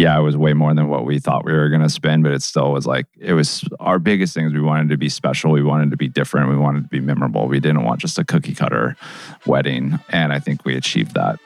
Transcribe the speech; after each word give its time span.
yeah, 0.00 0.18
it 0.18 0.22
was 0.22 0.34
way 0.34 0.54
more 0.54 0.72
than 0.72 0.88
what 0.88 1.04
we 1.04 1.18
thought 1.18 1.44
we 1.44 1.52
were 1.52 1.68
going 1.68 1.82
to 1.82 1.90
spend, 1.90 2.22
but 2.22 2.32
it 2.32 2.40
still 2.40 2.72
was 2.72 2.86
like, 2.86 3.06
it 3.18 3.34
was 3.34 3.62
our 3.80 3.98
biggest 3.98 4.32
things. 4.32 4.54
We 4.54 4.60
wanted 4.62 4.88
to 4.88 4.96
be 4.96 5.10
special. 5.10 5.50
We 5.50 5.62
wanted 5.62 5.90
to 5.90 5.98
be 5.98 6.08
different. 6.08 6.48
We 6.48 6.56
wanted 6.56 6.84
to 6.84 6.88
be 6.88 7.00
memorable. 7.00 7.46
We 7.48 7.60
didn't 7.60 7.84
want 7.84 8.00
just 8.00 8.18
a 8.18 8.24
cookie 8.24 8.54
cutter 8.54 8.96
wedding. 9.44 10.00
And 10.08 10.32
I 10.32 10.38
think 10.38 10.64
we 10.64 10.74
achieved 10.74 11.14
that. 11.16 11.38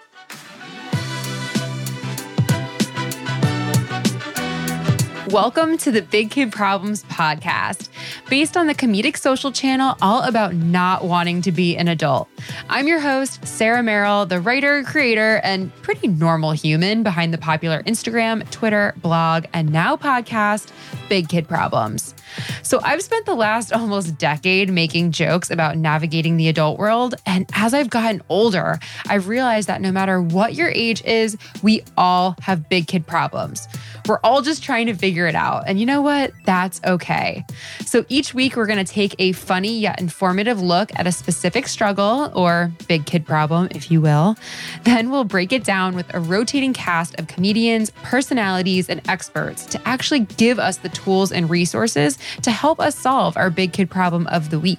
Welcome 5.35 5.79
to 5.79 5.91
the 5.91 6.01
Big 6.01 6.31
Kid 6.31 6.53
Problems 6.53 7.03
podcast, 7.03 7.89
based 8.31 8.57
on 8.57 8.69
the 8.69 8.75
comedic 8.75 9.17
social 9.17 9.51
channel 9.51 9.97
all 10.01 10.23
about 10.23 10.55
not 10.55 11.05
wanting 11.05 11.43
to 11.43 11.51
be 11.51 11.77
an 11.77 11.89
adult. 11.89 12.29
I'm 12.69 12.87
your 12.87 13.01
host, 13.01 13.45
Sarah 13.45 13.83
Merrill, 13.83 14.27
the 14.27 14.41
writer, 14.41 14.85
creator, 14.85 15.41
and 15.43 15.75
pretty 15.83 16.07
normal 16.07 16.53
human 16.53 17.03
behind 17.03 17.35
the 17.35 17.39
popular 17.39 17.83
Instagram, 17.83 18.49
Twitter, 18.53 18.95
blog, 18.99 19.47
and 19.53 19.73
now 19.73 19.97
podcast, 19.97 20.71
Big 21.09 21.29
Kid 21.29 21.49
Problems. 21.49 22.15
So 22.63 22.81
I've 22.83 23.03
spent 23.03 23.27
the 23.27 23.35
last 23.35 23.73
almost 23.73 24.17
decade 24.19 24.71
making 24.71 25.13
jokes 25.13 25.51
about 25.51 25.77
navigating 25.77 26.37
the 26.37 26.49
adult 26.49 26.79
world. 26.79 27.17
And 27.27 27.51
as 27.55 27.75
I've 27.75 27.91
gotten 27.91 28.23
older, 28.29 28.79
I've 29.09 29.29
realized 29.29 29.69
that 29.69 29.81
no 29.81 29.91
matter 29.91 30.23
what 30.23 30.55
your 30.55 30.69
age 30.69 31.03
is, 31.05 31.37
we 31.63 31.83
all 31.97 32.37
have 32.41 32.69
big 32.69 32.87
kid 32.87 33.07
problems. 33.07 33.67
We're 34.07 34.21
all 34.23 34.43
just 34.43 34.63
trying 34.63 34.87
to 34.87 34.95
figure 34.95 35.24
it 35.27 35.35
out. 35.35 35.65
And 35.67 35.79
you 35.79 35.87
know 35.87 36.03
what? 36.03 36.33
That's 36.45 36.81
okay. 36.85 37.45
So 37.85 38.05
each 38.09 38.35
week, 38.35 38.57
we're 38.57 38.67
going 38.67 38.85
to 38.85 38.93
take 38.93 39.15
a 39.19 39.33
funny 39.33 39.79
yet 39.79 40.01
informative 40.01 40.61
look 40.61 40.91
at 40.97 41.07
a 41.07 41.13
specific 41.13 41.69
struggle 41.69 42.31
or 42.35 42.73
big 42.89 43.07
kid 43.07 43.27
problem, 43.27 43.69
if 43.73 43.91
you 43.91 44.01
will. 44.01 44.37
Then 44.85 45.11
we'll 45.11 45.25
break 45.25 45.53
it 45.53 45.65
down 45.65 45.95
with 45.95 46.13
a 46.15 46.21
rotating 46.21 46.73
cast 46.73 47.19
of 47.19 47.27
comedians, 47.27 47.91
personalities, 48.03 48.89
and 48.89 49.01
experts 49.09 49.65
to 49.67 49.89
actually 49.89 50.21
give 50.21 50.59
us 50.59 50.77
the 50.79 50.91
tools 50.91 51.33
and 51.33 51.49
resources 51.49 52.19
to 52.43 52.51
help 52.51 52.81
us 52.81 52.97
solve 52.97 53.37
our 53.37 53.51
big 53.51 53.73
kid 53.73 53.91
problem 53.91 54.27
of 54.29 54.51
the 54.51 54.61
week. 54.61 54.79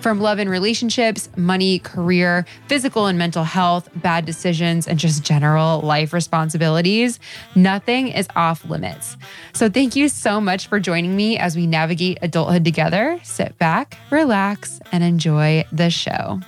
From 0.00 0.20
love 0.20 0.38
and 0.38 0.50
relationships, 0.50 1.28
money, 1.36 1.78
career, 1.78 2.44
physical 2.68 3.06
and 3.06 3.18
mental 3.18 3.44
health, 3.44 3.88
bad 3.96 4.26
decisions, 4.26 4.86
and 4.86 4.98
just 4.98 5.24
general 5.24 5.80
life 5.80 6.12
responsibilities, 6.12 7.18
nothing 7.54 8.08
is 8.08 8.28
off 8.36 8.64
limits. 8.64 9.16
So 9.52 9.68
thank 9.74 9.96
you 9.96 10.08
so 10.08 10.40
much 10.40 10.68
for 10.68 10.80
joining 10.80 11.16
me 11.16 11.38
as 11.38 11.56
we 11.56 11.66
navigate 11.66 12.18
adulthood 12.22 12.64
together. 12.64 13.20
Sit 13.22 13.58
back, 13.58 13.96
relax, 14.10 14.80
and 14.92 15.02
enjoy 15.04 15.64
the 15.72 15.90
show. 15.90 16.40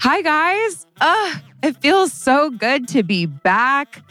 Hi, 0.00 0.22
guys. 0.22 0.86
Uh, 1.00 1.34
it 1.62 1.76
feels 1.76 2.12
so 2.12 2.50
good 2.50 2.88
to 2.88 3.02
be 3.02 3.26
back. 3.26 4.02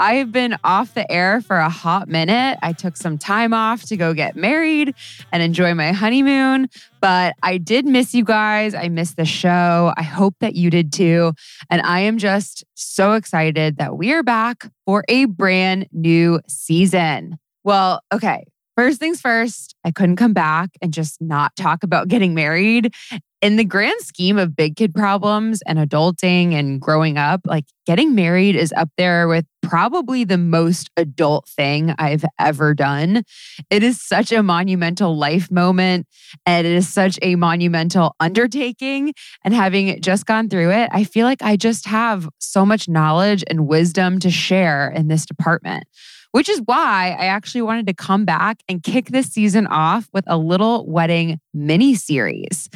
I've 0.00 0.32
been 0.32 0.56
off 0.64 0.94
the 0.94 1.10
air 1.12 1.42
for 1.42 1.56
a 1.56 1.68
hot 1.68 2.08
minute. 2.08 2.58
I 2.62 2.72
took 2.72 2.96
some 2.96 3.18
time 3.18 3.52
off 3.52 3.82
to 3.84 3.98
go 3.98 4.14
get 4.14 4.34
married 4.34 4.94
and 5.30 5.42
enjoy 5.42 5.74
my 5.74 5.92
honeymoon, 5.92 6.70
but 7.02 7.34
I 7.42 7.58
did 7.58 7.84
miss 7.84 8.14
you 8.14 8.24
guys. 8.24 8.74
I 8.74 8.88
missed 8.88 9.18
the 9.18 9.26
show. 9.26 9.92
I 9.94 10.02
hope 10.02 10.36
that 10.40 10.54
you 10.54 10.70
did 10.70 10.90
too. 10.90 11.34
And 11.68 11.82
I 11.82 12.00
am 12.00 12.16
just 12.16 12.64
so 12.72 13.12
excited 13.12 13.76
that 13.76 13.98
we 13.98 14.14
are 14.14 14.22
back 14.22 14.70
for 14.86 15.04
a 15.06 15.26
brand 15.26 15.86
new 15.92 16.40
season. 16.48 17.38
Well, 17.62 18.00
okay. 18.10 18.44
First 18.78 19.00
things 19.00 19.20
first, 19.20 19.76
I 19.84 19.90
couldn't 19.90 20.16
come 20.16 20.32
back 20.32 20.70
and 20.80 20.94
just 20.94 21.20
not 21.20 21.54
talk 21.56 21.82
about 21.82 22.08
getting 22.08 22.32
married 22.32 22.94
in 23.42 23.56
the 23.56 23.64
grand 23.64 24.00
scheme 24.00 24.38
of 24.38 24.54
big 24.54 24.76
kid 24.76 24.94
problems 24.94 25.62
and 25.66 25.78
adulting 25.78 26.52
and 26.52 26.80
growing 26.80 27.16
up, 27.16 27.40
like 27.46 27.64
getting 27.86 28.14
married 28.14 28.54
is 28.54 28.72
up 28.76 28.90
there 28.98 29.28
with 29.28 29.46
probably 29.62 30.24
the 30.24 30.36
most 30.36 30.90
adult 30.96 31.48
thing 31.48 31.94
I've 31.98 32.24
ever 32.38 32.74
done. 32.74 33.22
It 33.70 33.82
is 33.82 34.00
such 34.00 34.30
a 34.32 34.42
monumental 34.42 35.16
life 35.16 35.50
moment 35.50 36.06
and 36.44 36.66
it 36.66 36.72
is 36.72 36.88
such 36.92 37.18
a 37.22 37.36
monumental 37.36 38.14
undertaking. 38.20 39.14
And 39.44 39.54
having 39.54 40.00
just 40.02 40.26
gone 40.26 40.48
through 40.48 40.72
it, 40.72 40.90
I 40.92 41.04
feel 41.04 41.26
like 41.26 41.42
I 41.42 41.56
just 41.56 41.86
have 41.86 42.28
so 42.38 42.66
much 42.66 42.88
knowledge 42.88 43.42
and 43.48 43.66
wisdom 43.66 44.18
to 44.20 44.30
share 44.30 44.90
in 44.90 45.08
this 45.08 45.24
department 45.24 45.84
which 46.32 46.48
is 46.48 46.62
why 46.64 47.16
I 47.18 47.24
actually 47.24 47.62
wanted 47.62 47.88
to 47.88 47.92
come 47.92 48.24
back 48.24 48.62
and 48.68 48.82
kick 48.84 49.08
this 49.08 49.26
season 49.26 49.66
off 49.66 50.08
with 50.12 50.22
a 50.28 50.38
little 50.38 50.86
wedding 50.88 51.40
mini 51.52 51.96
series. 51.96 52.68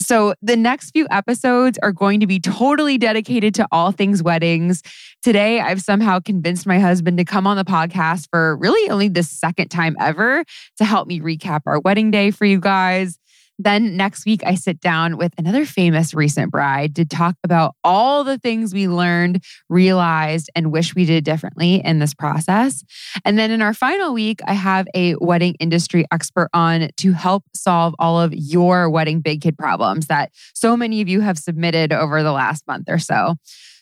So, 0.00 0.34
the 0.42 0.56
next 0.56 0.92
few 0.92 1.06
episodes 1.10 1.78
are 1.82 1.92
going 1.92 2.20
to 2.20 2.26
be 2.26 2.38
totally 2.38 2.98
dedicated 2.98 3.54
to 3.56 3.66
all 3.72 3.90
things 3.90 4.22
weddings. 4.22 4.82
Today, 5.22 5.60
I've 5.60 5.82
somehow 5.82 6.20
convinced 6.20 6.66
my 6.66 6.78
husband 6.78 7.18
to 7.18 7.24
come 7.24 7.46
on 7.46 7.56
the 7.56 7.64
podcast 7.64 8.28
for 8.30 8.56
really 8.56 8.88
only 8.90 9.08
the 9.08 9.24
second 9.24 9.68
time 9.68 9.96
ever 10.00 10.44
to 10.76 10.84
help 10.84 11.08
me 11.08 11.20
recap 11.20 11.62
our 11.66 11.80
wedding 11.80 12.10
day 12.12 12.30
for 12.30 12.44
you 12.44 12.60
guys. 12.60 13.18
Then 13.58 13.96
next 13.96 14.24
week, 14.24 14.42
I 14.46 14.54
sit 14.54 14.80
down 14.80 15.16
with 15.16 15.32
another 15.36 15.64
famous 15.64 16.14
recent 16.14 16.52
bride 16.52 16.94
to 16.96 17.04
talk 17.04 17.34
about 17.42 17.74
all 17.82 18.22
the 18.22 18.38
things 18.38 18.72
we 18.72 18.86
learned, 18.86 19.42
realized, 19.68 20.48
and 20.54 20.70
wish 20.70 20.94
we 20.94 21.04
did 21.04 21.24
differently 21.24 21.82
in 21.84 21.98
this 21.98 22.14
process. 22.14 22.84
And 23.24 23.36
then 23.38 23.50
in 23.50 23.60
our 23.60 23.74
final 23.74 24.14
week, 24.14 24.40
I 24.46 24.52
have 24.52 24.86
a 24.94 25.16
wedding 25.16 25.56
industry 25.58 26.06
expert 26.12 26.48
on 26.54 26.90
to 26.98 27.12
help 27.12 27.44
solve 27.54 27.94
all 27.98 28.20
of 28.20 28.32
your 28.32 28.88
wedding 28.88 29.20
big 29.20 29.40
kid 29.40 29.58
problems 29.58 30.06
that 30.06 30.30
so 30.54 30.76
many 30.76 31.00
of 31.00 31.08
you 31.08 31.20
have 31.20 31.38
submitted 31.38 31.92
over 31.92 32.22
the 32.22 32.32
last 32.32 32.66
month 32.68 32.88
or 32.88 32.98
so. 32.98 33.34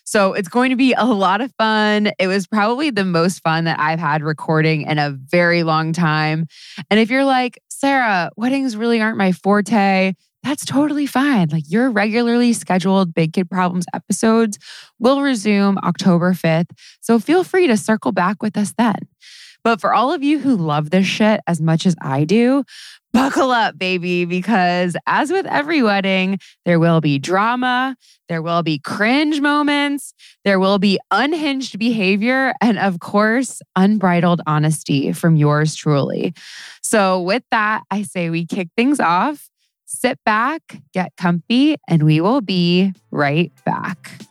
So 0.07 0.31
it's 0.31 0.47
going 0.47 0.69
to 0.69 0.77
be 0.77 0.93
a 0.93 1.03
lot 1.03 1.41
of 1.41 1.51
fun. 1.57 2.11
It 2.17 2.27
was 2.27 2.47
probably 2.47 2.91
the 2.91 3.03
most 3.03 3.43
fun 3.43 3.65
that 3.65 3.77
I've 3.77 3.99
had 3.99 4.23
recording 4.23 4.83
in 4.83 4.99
a 4.99 5.11
very 5.11 5.63
long 5.63 5.91
time. 5.91 6.47
And 6.89 6.97
if 6.97 7.09
you're 7.09 7.25
like, 7.25 7.59
Sarah, 7.79 8.31
weddings 8.35 8.75
really 8.75 8.99
aren't 9.01 9.19
my 9.19 9.31
forte, 9.31 10.15
that's 10.41 10.65
totally 10.65 11.05
fine. 11.05 11.49
Like 11.49 11.65
your 11.67 11.91
regularly 11.91 12.51
scheduled 12.53 13.13
Big 13.13 13.33
Kid 13.33 13.51
Problems 13.51 13.85
episodes 13.93 14.57
will 14.97 15.21
resume 15.21 15.77
October 15.83 16.33
5th. 16.33 16.71
So 17.01 17.19
feel 17.19 17.43
free 17.43 17.67
to 17.67 17.77
circle 17.77 18.11
back 18.11 18.41
with 18.41 18.57
us 18.57 18.73
then. 18.79 18.95
But 19.63 19.79
for 19.79 19.93
all 19.93 20.11
of 20.11 20.23
you 20.23 20.39
who 20.39 20.55
love 20.55 20.89
this 20.89 21.05
shit 21.05 21.39
as 21.45 21.61
much 21.61 21.85
as 21.85 21.95
I 22.01 22.23
do, 22.23 22.63
buckle 23.17 23.49
up, 23.49 23.79
baby, 23.79 24.25
because 24.25 24.95
as 25.07 25.31
with 25.31 25.47
every 25.47 25.81
wedding, 25.81 26.37
there 26.65 26.79
will 26.79 27.01
be 27.01 27.17
drama, 27.17 27.95
there 28.29 28.43
will 28.43 28.61
be 28.61 28.77
cringe 28.77 29.41
moments, 29.41 30.13
there 30.45 30.59
will 30.59 30.77
be 30.77 30.99
unhinged 31.09 31.79
behavior, 31.79 32.53
and 32.61 32.77
of 32.77 32.99
course, 32.99 33.59
unbridled 33.75 34.41
honesty 34.45 35.13
from 35.13 35.35
yours 35.35 35.75
truly. 35.75 36.35
So, 36.83 37.19
with 37.19 37.41
that, 37.49 37.81
I 37.89 38.03
say 38.03 38.29
we 38.29 38.45
kick 38.45 38.69
things 38.77 38.99
off, 38.99 39.49
sit 39.87 40.19
back, 40.23 40.61
get 40.93 41.11
comfy, 41.17 41.77
and 41.87 42.03
we 42.03 42.21
will 42.21 42.41
be 42.41 42.93
right 43.09 43.51
back. 43.65 44.26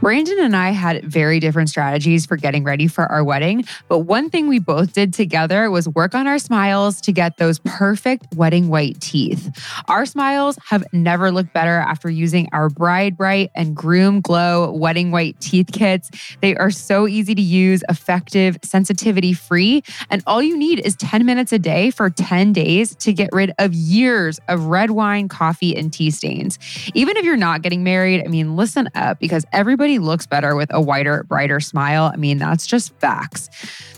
Brandon 0.00 0.38
and 0.40 0.56
I 0.56 0.70
had 0.70 1.04
very 1.04 1.40
different 1.40 1.68
strategies 1.68 2.24
for 2.24 2.38
getting 2.38 2.64
ready 2.64 2.86
for 2.86 3.04
our 3.12 3.22
wedding, 3.22 3.66
but 3.86 3.98
one 4.00 4.30
thing 4.30 4.48
we 4.48 4.58
both 4.58 4.94
did 4.94 5.12
together 5.12 5.70
was 5.70 5.86
work 5.90 6.14
on 6.14 6.26
our 6.26 6.38
smiles 6.38 7.02
to 7.02 7.12
get 7.12 7.36
those 7.36 7.58
perfect 7.66 8.34
wedding 8.34 8.68
white 8.68 8.98
teeth. 9.02 9.50
Our 9.88 10.06
smiles 10.06 10.58
have 10.64 10.84
never 10.94 11.30
looked 11.30 11.52
better 11.52 11.80
after 11.80 12.08
using 12.08 12.48
our 12.54 12.70
Bride 12.70 13.18
Brite 13.18 13.50
and 13.54 13.76
Groom 13.76 14.22
Glow 14.22 14.72
wedding 14.72 15.10
white 15.10 15.38
teeth 15.38 15.68
kits. 15.70 16.10
They 16.40 16.56
are 16.56 16.70
so 16.70 17.06
easy 17.06 17.34
to 17.34 17.42
use, 17.42 17.82
effective, 17.90 18.56
sensitivity 18.64 19.34
free, 19.34 19.82
and 20.08 20.22
all 20.26 20.42
you 20.42 20.56
need 20.56 20.80
is 20.80 20.96
10 20.96 21.26
minutes 21.26 21.52
a 21.52 21.58
day 21.58 21.90
for 21.90 22.08
10 22.08 22.54
days 22.54 22.94
to 22.96 23.12
get 23.12 23.28
rid 23.34 23.52
of 23.58 23.74
years 23.74 24.40
of 24.48 24.64
red 24.64 24.92
wine, 24.92 25.28
coffee, 25.28 25.76
and 25.76 25.92
tea 25.92 26.10
stains. 26.10 26.58
Even 26.94 27.18
if 27.18 27.24
you're 27.26 27.36
not 27.36 27.60
getting 27.60 27.84
married, 27.84 28.24
I 28.24 28.28
mean, 28.28 28.56
listen 28.56 28.88
up 28.94 29.18
because 29.18 29.44
everybody 29.52 29.89
everybody 29.90 30.06
looks 30.06 30.26
better 30.26 30.54
with 30.54 30.72
a 30.72 30.80
whiter, 30.80 31.24
brighter 31.24 31.58
smile. 31.58 32.12
I 32.12 32.16
mean, 32.16 32.38
that's 32.38 32.64
just 32.64 32.94
facts. 33.00 33.50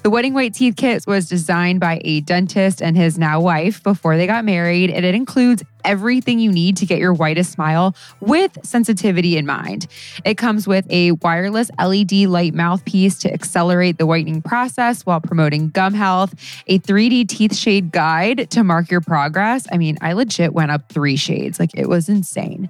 The 0.03 0.09
Wedding 0.09 0.33
White 0.33 0.55
Teeth 0.55 0.77
Kit 0.77 1.05
was 1.07 1.29
designed 1.29 1.81
by 1.81 2.01
a 2.03 2.23
dentist 2.23 2.81
and 2.81 2.97
his 2.97 3.19
now 3.19 3.43
wife 3.43 3.83
before 3.83 4.17
they 4.17 4.27
got 4.27 4.45
married, 4.47 4.89
and 4.89 5.05
it 5.05 5.15
includes 5.15 5.63
everything 5.85 6.39
you 6.39 6.51
need 6.51 6.77
to 6.79 6.87
get 6.87 6.99
your 6.99 7.13
whitest 7.13 7.53
smile 7.53 7.95
with 8.21 8.59
sensitivity 8.65 9.37
in 9.37 9.47
mind. 9.47 9.87
It 10.25 10.37
comes 10.37 10.67
with 10.67 10.87
a 10.91 11.13
wireless 11.13 11.71
LED 11.79 12.13
light 12.29 12.55
mouthpiece 12.55 13.19
to 13.21 13.33
accelerate 13.33 13.99
the 13.99 14.07
whitening 14.07 14.43
process 14.43 15.05
while 15.07 15.21
promoting 15.21 15.71
gum 15.71 15.95
health, 15.95 16.35
a 16.67 16.79
3D 16.79 17.29
teeth 17.29 17.57
shade 17.57 17.93
guide 17.93 18.51
to 18.51 18.65
mark 18.65 18.91
your 18.91 19.01
progress. 19.01 19.67
I 19.73 19.79
mean, 19.79 19.99
I 20.01 20.13
legit 20.13 20.53
went 20.53 20.71
up 20.71 20.89
three 20.91 21.17
shades, 21.17 21.59
like 21.59 21.71
it 21.75 21.89
was 21.89 22.09
insane. 22.09 22.69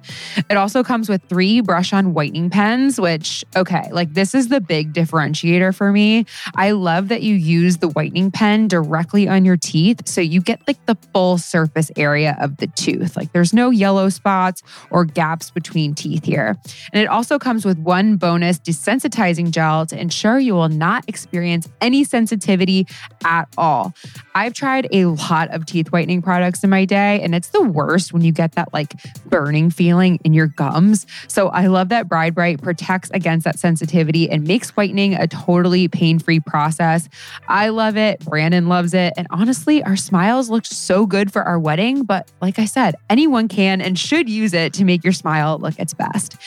It 0.49 0.57
also 0.57 0.83
comes 0.83 1.09
with 1.09 1.21
three 1.29 1.61
brush 1.61 1.93
on 1.93 2.13
whitening 2.13 2.49
pens, 2.49 2.99
which, 2.99 3.43
okay, 3.55 3.89
like 3.91 4.13
this 4.13 4.35
is 4.35 4.49
the 4.49 4.61
big 4.61 4.93
differentiator 4.93 5.75
for 5.75 5.91
me. 5.91 6.25
I 6.55 6.71
love 6.71 7.09
that 7.09 7.23
you 7.23 7.35
use 7.35 7.77
the 7.77 7.89
whitening 7.89 8.31
pen 8.31 8.67
directly 8.67 9.27
on 9.27 9.45
your 9.45 9.57
teeth 9.57 10.07
so 10.07 10.21
you 10.21 10.41
get 10.41 10.61
like 10.67 10.83
the 10.85 10.97
full 11.13 11.37
surface 11.37 11.91
area 11.95 12.37
of 12.39 12.57
the 12.57 12.67
tooth. 12.67 13.02
Tooth. 13.03 13.17
Like 13.17 13.31
there's 13.33 13.53
no 13.53 13.69
yellow 13.69 14.09
spots 14.09 14.63
or 14.89 15.05
gaps 15.05 15.51
between 15.51 15.93
teeth 15.93 16.23
here. 16.23 16.57
And 16.91 17.01
it 17.01 17.07
also 17.07 17.39
comes 17.39 17.65
with 17.65 17.77
one 17.77 18.17
bonus 18.17 18.59
desensitizing 18.59 19.51
gel 19.51 19.85
to 19.87 19.99
ensure 19.99 20.39
you 20.39 20.53
will 20.53 20.69
not 20.69 21.07
experience 21.07 21.69
any 21.81 22.03
sensitivity 22.03 22.87
at 23.25 23.47
all. 23.57 23.93
I've 24.35 24.53
tried 24.53 24.87
a 24.91 25.05
lot 25.05 25.49
of 25.53 25.65
teeth 25.65 25.91
whitening 25.91 26.21
products 26.21 26.63
in 26.63 26.69
my 26.69 26.85
day, 26.85 27.21
and 27.21 27.35
it's 27.35 27.49
the 27.49 27.61
worst 27.61 28.13
when 28.13 28.23
you 28.23 28.31
get 28.31 28.53
that 28.53 28.73
like 28.73 28.93
burning 29.25 29.69
feeling 29.69 30.19
in 30.23 30.33
your 30.33 30.47
gums. 30.47 31.05
So 31.27 31.49
I 31.49 31.67
love 31.67 31.89
that 31.89 32.07
Bride 32.07 32.35
Brite 32.35 32.61
protects 32.61 33.09
against 33.11 33.43
that 33.45 33.59
sensitivity 33.59 34.29
and 34.29 34.47
makes 34.47 34.71
whitening 34.71 35.15
a 35.15 35.27
totally 35.27 35.87
pain 35.87 36.19
free 36.19 36.39
process. 36.39 37.09
I 37.47 37.69
love 37.69 37.97
it. 37.97 38.19
Brandon 38.25 38.67
loves 38.67 38.93
it. 38.93 39.13
And 39.17 39.27
honestly, 39.29 39.83
our 39.83 39.95
smiles 39.95 40.49
looked 40.49 40.67
so 40.67 41.05
good 41.05 41.31
for 41.31 41.43
our 41.43 41.59
wedding. 41.59 42.03
But 42.03 42.31
like 42.41 42.59
I 42.59 42.65
said, 42.65 42.92
anyone 43.09 43.47
can 43.47 43.81
and 43.81 43.97
should 43.97 44.29
use 44.29 44.53
it 44.53 44.73
to 44.73 44.85
make 44.85 45.03
your 45.03 45.13
smile 45.13 45.57
look 45.59 45.77
its 45.79 45.93
best. 45.93 46.37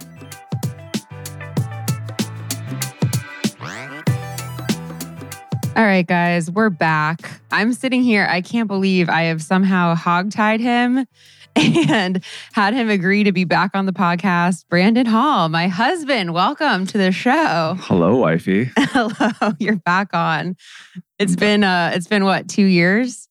All 5.73 5.85
right, 5.85 6.05
guys, 6.05 6.51
we're 6.51 6.69
back. 6.69 7.39
I'm 7.49 7.71
sitting 7.71 8.03
here. 8.03 8.27
I 8.29 8.41
can't 8.41 8.67
believe 8.67 9.07
I 9.07 9.23
have 9.23 9.41
somehow 9.41 9.95
hogtied 9.95 10.59
him 10.59 11.07
and 11.55 12.23
had 12.53 12.73
him 12.73 12.89
agree 12.89 13.23
to 13.23 13.31
be 13.31 13.43
back 13.43 13.71
on 13.73 13.85
the 13.85 13.91
podcast. 13.91 14.65
Brandon 14.69 15.05
Hall, 15.05 15.49
my 15.49 15.67
husband, 15.67 16.33
welcome 16.33 16.85
to 16.87 16.97
the 16.97 17.11
show. 17.11 17.75
Hello, 17.79 18.15
wifey. 18.15 18.71
Hello, 18.77 19.53
you're 19.59 19.75
back 19.75 20.13
on. 20.13 20.55
It's 21.19 21.35
been 21.35 21.63
uh 21.63 21.91
it's 21.93 22.07
been 22.07 22.23
what, 22.23 22.47
2 22.47 22.63
years? 22.63 23.27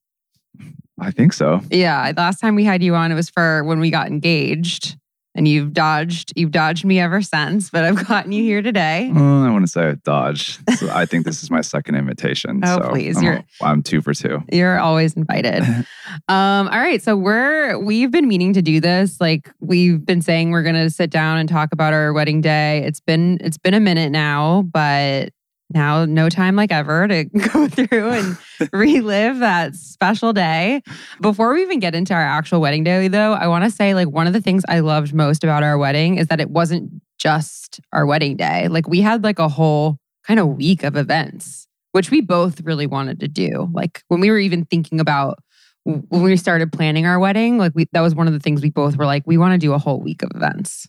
I 1.00 1.10
think 1.10 1.32
so. 1.32 1.62
Yeah, 1.70 2.12
last 2.14 2.40
time 2.40 2.56
we 2.56 2.64
had 2.64 2.82
you 2.82 2.94
on 2.94 3.10
it 3.10 3.14
was 3.14 3.30
for 3.30 3.64
when 3.64 3.80
we 3.80 3.90
got 3.90 4.08
engaged 4.08 4.96
and 5.34 5.46
you've 5.46 5.72
dodged 5.72 6.32
you've 6.36 6.50
dodged 6.50 6.84
me 6.84 6.98
ever 7.00 7.22
since 7.22 7.70
but 7.70 7.84
i've 7.84 8.06
gotten 8.08 8.32
you 8.32 8.42
here 8.42 8.62
today 8.62 9.10
Well, 9.14 9.42
I 9.44 9.50
want 9.50 9.64
to 9.64 9.70
say 9.70 9.94
dodge. 10.04 10.58
So 10.76 10.90
I 10.90 11.06
think 11.06 11.24
this 11.24 11.42
is 11.42 11.50
my 11.50 11.60
second 11.60 11.94
invitation. 11.94 12.60
Oh, 12.70 12.80
so 12.80 12.88
please, 12.90 13.16
I'm, 13.16 13.22
you're- 13.24 13.44
I'm 13.62 13.82
two 13.82 14.00
for 14.02 14.12
two. 14.14 14.42
you're 14.52 14.78
always 14.78 15.14
invited 15.14 15.62
um 16.28 16.68
all 16.68 16.78
right 16.78 17.02
so 17.02 17.16
we're 17.16 17.78
we've 17.78 18.10
been 18.10 18.26
meaning 18.28 18.52
to 18.54 18.62
do 18.62 18.80
this 18.80 19.20
like 19.20 19.50
we've 19.60 20.04
been 20.04 20.20
saying 20.22 20.50
we're 20.50 20.62
gonna 20.62 20.90
sit 20.90 21.10
down 21.10 21.38
and 21.38 21.48
talk 21.48 21.72
about 21.72 21.92
our 21.92 22.12
wedding 22.12 22.40
day 22.40 22.82
it's 22.84 23.00
been 23.00 23.38
it's 23.40 23.58
been 23.58 23.74
a 23.74 23.80
minute 23.80 24.10
now 24.10 24.62
but 24.72 25.30
now 25.72 26.04
no 26.04 26.28
time 26.28 26.56
like 26.56 26.72
ever 26.72 27.08
to 27.08 27.24
go 27.52 27.68
through 27.68 28.10
and 28.10 28.38
relive 28.72 29.38
that 29.38 29.74
special 29.74 30.32
day. 30.32 30.82
Before 31.20 31.54
we 31.54 31.62
even 31.62 31.80
get 31.80 31.94
into 31.94 32.14
our 32.14 32.22
actual 32.22 32.60
wedding 32.60 32.84
day 32.84 33.08
though 33.08 33.32
i 33.32 33.46
want 33.46 33.64
to 33.64 33.70
say 33.70 33.94
like 33.94 34.08
one 34.08 34.26
of 34.26 34.32
the 34.32 34.40
things 34.40 34.64
i 34.68 34.80
loved 34.80 35.14
most 35.14 35.44
about 35.44 35.62
our 35.62 35.78
wedding 35.78 36.16
is 36.16 36.26
that 36.28 36.40
it 36.40 36.50
wasn't 36.50 36.90
just 37.18 37.80
our 37.92 38.06
wedding 38.06 38.36
day. 38.36 38.66
Like 38.68 38.88
we 38.88 39.00
had 39.00 39.22
like 39.22 39.38
a 39.38 39.48
whole 39.48 39.98
kind 40.26 40.40
of 40.40 40.48
week 40.48 40.82
of 40.84 40.96
events 40.96 41.66
which 41.92 42.10
we 42.10 42.20
both 42.20 42.60
really 42.62 42.86
wanted 42.86 43.20
to 43.20 43.28
do. 43.28 43.68
Like 43.72 44.02
when 44.08 44.20
we 44.20 44.30
were 44.30 44.38
even 44.38 44.64
thinking 44.64 45.00
about 45.00 45.38
when 45.84 46.22
we 46.22 46.36
started 46.36 46.72
planning 46.72 47.06
our 47.06 47.18
wedding 47.18 47.56
like 47.56 47.72
we 47.74 47.86
that 47.92 48.02
was 48.02 48.14
one 48.14 48.26
of 48.26 48.34
the 48.34 48.38
things 48.38 48.60
we 48.60 48.68
both 48.68 48.96
were 48.96 49.06
like 49.06 49.22
we 49.26 49.38
want 49.38 49.52
to 49.52 49.58
do 49.58 49.72
a 49.72 49.78
whole 49.78 50.00
week 50.00 50.22
of 50.22 50.30
events. 50.34 50.86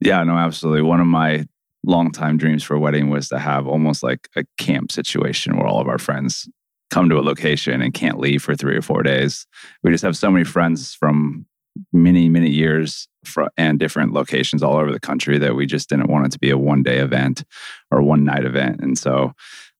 Yeah, 0.00 0.22
no, 0.24 0.34
absolutely. 0.34 0.82
One 0.82 1.00
of 1.00 1.06
my 1.06 1.46
longtime 1.88 2.36
dreams 2.36 2.62
for 2.62 2.74
a 2.74 2.80
wedding 2.80 3.08
was 3.08 3.28
to 3.28 3.38
have 3.38 3.66
almost 3.66 4.02
like 4.02 4.28
a 4.36 4.44
camp 4.58 4.92
situation 4.92 5.56
where 5.56 5.66
all 5.66 5.80
of 5.80 5.88
our 5.88 5.98
friends 5.98 6.48
come 6.90 7.08
to 7.08 7.18
a 7.18 7.20
location 7.20 7.82
and 7.82 7.94
can't 7.94 8.18
leave 8.18 8.42
for 8.42 8.54
three 8.54 8.76
or 8.76 8.82
four 8.82 9.02
days. 9.02 9.46
We 9.82 9.90
just 9.90 10.04
have 10.04 10.16
so 10.16 10.30
many 10.30 10.44
friends 10.44 10.94
from 10.94 11.46
many, 11.92 12.28
many 12.28 12.50
years 12.50 13.08
fro- 13.24 13.48
and 13.56 13.78
different 13.78 14.12
locations 14.12 14.62
all 14.62 14.76
over 14.76 14.92
the 14.92 15.00
country 15.00 15.38
that 15.38 15.54
we 15.54 15.66
just 15.66 15.88
didn't 15.88 16.10
want 16.10 16.26
it 16.26 16.32
to 16.32 16.38
be 16.38 16.50
a 16.50 16.58
one 16.58 16.82
day 16.82 16.98
event 16.98 17.44
or 17.90 18.02
one 18.02 18.24
night 18.24 18.44
event. 18.44 18.80
And 18.80 18.98
so 18.98 19.32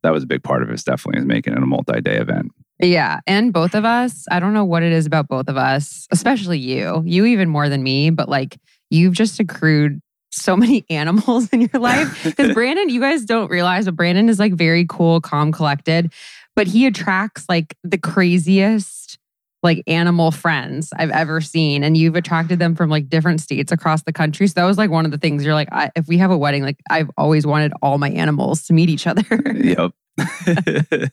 that 0.02 0.12
was 0.12 0.22
a 0.22 0.26
big 0.26 0.42
part 0.42 0.62
of 0.62 0.70
it, 0.70 0.82
definitely 0.84 1.20
is 1.20 1.26
making 1.26 1.54
it 1.54 1.62
a 1.62 1.66
multi 1.66 2.00
day 2.00 2.16
event. 2.16 2.52
Yeah. 2.80 3.20
And 3.26 3.52
both 3.52 3.74
of 3.74 3.84
us, 3.84 4.24
I 4.30 4.38
don't 4.38 4.54
know 4.54 4.64
what 4.64 4.82
it 4.82 4.92
is 4.92 5.04
about 5.04 5.28
both 5.28 5.48
of 5.48 5.56
us, 5.56 6.06
especially 6.12 6.58
you, 6.58 7.02
you 7.04 7.24
even 7.26 7.48
more 7.48 7.68
than 7.68 7.82
me, 7.82 8.10
but 8.10 8.28
like 8.28 8.56
you've 8.90 9.14
just 9.14 9.40
accrued 9.40 10.00
so 10.30 10.56
many 10.56 10.84
animals 10.90 11.48
in 11.50 11.62
your 11.62 11.80
life. 11.80 12.22
Because 12.24 12.54
Brandon, 12.54 12.88
you 12.88 13.00
guys 13.00 13.24
don't 13.24 13.50
realize, 13.50 13.86
but 13.86 13.96
Brandon 13.96 14.28
is 14.28 14.38
like 14.38 14.54
very 14.54 14.86
cool, 14.88 15.20
calm, 15.20 15.52
collected, 15.52 16.12
but 16.56 16.66
he 16.66 16.86
attracts 16.86 17.44
like 17.48 17.76
the 17.84 17.98
craziest 17.98 19.18
like 19.62 19.82
animal 19.86 20.30
friends 20.30 20.92
I've 20.96 21.10
ever 21.10 21.40
seen. 21.40 21.82
And 21.82 21.96
you've 21.96 22.14
attracted 22.14 22.58
them 22.58 22.74
from 22.74 22.90
like 22.90 23.08
different 23.08 23.40
states 23.40 23.72
across 23.72 24.02
the 24.04 24.12
country. 24.12 24.46
So 24.46 24.54
that 24.56 24.64
was 24.64 24.78
like 24.78 24.90
one 24.90 25.04
of 25.04 25.10
the 25.10 25.18
things 25.18 25.44
you're 25.44 25.54
like, 25.54 25.68
if 25.96 26.06
we 26.06 26.18
have 26.18 26.30
a 26.30 26.38
wedding, 26.38 26.62
like 26.62 26.78
I've 26.90 27.10
always 27.16 27.46
wanted 27.46 27.72
all 27.82 27.98
my 27.98 28.10
animals 28.10 28.64
to 28.66 28.72
meet 28.72 28.88
each 28.88 29.06
other. 29.06 29.24
yep. 29.54 29.92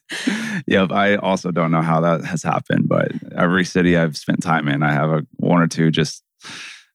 yep. 0.68 0.92
I 0.92 1.16
also 1.16 1.52
don't 1.52 1.72
know 1.72 1.82
how 1.82 2.02
that 2.02 2.24
has 2.26 2.44
happened, 2.44 2.88
but 2.88 3.12
every 3.36 3.66
city 3.66 3.98
I've 3.98 4.18
spent 4.18 4.44
time 4.44 4.68
in, 4.68 4.84
I 4.84 4.92
have 4.94 5.10
a 5.10 5.26
one 5.38 5.62
or 5.62 5.68
two 5.68 5.92
just 5.92 6.24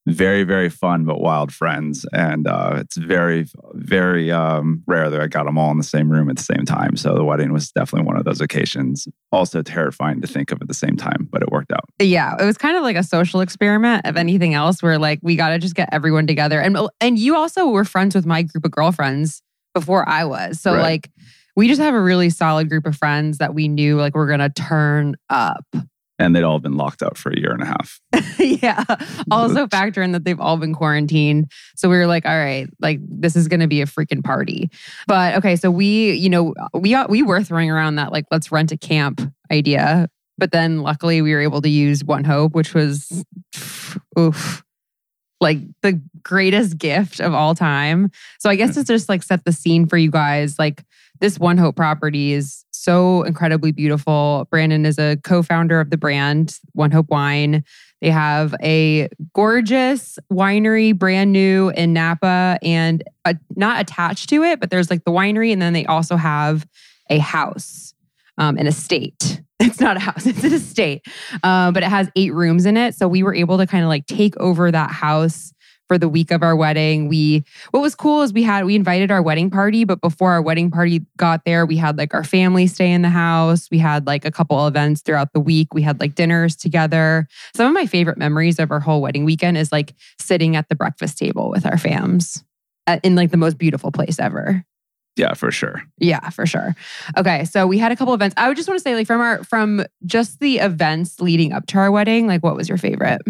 very, 0.07 0.45
very 0.45 0.69
fun 0.69 1.05
but 1.05 1.21
wild 1.21 1.53
friends. 1.53 2.07
And 2.13 2.47
uh, 2.47 2.75
it's 2.79 2.97
very, 2.97 3.47
very 3.75 4.31
um, 4.33 4.83
rare 4.87 5.11
that 5.11 5.21
I 5.21 5.27
got 5.27 5.45
them 5.45 5.59
all 5.59 5.71
in 5.71 5.77
the 5.77 5.85
same 5.85 6.11
room 6.11 6.31
at 6.31 6.37
the 6.37 6.43
same 6.43 6.65
time. 6.65 6.97
So 6.97 7.15
the 7.15 7.25
wedding 7.25 7.53
was 7.53 7.71
definitely 7.71 8.07
one 8.07 8.17
of 8.17 8.25
those 8.25 8.41
occasions. 8.41 9.07
Also 9.31 9.63
terrifying 9.63 10.21
to 10.23 10.27
think 10.27 10.53
of 10.53 10.61
at 10.63 10.69
the 10.69 10.75
same 10.75 10.97
time, 10.97 11.29
but 11.31 11.43
it 11.43 11.51
worked 11.51 11.73
out. 11.73 11.85
Yeah, 12.01 12.35
it 12.41 12.45
was 12.45 12.57
kind 12.59 12.77
of 12.77 12.83
like 12.83 12.97
a 12.97 13.03
social 13.03 13.41
experiment 13.41 14.07
of 14.07 14.17
anything 14.17 14.55
else 14.55 14.83
where 14.83 14.99
like 14.99 15.21
we 15.23 15.37
got 15.37 15.51
to 15.51 15.59
just 15.59 15.75
get 15.75 15.89
everyone 15.93 16.27
together. 16.27 16.61
And 16.61 16.77
and 17.01 17.19
you 17.19 17.37
also 17.37 17.69
were 17.69 17.85
friends 17.85 18.15
with 18.15 18.27
my 18.27 18.43
group 18.43 18.65
of 18.65 18.71
girlfriends 18.71 19.43
before 19.75 20.09
I 20.09 20.25
was. 20.25 20.61
So 20.61 20.73
Right. 20.73 20.83
like 20.83 21.11
we 21.57 21.69
just 21.69 21.81
have 21.81 21.95
a 21.95 22.01
really 22.01 22.31
solid 22.31 22.69
group 22.69 22.87
of 22.87 22.97
friends 22.97 23.39
that 23.39 23.55
we 23.55 23.69
knew 23.69 23.97
like 23.99 24.15
we're 24.15 24.27
going 24.27 24.41
to 24.41 24.49
turn 24.49 25.17
up. 25.29 25.65
And 26.21 26.37
they'd 26.37 26.45
all 26.45 26.59
been 26.59 26.77
locked 26.77 27.03
up 27.03 27.17
for 27.17 27.31
a 27.31 27.41
year 27.41 27.51
and 27.51 27.63
a 27.63 27.67
half. 27.67 27.99
yeah. 28.39 28.85
Also 29.31 29.67
factor 29.69 30.03
in 30.03 30.13
that 30.13 30.25
they've 30.25 30.39
all 30.39 30.59
been 30.59 30.75
quarantined. 30.75 31.51
So 31.77 31.89
we 31.89 31.97
were 31.97 32.07
like, 32.07 32.27
all 32.27 32.37
right, 32.37 32.69
like 32.79 33.01
this 33.03 33.37
is 33.37 33.49
going 33.49 33.61
to 33.61 33.67
be 33.67 33.81
a 33.81 33.87
freaking 33.87 34.23
party. 34.23 34.71
But 35.07 35.37
okay, 35.37 35.57
so 35.57 35.71
we, 35.71 36.13
you 36.13 36.29
know, 36.29 36.55
we 36.75 36.95
we 37.09 37.23
were 37.23 37.43
throwing 37.43 37.71
around 37.71 37.95
that 37.95 38.13
like 38.13 38.27
let's 38.31 38.53
rent 38.53 38.71
a 38.71 38.77
camp 38.77 39.23
idea, 39.51 40.11
but 40.37 40.53
then 40.53 40.83
luckily 40.83 41.23
we 41.23 41.33
were 41.33 41.41
able 41.41 41.63
to 41.63 41.71
use 41.71 42.05
One 42.05 42.25
Hope, 42.25 42.55
which 42.55 42.75
was 42.75 43.25
oof. 44.19 44.63
Like 45.43 45.61
the 45.81 45.99
greatest 46.23 46.77
gift 46.77 47.19
of 47.19 47.33
all 47.33 47.55
time. 47.55 48.11
So 48.41 48.51
I 48.51 48.57
guess 48.57 48.75
hmm. 48.75 48.83
to 48.83 48.85
just 48.85 49.09
like 49.09 49.23
set 49.23 49.47
the 49.47 49.53
scene 49.53 49.87
for 49.87 49.97
you 49.97 50.11
guys, 50.11 50.59
like 50.59 50.85
this 51.21 51.39
One 51.39 51.57
Hope 51.57 51.77
property 51.77 52.35
is 52.35 52.67
so 52.81 53.23
incredibly 53.25 53.73
beautiful. 53.73 54.47
Brandon 54.51 54.87
is 54.87 54.99
a 54.99 55.19
co-founder 55.23 55.81
of 55.81 55.91
the 55.91 55.99
brand 55.99 56.59
One 56.73 56.91
Hope 56.91 57.11
Wine. 57.11 57.63
They 58.01 58.11
have 58.11 58.55
a 58.63 59.09
gorgeous 59.35 60.19
winery, 60.33 60.99
brand 60.99 61.33
new 61.33 61.69
in 61.71 61.93
Napa, 61.93 62.59
and 62.63 63.05
uh, 63.27 63.35
not 63.55 63.81
attached 63.81 64.31
to 64.31 64.43
it, 64.43 64.61
but 64.61 64.71
there's 64.71 64.89
like 64.89 65.05
the 65.05 65.11
winery, 65.11 65.53
and 65.53 65.61
then 65.61 65.75
they 65.75 65.85
also 65.85 66.17
have 66.17 66.67
a 67.11 67.19
house, 67.19 67.93
um, 68.39 68.57
an 68.57 68.67
estate. 68.67 69.43
It's 69.63 69.79
not 69.79 69.99
a 69.99 70.01
house; 70.01 70.25
it's 70.25 70.43
an 70.43 70.55
estate, 70.55 71.07
uh, 71.43 71.71
but 71.71 71.83
it 71.83 71.91
has 71.91 72.09
eight 72.17 72.33
rooms 72.33 72.65
in 72.65 72.79
it. 72.79 72.95
So 72.95 73.07
we 73.07 73.23
were 73.23 73.35
able 73.35 73.59
to 73.59 73.67
kind 73.67 73.85
of 73.85 73.91
like 73.91 74.07
take 74.07 74.35
over 74.39 74.71
that 74.71 74.91
house 74.91 75.53
for 75.91 75.99
the 75.99 76.09
week 76.09 76.31
of 76.31 76.45
our 76.45 76.55
wedding. 76.55 77.09
We 77.09 77.45
what 77.73 77.81
was 77.81 77.97
cool 77.97 78.23
is 78.23 78.33
we 78.33 78.45
had 78.45 78.65
we 78.65 78.77
invited 78.77 79.11
our 79.11 79.21
wedding 79.21 79.51
party, 79.51 79.83
but 79.83 80.01
before 80.01 80.31
our 80.31 80.41
wedding 80.41 80.71
party 80.71 81.05
got 81.17 81.45
there, 81.45 81.67
we 81.67 81.77
had 81.77 81.99
like 81.99 82.15
our 82.15 82.23
family 82.23 82.69
stay 82.69 82.93
in 82.93 83.03
the 83.03 83.09
house. 83.09 83.69
We 83.73 83.79
had 83.79 84.07
like 84.07 84.25
a 84.25 84.31
couple 84.31 84.65
events 84.69 85.01
throughout 85.01 85.33
the 85.33 85.41
week. 85.41 85.75
We 85.75 85.83
had 85.83 85.99
like 85.99 86.15
dinners 86.15 86.55
together. 86.55 87.27
Some 87.57 87.67
of 87.67 87.73
my 87.73 87.87
favorite 87.87 88.19
memories 88.19 88.61
of 88.61 88.71
our 88.71 88.79
whole 88.79 89.03
wedding 89.03 89.25
weekend 89.25 89.59
is 89.59 89.73
like 89.73 89.95
sitting 90.21 90.55
at 90.55 90.69
the 90.69 90.77
breakfast 90.77 91.19
table 91.19 91.51
with 91.51 91.67
our 91.67 91.75
fams 91.75 92.41
uh, 92.87 93.01
in 93.03 93.17
like 93.17 93.33
the 93.33 93.37
most 93.37 93.59
beautiful 93.59 93.91
place 93.91 94.21
ever. 94.21 94.65
Yeah, 95.17 95.35
for 95.35 95.51
sure. 95.51 95.83
Yeah, 95.99 96.31
for 96.31 96.47
sure. 96.47 96.77
Okay, 97.19 97.45
so 97.47 97.67
we 97.67 97.79
had 97.79 97.91
a 97.91 97.97
couple 97.97 98.15
events. 98.15 98.35
I 98.37 98.47
would 98.47 98.57
just 98.57 98.69
want 98.69 98.79
to 98.79 98.83
say, 98.83 98.95
like, 98.95 99.09
from 99.09 99.21
our 99.21 99.43
from 99.43 99.85
just 100.07 100.39
the 100.39 100.59
events 100.59 101.21
leading 101.21 101.53
up 101.53 101.67
to 101.67 101.79
our 101.79 101.91
wedding, 101.91 102.29
like, 102.29 102.45
what 102.45 102.55
was 102.55 102.69
your 102.69 102.79
favorite? 102.79 103.21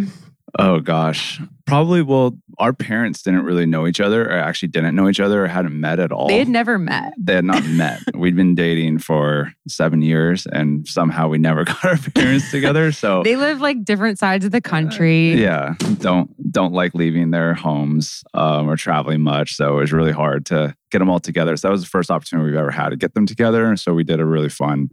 Oh 0.59 0.80
gosh. 0.80 1.40
Probably 1.66 2.02
well, 2.02 2.37
our 2.59 2.73
parents 2.73 3.23
didn't 3.23 3.45
really 3.45 3.66
know 3.66 3.87
each 3.87 4.00
other 4.00 4.28
or 4.28 4.33
actually 4.33 4.69
didn't 4.69 4.97
know 4.97 5.09
each 5.09 5.21
other 5.21 5.45
or 5.45 5.47
hadn't 5.47 5.78
met 5.78 6.00
at 6.00 6.11
all. 6.11 6.26
They 6.26 6.38
had 6.38 6.49
never 6.49 6.78
met. 6.78 7.12
They 7.16 7.35
had 7.35 7.45
not 7.45 7.64
met. 7.64 8.00
We'd 8.14 8.35
been 8.35 8.54
dating 8.54 8.99
for 8.99 9.52
seven 9.69 10.02
years 10.02 10.47
and 10.47 10.87
somehow 10.88 11.28
we 11.28 11.38
never 11.38 11.64
got 11.66 11.85
our 11.85 11.99
parents 11.99 12.50
together. 12.50 12.90
So 12.92 13.23
they 13.25 13.37
live 13.37 13.61
like 13.61 13.85
different 13.85 14.19
sides 14.19 14.45
of 14.45 14.50
the 14.50 14.61
country. 14.61 15.35
Uh, 15.35 15.37
yeah. 15.37 15.75
Don't 15.99 16.52
don't 16.52 16.73
like 16.73 16.95
leaving 16.95 17.30
their 17.30 17.54
homes 17.54 18.25
um, 18.35 18.69
or 18.69 18.76
traveling 18.76 19.21
much. 19.21 19.54
So 19.54 19.78
it 19.78 19.80
was 19.80 19.92
really 19.92 20.12
hard 20.12 20.47
to 20.47 20.75
get 20.90 20.99
them 20.99 21.11
all 21.11 21.21
together. 21.21 21.57
So 21.57 21.69
that 21.69 21.73
was 21.73 21.83
the 21.83 21.88
first 21.88 22.11
opportunity 22.11 22.50
we've 22.50 22.59
ever 22.59 22.73
had 22.73 22.88
to 22.88 22.97
get 22.97 23.14
them 23.14 23.26
together. 23.26 23.76
So 23.76 23.95
we 23.95 24.02
did 24.02 24.19
a 24.19 24.26
really 24.26 24.49
fun 24.49 24.90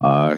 uh, 0.00 0.36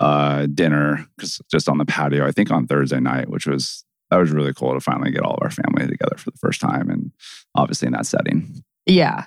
uh, 0.00 0.46
dinner 0.46 1.06
because 1.16 1.40
just 1.50 1.68
on 1.68 1.78
the 1.78 1.84
patio, 1.84 2.26
I 2.26 2.32
think 2.32 2.50
on 2.50 2.66
Thursday 2.66 3.00
night, 3.00 3.28
which 3.28 3.46
was 3.46 3.84
that 4.10 4.16
was 4.16 4.30
really 4.30 4.52
cool 4.52 4.74
to 4.74 4.80
finally 4.80 5.10
get 5.10 5.22
all 5.22 5.34
of 5.34 5.42
our 5.42 5.50
family 5.50 5.86
together 5.86 6.16
for 6.16 6.30
the 6.30 6.38
first 6.38 6.60
time, 6.60 6.90
and 6.90 7.12
obviously 7.54 7.86
in 7.86 7.92
that 7.92 8.06
setting. 8.06 8.62
Yeah, 8.86 9.26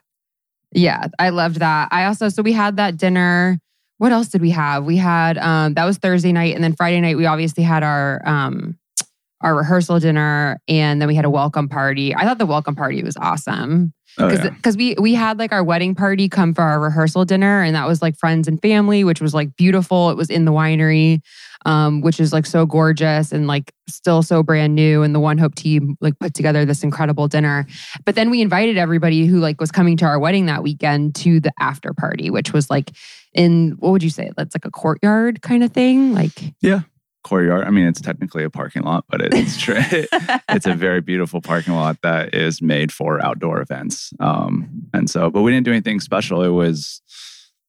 yeah, 0.74 1.08
I 1.20 1.30
loved 1.30 1.58
that. 1.58 1.90
I 1.92 2.06
also 2.06 2.30
so 2.30 2.42
we 2.42 2.54
had 2.54 2.78
that 2.78 2.98
dinner. 2.98 3.60
What 4.00 4.12
else 4.12 4.28
did 4.28 4.42
we 4.42 4.50
have? 4.50 4.84
We 4.84 4.98
had 4.98 5.38
um, 5.38 5.76
that 5.76 5.86
was 5.86 5.98
Thursday 5.98 6.32
night, 6.32 6.56
and 6.56 6.64
then 6.64 6.76
Friday 6.76 7.00
night 7.02 7.18
we 7.18 7.26
obviously 7.26 7.64
had 7.64 7.84
our 7.84 8.22
um, 8.26 8.78
our 9.42 9.56
rehearsal 9.56 10.00
dinner, 10.00 10.60
and 10.68 11.02
then 11.02 11.08
we 11.08 11.16
had 11.16 11.26
a 11.26 11.30
welcome 11.30 11.70
party. 11.70 12.16
I 12.16 12.24
thought 12.24 12.38
the 12.38 12.46
welcome 12.46 12.76
party 12.76 13.04
was 13.04 13.18
awesome 13.18 13.94
because 14.18 14.40
oh, 14.42 14.52
yeah. 14.66 14.72
we 14.76 14.96
we 15.00 15.14
had 15.14 15.40
like 15.40 15.52
our 15.52 15.64
wedding 15.64 15.96
party 15.96 16.30
come 16.30 16.54
for 16.54 16.62
our 16.62 16.80
rehearsal 16.80 17.26
dinner 17.26 17.62
and 17.62 17.76
that 17.76 17.88
was 17.88 18.02
like 18.02 18.18
friends 18.18 18.48
and 18.48 18.62
family 18.62 19.04
which 19.04 19.22
was 19.22 19.34
like 19.34 19.56
beautiful. 19.56 20.10
It 20.10 20.18
was 20.18 20.30
in 20.30 20.46
the 20.46 20.52
winery 20.52 21.22
um, 21.66 22.02
which 22.02 22.20
is 22.20 22.34
like 22.34 22.46
so 22.46 22.66
gorgeous 22.66 23.32
and 23.32 23.48
like 23.48 23.74
still 23.88 24.22
so 24.22 24.44
brand 24.44 24.76
new 24.76 25.02
and 25.02 25.16
the 25.16 25.20
one 25.20 25.38
hope 25.38 25.56
team 25.56 25.98
like 26.02 26.18
put 26.20 26.34
together 26.34 26.66
this 26.66 26.84
incredible 26.84 27.28
dinner. 27.28 27.66
But 28.06 28.16
then 28.16 28.30
we 28.30 28.42
invited 28.42 28.78
everybody 28.78 29.26
who 29.26 29.40
like 29.40 29.60
was 29.60 29.72
coming 29.72 29.98
to 29.98 30.06
our 30.06 30.20
wedding 30.20 30.46
that 30.48 30.64
weekend 30.64 31.16
to 31.16 31.40
the 31.40 31.52
after 31.60 31.94
party 31.94 32.30
which 32.30 32.54
was 32.54 32.70
like 32.70 32.92
in 33.34 33.72
what 33.80 33.92
would 33.92 34.04
you 34.04 34.10
say? 34.10 34.32
That's 34.38 34.56
like 34.56 34.66
a 34.66 34.72
courtyard 34.72 35.42
kind 35.42 35.64
of 35.64 35.72
thing? 35.72 36.14
Like 36.14 36.54
yeah 36.62 36.82
courtyard. 37.24 37.66
I 37.66 37.70
mean, 37.70 37.88
it's 37.88 38.02
technically 38.02 38.44
a 38.44 38.50
parking 38.50 38.84
lot, 38.84 39.06
but 39.10 39.22
it's 39.22 39.58
true. 39.62 39.76
it's 39.80 40.66
a 40.66 40.74
very 40.74 41.02
beautiful 41.02 41.42
parking 41.42 41.74
lot 41.74 42.02
that 42.04 42.36
is 42.36 42.62
made 42.62 42.92
for 42.92 43.24
outdoor 43.26 43.62
events. 43.62 44.14
Um, 44.20 44.90
and 44.94 45.10
so, 45.10 45.30
but 45.30 45.42
we 45.42 45.52
didn't 45.52 45.66
do 45.66 45.72
anything 45.72 46.00
special. 46.00 46.44
It 46.44 46.50
was, 46.50 47.02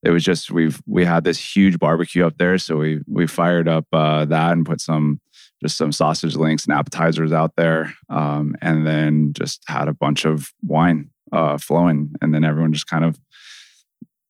it 0.03 0.11
was 0.11 0.23
just 0.23 0.51
we've 0.51 0.81
we 0.85 1.03
had 1.03 1.23
this 1.23 1.55
huge 1.55 1.79
barbecue 1.79 2.25
up 2.25 2.37
there, 2.37 2.57
so 2.57 2.77
we 2.77 3.01
we 3.07 3.25
fired 3.25 3.67
up 3.67 3.85
uh, 3.91 4.25
that 4.25 4.51
and 4.51 4.65
put 4.65 4.79
some 4.79 5.19
just 5.63 5.77
some 5.77 5.91
sausage 5.91 6.35
links 6.35 6.65
and 6.65 6.77
appetizers 6.77 7.31
out 7.31 7.55
there, 7.55 7.93
um, 8.09 8.55
and 8.61 8.85
then 8.85 9.33
just 9.33 9.63
had 9.67 9.87
a 9.87 9.93
bunch 9.93 10.25
of 10.25 10.53
wine 10.61 11.09
uh, 11.31 11.57
flowing, 11.57 12.13
and 12.21 12.33
then 12.33 12.43
everyone 12.43 12.71
just 12.71 12.87
kind 12.87 13.03
of 13.03 13.19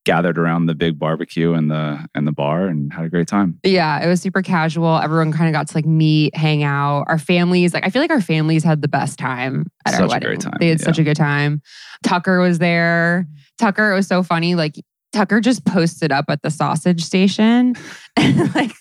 gathered 0.06 0.38
around 0.38 0.68
the 0.68 0.76
big 0.76 0.98
barbecue 0.98 1.54
and 1.54 1.70
the 1.70 2.08
and 2.16 2.26
the 2.26 2.32
bar 2.32 2.68
and 2.68 2.94
had 2.94 3.06
a 3.06 3.10
great 3.10 3.28
time. 3.28 3.60
Yeah, 3.64 4.04
it 4.04 4.08
was 4.08 4.22
super 4.22 4.42
casual. 4.42 4.98
Everyone 4.98 5.34
kind 5.34 5.48
of 5.48 5.54
got 5.54 5.68
to 5.68 5.78
like 5.78 5.86
meet, 5.86 6.36
hang 6.36 6.64
out. 6.64 7.06
Our 7.08 7.20
families, 7.20 7.74
like 7.74 7.86
I 7.86 7.90
feel 7.90 8.02
like 8.02 8.12
our 8.12 8.22
families 8.22 8.64
had 8.64 8.82
the 8.82 8.88
best 8.88 9.20
time 9.20 9.66
at 9.86 9.94
such 9.94 10.02
our 10.02 10.08
wedding. 10.08 10.40
They 10.60 10.70
had 10.70 10.80
yeah. 10.80 10.86
such 10.86 11.00
a 11.00 11.04
good 11.04 11.18
time. 11.18 11.62
Tucker 12.04 12.40
was 12.40 12.60
there. 12.60 13.28
Tucker, 13.58 13.92
it 13.92 13.96
was 13.96 14.08
so 14.08 14.24
funny. 14.24 14.56
Like 14.56 14.76
Tucker 15.16 15.40
just 15.40 15.66
posted 15.66 16.12
up 16.12 16.26
at 16.28 16.42
the 16.42 16.52
sausage 16.52 17.04
station. 17.04 17.76
And 18.18 18.56
like 18.56 18.72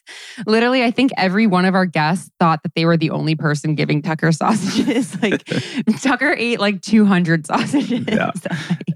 literally, 0.47 0.85
I 0.85 0.93
think 0.93 1.11
every 1.17 1.49
one 1.49 1.65
of 1.65 1.75
our 1.75 1.87
guests 1.87 2.31
thought 2.39 2.63
that 2.63 2.71
they 2.77 2.85
were 2.85 2.97
the 2.97 3.11
only 3.11 3.35
person 3.35 3.75
giving 3.75 4.01
Tucker 4.01 4.31
sausages. 4.31 5.21
like 5.23 5.43
Tucker 6.03 6.37
ate 6.39 6.61
like 6.61 6.81
200 6.83 7.45
sausages. 7.45 8.05
Yeah. 8.07 8.31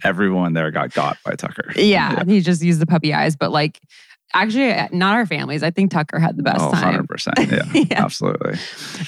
Everyone 0.05 0.53
there 0.53 0.71
got 0.71 0.95
got 0.95 1.19
by 1.25 1.33
Tucker. 1.33 1.73
Yeah, 1.75 2.19
yeah. 2.19 2.25
He 2.25 2.41
just 2.41 2.63
used 2.63 2.81
the 2.81 2.87
puppy 2.87 3.13
eyes. 3.13 3.35
But 3.35 3.51
like 3.51 3.81
actually 4.33 4.73
not 4.97 5.17
our 5.17 5.27
families. 5.27 5.65
I 5.65 5.73
think 5.73 5.91
Tucker 5.91 6.21
had 6.21 6.37
the 6.37 6.45
best 6.45 6.61
oh, 6.61 6.71
time. 6.71 7.05
100%. 7.05 7.51
Yeah, 7.51 7.83
yeah. 7.91 8.05
absolutely. 8.05 8.53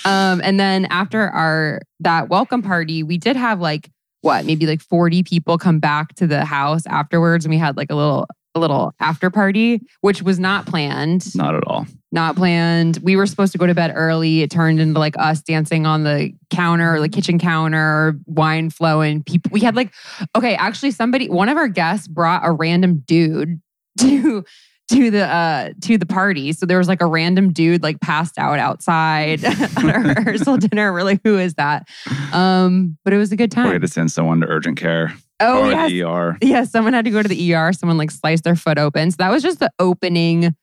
Um, 0.04 0.40
and 0.42 0.58
then 0.58 0.86
after 0.86 1.28
our 1.28 1.80
that 2.00 2.28
welcome 2.28 2.62
party, 2.62 3.04
we 3.04 3.18
did 3.18 3.36
have 3.36 3.60
like 3.60 3.88
what 4.22 4.44
maybe 4.44 4.66
like 4.66 4.80
40 4.80 5.22
people 5.22 5.58
come 5.58 5.78
back 5.78 6.14
to 6.16 6.26
the 6.26 6.44
house 6.44 6.86
afterwards 6.86 7.44
and 7.44 7.52
we 7.52 7.58
had 7.58 7.76
like 7.76 7.90
a 7.90 7.94
little 7.94 8.26
a 8.54 8.60
little 8.60 8.92
after 8.98 9.30
party 9.30 9.80
which 10.00 10.22
was 10.22 10.38
not 10.38 10.66
planned. 10.66 11.34
Not 11.36 11.54
at 11.54 11.62
all. 11.66 11.86
Not 12.10 12.34
planned. 12.34 12.98
We 13.02 13.14
were 13.14 13.26
supposed 13.26 13.52
to 13.52 13.58
go 13.58 13.66
to 13.66 13.74
bed 13.74 13.92
early. 13.94 14.42
It 14.42 14.50
turned 14.50 14.80
into 14.80 14.98
like 14.98 15.14
us 15.16 15.40
dancing 15.40 15.86
on 15.86 16.02
the 16.02 16.32
counter 16.50 17.00
the 17.00 17.08
kitchen 17.08 17.38
counter 17.38 18.18
wine 18.26 18.70
flowing. 18.70 19.22
People 19.22 19.50
we 19.52 19.60
had 19.60 19.76
like 19.76 19.92
okay 20.36 20.54
actually 20.56 20.90
somebody 20.90 21.28
one 21.28 21.48
of 21.48 21.56
our 21.56 21.68
guests 21.68 22.08
brought 22.08 22.42
a 22.44 22.50
random 22.50 23.04
dude 23.06 23.60
to 24.00 24.44
to 24.90 25.10
the 25.10 25.26
uh 25.26 25.70
to 25.82 25.98
the 25.98 26.06
party. 26.06 26.52
So 26.52 26.66
there 26.66 26.78
was 26.78 26.88
like 26.88 27.00
a 27.00 27.06
random 27.06 27.52
dude 27.52 27.82
like 27.82 28.00
passed 28.00 28.38
out 28.38 28.58
outside 28.58 29.44
at 29.44 29.84
our 29.84 30.00
rehearsal 30.14 30.56
dinner. 30.56 30.92
We're 30.92 31.04
like, 31.04 31.20
who 31.24 31.38
is 31.38 31.54
that? 31.54 31.88
Um, 32.32 32.98
but 33.04 33.12
it 33.12 33.18
was 33.18 33.32
a 33.32 33.36
good 33.36 33.50
time. 33.50 33.66
We 33.66 33.72
had 33.72 33.82
to 33.82 33.88
send 33.88 34.12
someone 34.12 34.40
to 34.40 34.46
urgent 34.46 34.78
care. 34.78 35.14
Oh, 35.42 35.64
or 35.64 35.70
yes. 35.70 35.90
the 35.90 36.02
ER. 36.02 36.38
Yeah, 36.42 36.64
someone 36.64 36.92
had 36.92 37.06
to 37.06 37.10
go 37.10 37.22
to 37.22 37.28
the 37.28 37.54
ER. 37.54 37.72
Someone 37.72 37.96
like 37.96 38.10
sliced 38.10 38.44
their 38.44 38.56
foot 38.56 38.78
open. 38.78 39.10
So 39.10 39.16
that 39.20 39.30
was 39.30 39.42
just 39.42 39.58
the 39.58 39.70
opening 39.78 40.54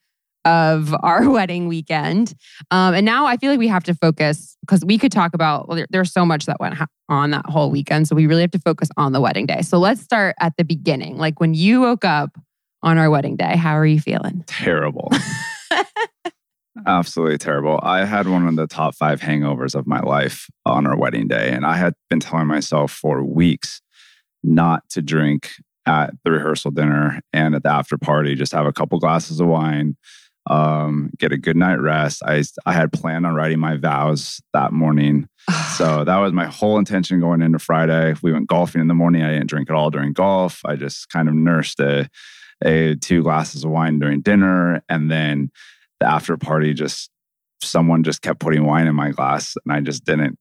of 0.46 0.96
our 1.02 1.30
wedding 1.30 1.68
weekend. 1.68 2.34
Um, 2.72 2.94
and 2.94 3.06
now 3.06 3.26
I 3.26 3.38
feel 3.38 3.50
like 3.50 3.60
we 3.60 3.68
have 3.68 3.84
to 3.86 3.94
focus 3.94 4.56
because 4.62 4.84
we 4.86 4.98
could 4.98 5.12
talk 5.12 5.34
about, 5.34 5.68
well, 5.68 5.78
there, 5.78 5.88
there's 5.90 6.14
so 6.14 6.26
much 6.26 6.46
that 6.46 6.60
went 6.60 6.76
ha- 6.76 6.88
on 7.10 7.32
that 7.32 7.46
whole 7.48 7.70
weekend. 7.70 8.08
So 8.08 8.16
we 8.16 8.28
really 8.28 8.42
have 8.42 8.52
to 8.52 8.60
focus 8.60 8.90
on 8.98 9.12
the 9.12 9.22
wedding 9.22 9.46
day. 9.46 9.62
So 9.62 9.78
let's 9.78 10.02
start 10.02 10.36
at 10.40 10.56
the 10.58 10.64
beginning. 10.64 11.18
Like 11.18 11.40
when 11.40 11.54
you 11.54 11.82
woke 11.82 12.06
up 12.06 12.38
on 12.84 12.98
our 12.98 13.10
wedding 13.10 13.36
day. 13.36 13.56
How 13.56 13.78
are 13.78 13.86
you 13.86 14.00
feeling? 14.00 14.44
Terrible. 14.48 15.12
Absolutely 16.86 17.38
terrible. 17.38 17.80
I 17.82 18.06
had 18.06 18.28
one 18.28 18.48
of 18.48 18.56
the 18.56 18.68
top 18.68 18.96
five 18.96 19.20
hangovers 19.20 19.74
of 19.74 19.88
my 19.88 20.00
life 20.00 20.48
on 20.66 20.86
our 20.86 20.98
wedding 20.98 21.28
day. 21.28 21.50
And 21.52 21.66
I 21.66 21.76
had 21.76 21.94
been 22.10 22.20
telling 22.20 22.48
myself 22.48 22.92
for 22.92 23.24
weeks 23.24 23.82
not 24.44 24.88
to 24.92 25.02
drink 25.02 25.52
at 25.86 26.12
the 26.24 26.32
rehearsal 26.32 26.72
dinner 26.72 27.20
and 27.34 27.56
at 27.56 27.64
the 27.64 27.70
after 27.70 27.98
party, 27.98 28.36
just 28.36 28.52
have 28.52 28.66
a 28.66 28.74
couple 28.74 29.00
glasses 29.00 29.40
of 29.40 29.48
wine, 29.48 29.98
um, 30.50 31.10
get 31.18 31.32
a 31.32 31.38
good 31.38 31.58
night 31.58 31.82
rest. 31.82 32.22
I, 32.26 32.44
I 32.66 32.74
had 32.74 32.94
planned 32.94 33.26
on 33.26 33.36
writing 33.36 33.60
my 33.60 33.78
vows 33.78 34.40
that 34.54 34.72
morning. 34.72 35.28
so 35.76 36.04
that 36.04 36.18
was 36.18 36.34
my 36.34 36.46
whole 36.46 36.78
intention 36.78 37.20
going 37.20 37.42
into 37.42 37.60
Friday. 37.60 38.14
We 38.22 38.32
went 38.32 38.48
golfing 38.48 38.82
in 38.82 38.88
the 38.88 38.94
morning. 38.94 39.24
I 39.24 39.32
didn't 39.32 39.50
drink 39.50 39.70
at 39.70 39.76
all 39.76 39.90
during 39.90 40.14
golf. 40.14 40.62
I 40.66 40.76
just 40.76 41.10
kind 41.10 41.28
of 41.28 41.34
nursed 41.34 41.80
a 41.80 42.10
a 42.64 42.96
two 42.96 43.24
glasses 43.24 43.64
of 43.64 43.72
wine 43.72 44.00
during 44.00 44.22
dinner, 44.22 44.82
and 44.90 45.12
then 45.12 45.52
the 46.00 46.08
after 46.08 46.38
party 46.38 46.74
just 46.74 47.10
someone 47.62 48.04
just 48.04 48.22
kept 48.22 48.40
putting 48.40 48.66
wine 48.66 48.88
in 48.88 48.96
my 48.96 49.12
glass, 49.12 49.56
and 49.66 49.74
I 49.74 49.82
just 49.82 50.06
didn't 50.06 50.38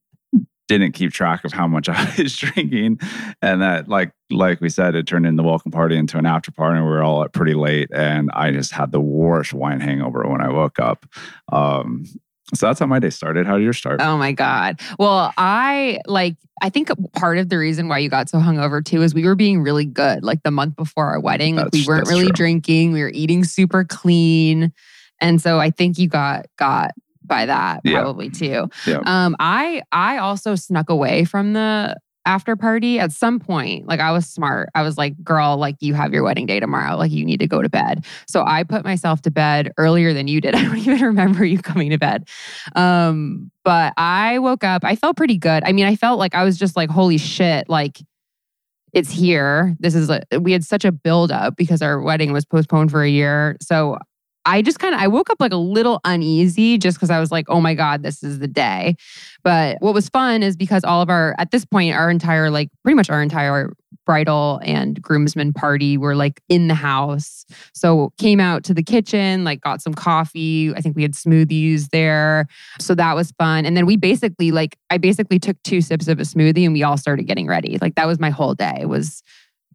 didn't 0.67 0.91
keep 0.91 1.13
track 1.13 1.45
of 1.45 1.53
how 1.53 1.67
much 1.67 1.87
I 1.89 2.13
was 2.17 2.37
drinking, 2.37 2.99
and 3.41 3.61
that 3.61 3.87
like 3.87 4.11
like 4.29 4.61
we 4.61 4.69
said, 4.69 4.95
it 4.95 5.07
turned 5.07 5.25
in 5.25 5.35
the 5.35 5.43
welcome 5.43 5.71
party 5.71 5.97
into 5.97 6.17
an 6.17 6.25
after 6.25 6.51
party, 6.51 6.77
and 6.77 6.85
we 6.85 6.91
were 6.91 7.03
all 7.03 7.23
up 7.23 7.33
pretty 7.33 7.53
late, 7.53 7.89
and 7.93 8.29
I 8.33 8.51
just 8.51 8.71
had 8.71 8.91
the 8.91 9.01
worst 9.01 9.53
wine 9.53 9.79
hangover 9.79 10.27
when 10.27 10.41
I 10.41 10.49
woke 10.49 10.79
up. 10.79 11.05
Um, 11.51 12.05
so 12.53 12.67
that's 12.67 12.79
how 12.79 12.85
my 12.85 12.99
day 12.99 13.09
started. 13.09 13.45
How 13.45 13.57
did 13.57 13.63
yours 13.63 13.77
start? 13.77 14.01
Oh 14.01 14.17
my 14.17 14.31
God. 14.31 14.79
Well, 14.97 15.33
I 15.37 15.99
like, 16.05 16.35
I 16.61 16.69
think 16.69 16.89
part 17.13 17.37
of 17.37 17.49
the 17.49 17.57
reason 17.57 17.87
why 17.87 17.99
you 17.99 18.09
got 18.09 18.29
so 18.29 18.37
hungover 18.39 18.83
too 18.83 19.01
is 19.01 19.13
we 19.13 19.25
were 19.25 19.35
being 19.35 19.61
really 19.61 19.85
good. 19.85 20.23
Like 20.23 20.43
the 20.43 20.51
month 20.51 20.75
before 20.75 21.07
our 21.07 21.19
wedding, 21.19 21.55
like 21.57 21.71
we 21.73 21.85
weren't 21.85 22.07
really 22.07 22.25
true. 22.27 22.33
drinking. 22.33 22.93
We 22.93 23.01
were 23.01 23.11
eating 23.13 23.43
super 23.43 23.83
clean. 23.83 24.71
And 25.19 25.41
so 25.41 25.59
I 25.59 25.71
think 25.71 25.97
you 25.97 26.07
got, 26.07 26.45
got 26.57 26.91
by 27.25 27.45
that 27.45 27.81
Yeah. 27.83 27.99
probably 28.01 28.29
too. 28.29 28.69
Yeah. 28.85 29.01
Um, 29.05 29.35
I, 29.39 29.81
I 29.91 30.17
also 30.19 30.55
snuck 30.55 30.89
away 30.89 31.25
from 31.25 31.53
the 31.53 31.97
after 32.27 32.57
party 32.57 32.99
at 32.99 33.13
some 33.13 33.39
point. 33.39 33.87
Like 33.87 34.01
I 34.01 34.11
was 34.11 34.27
smart. 34.27 34.69
I 34.75 34.83
was 34.83 34.97
like, 34.97 35.23
girl, 35.23 35.55
like 35.55 35.77
you 35.79 35.93
have 35.93 36.13
your 36.13 36.23
wedding 36.23 36.45
day 36.45 36.59
tomorrow. 36.59 36.97
Like 36.97 37.09
you 37.09 37.23
need 37.25 37.39
to 37.39 37.47
go 37.47 37.61
to 37.61 37.69
bed. 37.69 38.05
So 38.27 38.43
I 38.45 38.63
put 38.63 38.83
myself 38.83 39.21
to 39.21 39.31
bed 39.31 39.71
earlier 39.77 40.13
than 40.13 40.27
you 40.27 40.41
did. 40.41 40.53
I 40.55 40.63
don't 40.63 40.77
even 40.77 41.01
remember 41.01 41.45
you 41.45 41.59
coming 41.59 41.89
to 41.91 41.97
bed. 41.97 42.27
Um, 42.75 43.49
but 43.63 43.93
I 43.97 44.39
woke 44.39 44.65
up, 44.65 44.83
I 44.83 44.97
felt 44.97 45.15
pretty 45.15 45.37
good. 45.37 45.63
I 45.65 45.71
mean, 45.71 45.85
I 45.85 45.95
felt 45.95 46.19
like 46.19 46.35
I 46.35 46.43
was 46.43 46.57
just 46.57 46.75
like, 46.75 46.89
holy 46.89 47.17
shit, 47.17 47.69
like 47.69 47.99
it's 48.91 49.09
here. 49.11 49.75
This 49.79 49.95
is 49.95 50.09
a, 50.09 50.21
we 50.39 50.51
had 50.51 50.65
such 50.65 50.83
a 50.83 50.91
build 50.91 51.31
up 51.31 51.55
because 51.55 51.81
our 51.81 52.01
wedding 52.01 52.33
was 52.33 52.45
postponed 52.45 52.91
for 52.91 53.03
a 53.03 53.09
year. 53.09 53.55
So 53.61 53.99
I 54.47 54.61
just 54.61 54.79
kind 54.79 54.95
of 54.95 55.01
I 55.01 55.07
woke 55.07 55.29
up 55.29 55.37
like 55.41 55.51
a 55.51 55.57
little 55.57 55.99
uneasy 56.05 56.77
just 56.77 56.97
because 56.97 57.09
I 57.09 57.19
was 57.19 57.31
like, 57.31 57.45
oh 57.49 57.59
my 57.59 57.73
God, 57.73 58.01
this 58.01 58.23
is 58.23 58.39
the 58.39 58.47
day. 58.47 58.95
But 59.43 59.77
what 59.81 59.93
was 59.93 60.07
fun 60.07 60.41
is 60.41 60.55
because 60.55 60.85
all 60.85 61.01
of 61.01 61.09
our 61.09 61.35
at 61.37 61.51
this 61.51 61.65
point, 61.65 61.93
our 61.93 62.09
entire 62.09 62.49
like 62.49 62.69
pretty 62.81 62.95
much 62.95 63.09
our 63.09 63.21
entire 63.21 63.73
bridal 64.05 64.61
and 64.63 65.01
groomsmen 65.01 65.51
party 65.51 65.97
were 65.97 66.15
like 66.15 66.41
in 66.47 66.69
the 66.69 66.75
house. 66.75 67.45
So 67.73 68.13
came 68.17 68.39
out 68.39 68.63
to 68.63 68.73
the 68.73 68.83
kitchen, 68.83 69.43
like 69.43 69.59
got 69.59 69.81
some 69.81 69.93
coffee. 69.93 70.73
I 70.73 70.79
think 70.79 70.95
we 70.95 71.01
had 71.01 71.13
smoothies 71.13 71.89
there. 71.89 72.47
So 72.79 72.95
that 72.95 73.15
was 73.15 73.31
fun. 73.31 73.65
And 73.65 73.75
then 73.75 73.85
we 73.85 73.97
basically 73.97 74.51
like 74.51 74.77
I 74.89 74.97
basically 74.97 75.39
took 75.39 75.61
two 75.63 75.81
sips 75.81 76.07
of 76.07 76.19
a 76.19 76.23
smoothie 76.23 76.63
and 76.63 76.73
we 76.73 76.83
all 76.83 76.97
started 76.97 77.27
getting 77.27 77.47
ready. 77.47 77.77
Like 77.81 77.95
that 77.95 78.07
was 78.07 78.17
my 78.17 78.29
whole 78.29 78.55
day 78.55 78.85
was 78.85 79.21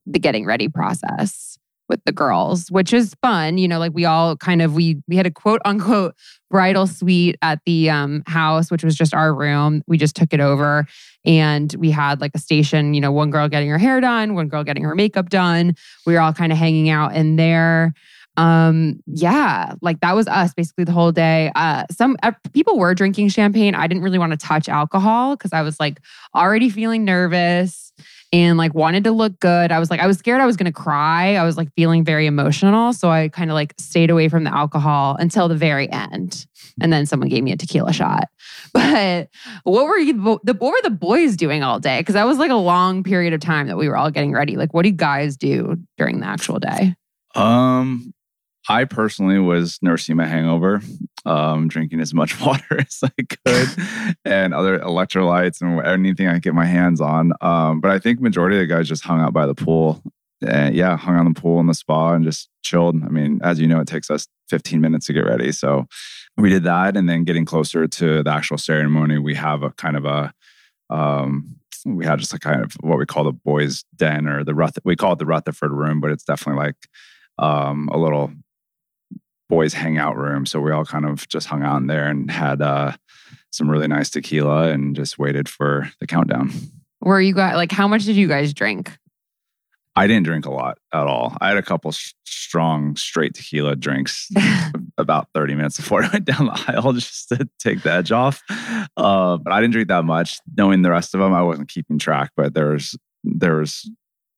the 0.07 0.19
getting 0.19 0.47
ready 0.47 0.69
process 0.69 1.59
with 1.93 2.03
the 2.05 2.13
girls, 2.13 2.69
which 2.71 2.93
is 2.93 3.15
fun. 3.23 3.59
You 3.59 3.69
know, 3.69 3.79
like 3.79 3.93
we 3.95 4.05
all 4.05 4.37
kind 4.37 4.63
of 4.63 4.75
we 4.75 5.01
we 5.07 5.17
had 5.17 5.27
a 5.27 5.31
quote 5.31 5.61
unquote 5.65 6.17
bridal 6.51 6.89
suite 6.89 7.37
at 7.43 7.61
the 7.65 7.89
um, 7.89 8.25
house, 8.27 8.71
which 8.71 8.83
was 8.83 8.97
just 8.97 9.15
our 9.15 9.33
room. 9.33 9.83
We 9.87 9.99
just 9.99 10.17
took 10.17 10.33
it 10.33 10.41
over, 10.41 10.87
and 11.25 11.73
we 11.79 11.93
had 11.93 12.21
like 12.21 12.33
a 12.35 12.39
station. 12.41 12.95
You 12.95 13.01
know, 13.01 13.13
one 13.13 13.31
girl 13.31 13.49
getting 13.49 13.69
her 13.69 13.79
hair 13.79 14.01
done, 14.01 14.35
one 14.35 14.49
girl 14.49 14.65
getting 14.65 14.83
her 14.83 14.97
makeup 14.97 15.29
done. 15.29 15.77
We 16.07 16.15
were 16.15 16.21
all 16.21 16.33
kind 16.33 16.51
of 16.51 16.59
hanging 16.59 16.89
out 16.89 17.15
in 17.15 17.37
there 17.37 17.95
um 18.39 18.99
yeah 19.07 19.75
like 19.83 20.01
that 20.01 20.17
was 20.17 20.27
us 20.27 20.55
basically 20.55 20.85
the 20.85 20.93
whole 20.93 21.13
day 21.13 21.53
uh 21.55 21.85
some 21.91 22.17
uh, 22.23 22.33
people 22.55 22.79
were 22.79 22.95
drinking 22.95 23.29
champagne 23.29 23.75
i 23.75 23.87
didn't 23.87 24.03
really 24.03 24.19
want 24.19 24.33
to 24.33 24.39
touch 24.39 24.71
alcohol 24.71 25.37
because 25.37 25.53
i 25.53 25.61
was 25.61 25.79
like 25.79 26.01
already 26.35 26.71
feeling 26.71 27.05
nervous 27.05 27.93
and 28.33 28.57
like 28.57 28.75
wanted 28.75 29.05
to 29.05 29.13
look 29.13 29.39
good. 29.41 29.71
I 29.71 29.79
was 29.79 29.91
like, 29.91 30.01
I 30.01 30.07
was 30.07 30.19
scared 30.19 30.41
I 30.41 30.47
was 30.47 30.57
going 30.57 30.73
to 30.73 30.73
cry. 30.73 31.37
I 31.37 31.45
was 31.45 31.57
like 31.59 31.73
feeling 31.75 32.03
very 32.03 32.27
emotional. 32.27 32.93
So 32.95 33.11
I 33.11 33.29
kind 33.29 33.51
of 33.51 33.55
like 33.55 33.75
stayed 33.79 34.09
away 34.11 34.29
from 34.29 34.45
the 34.45 34.55
alcohol 34.55 35.17
until 35.19 35.49
the 35.49 35.55
very 35.55 35.91
end. 35.91 36.47
And 36.81 36.91
then 36.91 37.05
someone 37.05 37.29
gave 37.29 37.45
me 37.45 37.53
a 37.53 37.57
tequila 37.57 37.93
shot. 37.93 38.25
But 38.73 39.29
what 39.65 39.85
were 39.85 39.99
you, 39.99 40.41
the, 40.45 40.55
what 40.55 40.73
were 40.73 40.81
the 40.83 40.91
boys 40.91 41.37
doing 41.37 41.63
all 41.63 41.79
day? 41.79 42.03
Cause 42.03 42.15
that 42.15 42.25
was 42.25 42.39
like 42.39 42.51
a 42.51 42.55
long 42.55 43.03
period 43.03 43.35
of 43.35 43.41
time 43.41 43.67
that 43.67 43.77
we 43.77 43.87
were 43.87 43.99
all 43.99 44.11
getting 44.11 44.33
ready. 44.33 44.57
Like, 44.57 44.73
what 44.73 44.83
do 44.83 44.89
you 44.89 44.95
guys 44.95 45.37
do 45.37 45.77
during 45.99 46.21
the 46.21 46.27
actual 46.27 46.59
day? 46.59 46.95
Um, 47.35 48.15
I 48.69 48.85
personally 48.85 49.39
was 49.39 49.79
nursing 49.83 50.17
my 50.17 50.27
hangover, 50.27 50.81
um, 51.25 51.69
drinking 51.69 52.01
as 52.01 52.15
much 52.15 52.41
water 52.47 52.79
as 52.79 53.01
I 53.03 53.23
could 53.23 53.69
and 54.25 54.55
other 54.55 54.79
electrolytes 54.79 55.61
and 55.61 55.85
anything 55.85 56.29
I 56.29 56.35
could 56.35 56.43
get 56.43 56.55
my 56.55 56.67
hands 56.67 57.01
on. 57.01 57.33
Um, 57.41 57.81
but 57.81 57.91
I 57.91 57.99
think 57.99 58.21
majority 58.21 58.57
of 58.57 58.61
the 58.61 58.67
guys 58.67 58.89
just 58.89 59.05
hung 59.05 59.21
out 59.21 59.33
by 59.33 59.47
the 59.47 59.55
pool. 59.55 60.03
And 60.47 60.75
yeah, 60.75 60.97
hung 60.97 61.17
on 61.17 61.33
the 61.33 61.41
pool 61.41 61.61
in 61.61 61.67
the 61.67 61.75
spa 61.75 62.15
and 62.15 62.25
just 62.25 62.49
chilled. 62.63 62.97
I 63.05 63.09
mean, 63.09 63.41
as 63.45 63.61
you 63.61 63.69
know, 63.69 63.81
it 63.81 63.87
takes 63.87 64.11
us 64.11 64.27
15 64.49 64.81
minutes 64.81 65.07
to 65.07 65.13
get 65.13 65.25
ready. 65.25 65.53
So 65.53 65.87
we 66.37 66.49
did 66.49 66.65
that. 66.65 66.97
And 66.97 67.09
then 67.09 67.23
getting 67.23 67.45
closer 67.45 67.87
to 67.87 68.23
the 68.25 68.31
actual 68.31 68.59
ceremony, 68.59 69.19
we 69.19 69.37
have 69.37 69.63
a 69.63 69.71
kind 69.71 69.97
of 69.97 70.05
a, 70.05 70.33
um, 70.91 71.57
we 71.87 72.05
had 72.05 72.19
just 72.19 72.35
a 72.35 72.39
kind 72.39 72.63
of 72.63 72.73
what 72.81 72.99
we 72.99 73.07
call 73.07 73.25
the 73.25 73.33
boys' 73.33 73.85
den 73.95 74.27
or 74.27 74.45
the 74.45 74.55
Ruth, 74.55 74.79
we 74.85 74.97
call 74.97 75.13
it 75.13 75.19
the 75.19 75.27
Rutherford 75.27 75.73
room, 75.73 76.01
but 76.01 76.11
it's 76.11 76.25
definitely 76.25 76.65
like 76.65 76.77
um, 77.39 77.89
a 77.93 77.99
little 77.99 78.33
boys 79.53 79.75
hangout 79.75 80.17
room. 80.17 80.47
So 80.47 80.61
we 80.61 80.73
all 80.73 80.87
kind 80.87 81.05
of 81.05 81.29
just 81.29 81.47
hung 81.47 81.63
out 81.63 81.77
in 81.77 81.87
there 81.87 82.09
and 82.09 82.31
had 82.31 82.63
uh, 82.63 82.93
some 83.51 83.71
really 83.71 83.87
nice 83.87 84.09
tequila 84.09 84.71
and 84.71 84.97
just 84.97 85.19
waited 85.19 85.47
for 85.47 85.93
the 86.01 86.07
countdown. 86.07 86.51
Where 87.01 87.21
you 87.21 87.35
got 87.35 87.57
like 87.57 87.71
how 87.71 87.87
much 87.87 88.07
did 88.07 88.17
you 88.17 88.29
guys 88.29 88.55
drink? 88.55 88.97
I 89.95 90.07
didn't 90.07 90.25
drink 90.25 90.47
a 90.47 90.51
lot 90.51 90.79
at 90.95 91.07
all. 91.07 91.37
I 91.39 91.49
had 91.49 91.59
a 91.59 91.63
couple 91.63 91.93
sh- 91.93 92.15
strong 92.25 92.97
straight 92.97 93.35
tequila 93.35 93.77
drinks 93.77 94.31
about 94.97 95.29
30 95.35 95.55
minutes 95.55 95.77
before 95.77 96.03
I 96.03 96.09
went 96.09 96.25
down 96.25 96.47
the 96.47 96.65
aisle 96.69 96.93
just 96.95 97.29
to 97.29 97.47
take 97.59 97.83
the 97.83 97.93
edge 97.93 98.11
off. 98.11 98.41
Uh, 98.97 99.37
but 99.37 99.53
I 99.53 99.61
didn't 99.61 99.75
drink 99.75 99.89
that 99.89 100.07
much. 100.07 100.39
Knowing 100.57 100.81
the 100.81 100.91
rest 100.91 101.13
of 101.13 101.21
them, 101.21 101.35
I 101.35 101.43
wasn't 101.43 101.69
keeping 101.69 101.99
track, 101.99 102.31
but 102.39 102.55
there 102.55 102.69
was 102.69 102.97
there 103.23 103.57
was 103.57 103.91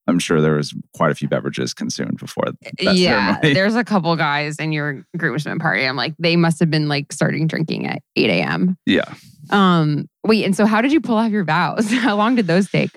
I'm 0.07 0.19
sure 0.19 0.41
there 0.41 0.55
was 0.55 0.73
quite 0.93 1.11
a 1.11 1.15
few 1.15 1.27
beverages 1.27 1.73
consumed 1.73 2.17
before. 2.17 2.45
yeah, 2.79 3.33
ceremony. 3.33 3.53
there's 3.53 3.75
a 3.75 3.83
couple 3.83 4.15
guys 4.15 4.57
in 4.57 4.71
your 4.71 5.05
groomsmen 5.17 5.59
party. 5.59 5.85
I'm 5.85 5.95
like, 5.95 6.13
they 6.19 6.35
must 6.35 6.59
have 6.59 6.69
been 6.69 6.87
like 6.87 7.11
starting 7.11 7.47
drinking 7.47 7.87
at 7.87 8.01
8 8.15 8.29
a.m. 8.29 8.77
Yeah. 8.85 9.13
Um. 9.49 10.07
Wait, 10.23 10.43
and 10.45 10.55
so 10.55 10.65
how 10.65 10.81
did 10.81 10.91
you 10.91 11.01
pull 11.01 11.17
off 11.17 11.31
your 11.31 11.43
vows? 11.43 11.89
how 11.91 12.15
long 12.15 12.35
did 12.35 12.47
those 12.47 12.69
take? 12.69 12.91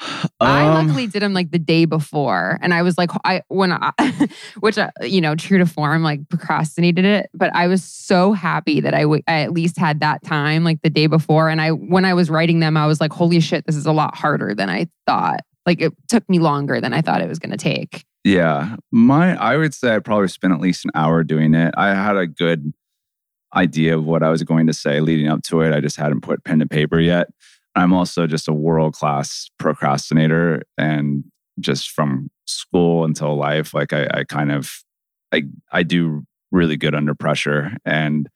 Um, 0.00 0.28
I 0.40 0.68
luckily 0.68 1.08
did 1.08 1.22
them 1.22 1.34
like 1.34 1.50
the 1.50 1.58
day 1.58 1.84
before, 1.84 2.58
and 2.62 2.72
I 2.72 2.82
was 2.82 2.96
like, 2.96 3.10
I 3.24 3.42
when 3.48 3.72
I, 3.72 3.92
which 4.60 4.78
uh, 4.78 4.90
you 5.02 5.20
know, 5.20 5.34
true 5.34 5.58
to 5.58 5.66
form, 5.66 6.02
like 6.02 6.28
procrastinated 6.28 7.04
it. 7.04 7.30
But 7.34 7.54
I 7.54 7.66
was 7.66 7.82
so 7.82 8.32
happy 8.32 8.80
that 8.80 8.94
I, 8.94 9.02
w- 9.02 9.22
I 9.26 9.40
at 9.40 9.52
least 9.52 9.76
had 9.76 10.00
that 10.00 10.22
time, 10.22 10.62
like 10.62 10.82
the 10.82 10.90
day 10.90 11.08
before. 11.08 11.48
And 11.48 11.60
I, 11.60 11.72
when 11.72 12.04
I 12.04 12.14
was 12.14 12.30
writing 12.30 12.60
them, 12.60 12.76
I 12.76 12.86
was 12.86 13.00
like, 13.00 13.12
holy 13.12 13.40
shit, 13.40 13.66
this 13.66 13.74
is 13.74 13.86
a 13.86 13.92
lot 13.92 14.16
harder 14.16 14.54
than 14.54 14.70
I 14.70 14.86
thought. 15.06 15.40
Like 15.68 15.82
it 15.82 15.92
took 16.08 16.26
me 16.30 16.38
longer 16.38 16.80
than 16.80 16.94
I 16.94 17.02
thought 17.02 17.20
it 17.20 17.28
was 17.28 17.38
going 17.38 17.50
to 17.50 17.58
take. 17.58 18.06
Yeah. 18.24 18.76
My 18.90 19.36
I 19.36 19.58
would 19.58 19.74
say 19.74 19.94
I 19.94 19.98
probably 19.98 20.28
spent 20.28 20.54
at 20.54 20.60
least 20.60 20.86
an 20.86 20.90
hour 20.94 21.22
doing 21.22 21.52
it. 21.52 21.74
I 21.76 21.88
had 21.88 22.16
a 22.16 22.26
good 22.26 22.72
idea 23.54 23.98
of 23.98 24.06
what 24.06 24.22
I 24.22 24.30
was 24.30 24.42
going 24.42 24.66
to 24.68 24.72
say 24.72 25.00
leading 25.00 25.28
up 25.28 25.42
to 25.42 25.60
it. 25.60 25.74
I 25.74 25.80
just 25.80 25.98
hadn't 25.98 26.22
put 26.22 26.42
pen 26.42 26.60
to 26.60 26.66
paper 26.66 26.98
yet. 26.98 27.28
I'm 27.74 27.92
also 27.92 28.26
just 28.26 28.48
a 28.48 28.52
world 28.54 28.94
class 28.94 29.50
procrastinator 29.58 30.62
and 30.78 31.24
just 31.60 31.90
from 31.90 32.30
school 32.46 33.04
until 33.04 33.36
life, 33.36 33.74
like 33.74 33.92
I, 33.92 34.06
I 34.10 34.24
kind 34.24 34.50
of 34.50 34.82
I 35.34 35.42
I 35.70 35.82
do 35.82 36.24
really 36.50 36.78
good 36.78 36.94
under 36.94 37.14
pressure. 37.14 37.76
And 37.84 38.26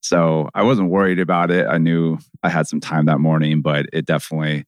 so 0.00 0.48
I 0.56 0.64
wasn't 0.64 0.90
worried 0.90 1.20
about 1.20 1.52
it. 1.52 1.68
I 1.68 1.78
knew 1.78 2.18
I 2.42 2.48
had 2.48 2.66
some 2.66 2.80
time 2.80 3.06
that 3.06 3.20
morning, 3.20 3.62
but 3.62 3.86
it 3.92 4.06
definitely 4.06 4.64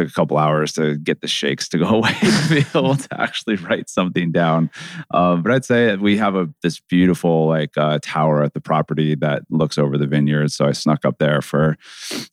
took 0.00 0.10
a 0.10 0.14
couple 0.14 0.38
hours 0.38 0.72
to 0.72 0.96
get 0.98 1.20
the 1.20 1.28
shakes 1.28 1.68
to 1.68 1.78
go 1.78 1.86
away 1.88 2.12
to 2.12 2.48
be 2.48 2.64
able 2.74 2.96
to 2.96 3.20
actually 3.20 3.56
write 3.56 3.88
something 3.88 4.32
down. 4.32 4.70
Um, 5.12 5.42
but 5.42 5.52
I'd 5.52 5.64
say 5.64 5.96
we 5.96 6.16
have 6.16 6.34
a 6.34 6.48
this 6.62 6.80
beautiful 6.80 7.46
like 7.46 7.76
uh, 7.76 7.98
tower 8.02 8.42
at 8.42 8.54
the 8.54 8.60
property 8.60 9.14
that 9.16 9.42
looks 9.50 9.78
over 9.78 9.98
the 9.98 10.06
vineyard. 10.06 10.52
So 10.52 10.66
I 10.66 10.72
snuck 10.72 11.04
up 11.04 11.18
there 11.18 11.42
for 11.42 11.76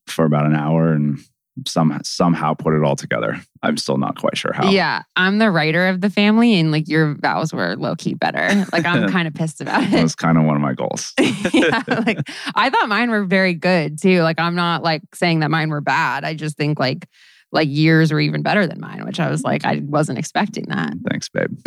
for 0.06 0.26
about 0.26 0.46
an 0.46 0.56
hour 0.56 0.92
and 0.94 1.20
some 1.66 2.00
somehow 2.04 2.54
put 2.54 2.74
it 2.74 2.84
all 2.84 2.96
together. 2.96 3.42
I'm 3.64 3.78
still 3.78 3.98
not 3.98 4.18
quite 4.20 4.38
sure 4.38 4.54
how. 4.54 4.70
Yeah, 4.70 5.02
I'm 5.16 5.40
the 5.40 5.50
writer 5.50 5.88
of 5.88 6.02
the 6.02 6.10
family, 6.10 6.60
and 6.60 6.72
like 6.72 6.88
your 6.88 7.16
vows 7.16 7.54
were 7.54 7.76
low 7.76 7.96
key 7.96 8.14
better. 8.14 8.66
Like 8.72 8.86
I'm 8.86 9.10
kind 9.12 9.28
of 9.28 9.34
pissed 9.34 9.62
about 9.62 9.84
it. 9.84 9.92
That 9.92 10.04
was 10.04 10.16
kind 10.16 10.38
of 10.38 10.44
one 10.44 10.56
of 10.56 10.62
my 10.62 10.74
goals. 10.74 11.14
yeah, 11.54 11.82
like 11.88 12.20
I 12.54 12.70
thought 12.70 12.90
mine 12.90 13.10
were 13.10 13.26
very 13.26 13.56
good 13.56 14.00
too. 14.00 14.22
Like 14.22 14.40
I'm 14.40 14.56
not 14.56 14.84
like 14.84 15.02
saying 15.16 15.40
that 15.40 15.50
mine 15.50 15.70
were 15.70 15.82
bad. 15.82 16.24
I 16.24 16.36
just 16.36 16.58
think 16.58 16.80
like 16.80 17.08
like 17.52 17.68
years 17.70 18.12
were 18.12 18.20
even 18.20 18.42
better 18.42 18.68
than 18.68 18.80
mine, 18.80 19.06
which 19.06 19.20
I 19.20 19.30
was 19.30 19.44
like, 19.44 19.66
I 19.66 19.82
wasn't 19.86 20.20
expecting 20.20 20.66
that. 20.66 20.94
Thanks, 21.10 21.30
babe. 21.30 21.58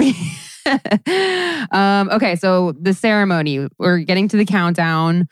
um, 1.73 2.11
okay, 2.11 2.37
so 2.37 2.73
the 2.81 2.93
ceremony, 2.93 3.67
we're 3.79 3.99
getting 3.99 4.29
to 4.29 4.37
the 4.37 4.45
countdown. 4.45 5.27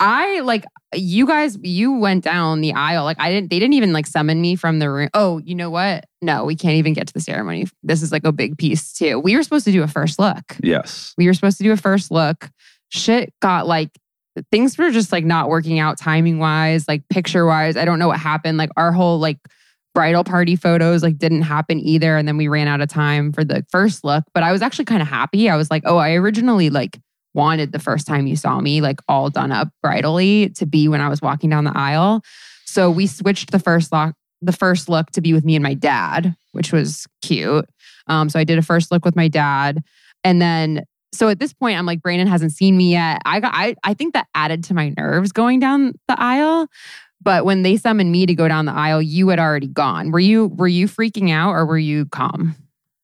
I 0.00 0.40
like 0.40 0.64
you 0.94 1.26
guys, 1.26 1.58
you 1.62 1.92
went 1.94 2.22
down 2.22 2.60
the 2.60 2.72
aisle. 2.72 3.04
Like 3.04 3.18
I 3.18 3.30
didn't, 3.30 3.50
they 3.50 3.58
didn't 3.58 3.74
even 3.74 3.92
like 3.92 4.06
summon 4.06 4.40
me 4.40 4.54
from 4.54 4.78
the 4.78 4.88
room. 4.88 5.08
Oh, 5.14 5.38
you 5.38 5.56
know 5.56 5.70
what? 5.70 6.04
No, 6.22 6.44
we 6.44 6.54
can't 6.54 6.76
even 6.76 6.92
get 6.92 7.08
to 7.08 7.12
the 7.12 7.20
ceremony. 7.20 7.66
This 7.82 8.02
is 8.02 8.12
like 8.12 8.24
a 8.24 8.32
big 8.32 8.56
piece 8.56 8.92
too. 8.92 9.18
We 9.18 9.36
were 9.36 9.42
supposed 9.42 9.64
to 9.64 9.72
do 9.72 9.82
a 9.82 9.88
first 9.88 10.20
look. 10.20 10.56
Yes. 10.62 11.14
We 11.18 11.26
were 11.26 11.34
supposed 11.34 11.58
to 11.58 11.64
do 11.64 11.72
a 11.72 11.76
first 11.76 12.12
look. 12.12 12.48
Shit 12.90 13.34
got 13.40 13.66
like 13.66 13.90
things 14.52 14.78
were 14.78 14.90
just 14.90 15.10
like 15.10 15.24
not 15.24 15.48
working 15.48 15.80
out 15.80 15.98
timing 15.98 16.38
wise, 16.38 16.86
like 16.86 17.02
picture 17.08 17.44
wise. 17.44 17.76
I 17.76 17.84
don't 17.84 17.98
know 17.98 18.08
what 18.08 18.20
happened. 18.20 18.56
Like 18.56 18.70
our 18.76 18.92
whole 18.92 19.18
like 19.18 19.38
bridal 19.98 20.22
party 20.22 20.54
photos 20.54 21.02
like 21.02 21.18
didn't 21.18 21.42
happen 21.42 21.80
either 21.80 22.16
and 22.16 22.28
then 22.28 22.36
we 22.36 22.46
ran 22.46 22.68
out 22.68 22.80
of 22.80 22.88
time 22.88 23.32
for 23.32 23.42
the 23.42 23.66
first 23.68 24.04
look 24.04 24.22
but 24.32 24.44
i 24.44 24.52
was 24.52 24.62
actually 24.62 24.84
kind 24.84 25.02
of 25.02 25.08
happy. 25.08 25.50
I 25.50 25.56
was 25.56 25.72
like 25.72 25.82
oh 25.86 25.96
i 25.96 26.12
originally 26.12 26.70
like 26.70 27.00
wanted 27.34 27.72
the 27.72 27.80
first 27.80 28.06
time 28.06 28.28
you 28.28 28.36
saw 28.36 28.60
me 28.60 28.80
like 28.80 29.00
all 29.08 29.28
done 29.28 29.50
up 29.50 29.70
bridally 29.82 30.50
to 30.50 30.66
be 30.66 30.86
when 30.86 31.00
i 31.00 31.08
was 31.08 31.20
walking 31.20 31.50
down 31.50 31.64
the 31.64 31.76
aisle. 31.76 32.22
So 32.64 32.92
we 32.92 33.08
switched 33.08 33.50
the 33.50 33.58
first 33.58 33.90
look 33.90 34.14
the 34.40 34.52
first 34.52 34.88
look 34.88 35.10
to 35.10 35.20
be 35.20 35.32
with 35.32 35.44
me 35.44 35.56
and 35.56 35.64
my 35.64 35.74
dad 35.74 36.36
which 36.52 36.72
was 36.72 37.08
cute. 37.20 37.68
Um, 38.06 38.28
so 38.28 38.38
i 38.38 38.44
did 38.44 38.56
a 38.56 38.62
first 38.62 38.92
look 38.92 39.04
with 39.04 39.16
my 39.16 39.26
dad 39.26 39.82
and 40.22 40.40
then 40.40 40.84
so 41.12 41.28
at 41.28 41.40
this 41.40 41.52
point 41.52 41.76
i'm 41.76 41.86
like 41.86 42.02
brandon 42.02 42.28
hasn't 42.28 42.52
seen 42.52 42.76
me 42.76 42.92
yet. 42.92 43.20
I 43.24 43.40
got 43.40 43.52
i, 43.52 43.74
I 43.82 43.94
think 43.94 44.14
that 44.14 44.28
added 44.36 44.62
to 44.64 44.74
my 44.74 44.94
nerves 44.96 45.32
going 45.32 45.58
down 45.58 45.94
the 46.06 46.22
aisle 46.22 46.68
But 47.20 47.44
when 47.44 47.62
they 47.62 47.76
summoned 47.76 48.12
me 48.12 48.26
to 48.26 48.34
go 48.34 48.48
down 48.48 48.66
the 48.66 48.72
aisle, 48.72 49.02
you 49.02 49.28
had 49.28 49.38
already 49.38 49.66
gone. 49.66 50.10
Were 50.10 50.20
you 50.20 50.48
were 50.48 50.68
you 50.68 50.86
freaking 50.86 51.30
out 51.30 51.52
or 51.52 51.66
were 51.66 51.78
you 51.78 52.06
calm? 52.06 52.54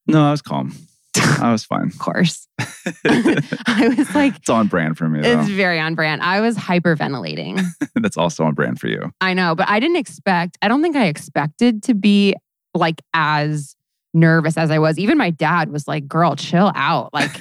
No, 0.06 0.22
I 0.22 0.30
was 0.30 0.42
calm. 0.42 0.74
I 1.16 1.52
was 1.52 1.64
fine. 1.64 1.86
Of 1.88 1.98
course. 1.98 2.46
I 2.58 3.94
was 3.96 4.14
like, 4.14 4.36
it's 4.36 4.48
on 4.50 4.66
brand 4.68 4.98
for 4.98 5.08
me. 5.08 5.20
Though. 5.20 5.40
it's 5.40 5.50
very 5.50 5.80
on 5.80 5.94
brand. 5.94 6.22
I 6.22 6.40
was 6.40 6.56
hyperventilating. 6.56 7.64
That's 7.94 8.16
also 8.16 8.44
on 8.44 8.54
brand 8.54 8.80
for 8.80 8.88
you. 8.88 9.12
I 9.20 9.34
know, 9.34 9.54
but 9.54 9.68
I 9.68 9.80
didn't 9.80 9.96
expect, 9.96 10.58
I 10.62 10.68
don't 10.68 10.82
think 10.82 10.96
I 10.96 11.06
expected 11.06 11.82
to 11.84 11.94
be 11.94 12.34
like 12.74 13.00
as 13.12 13.76
nervous 14.12 14.56
as 14.56 14.70
I 14.70 14.78
was. 14.78 14.98
Even 14.98 15.18
my 15.18 15.30
dad 15.30 15.70
was 15.70 15.88
like, 15.88 16.06
girl, 16.06 16.36
chill 16.36 16.72
out. 16.74 17.12
Like, 17.12 17.32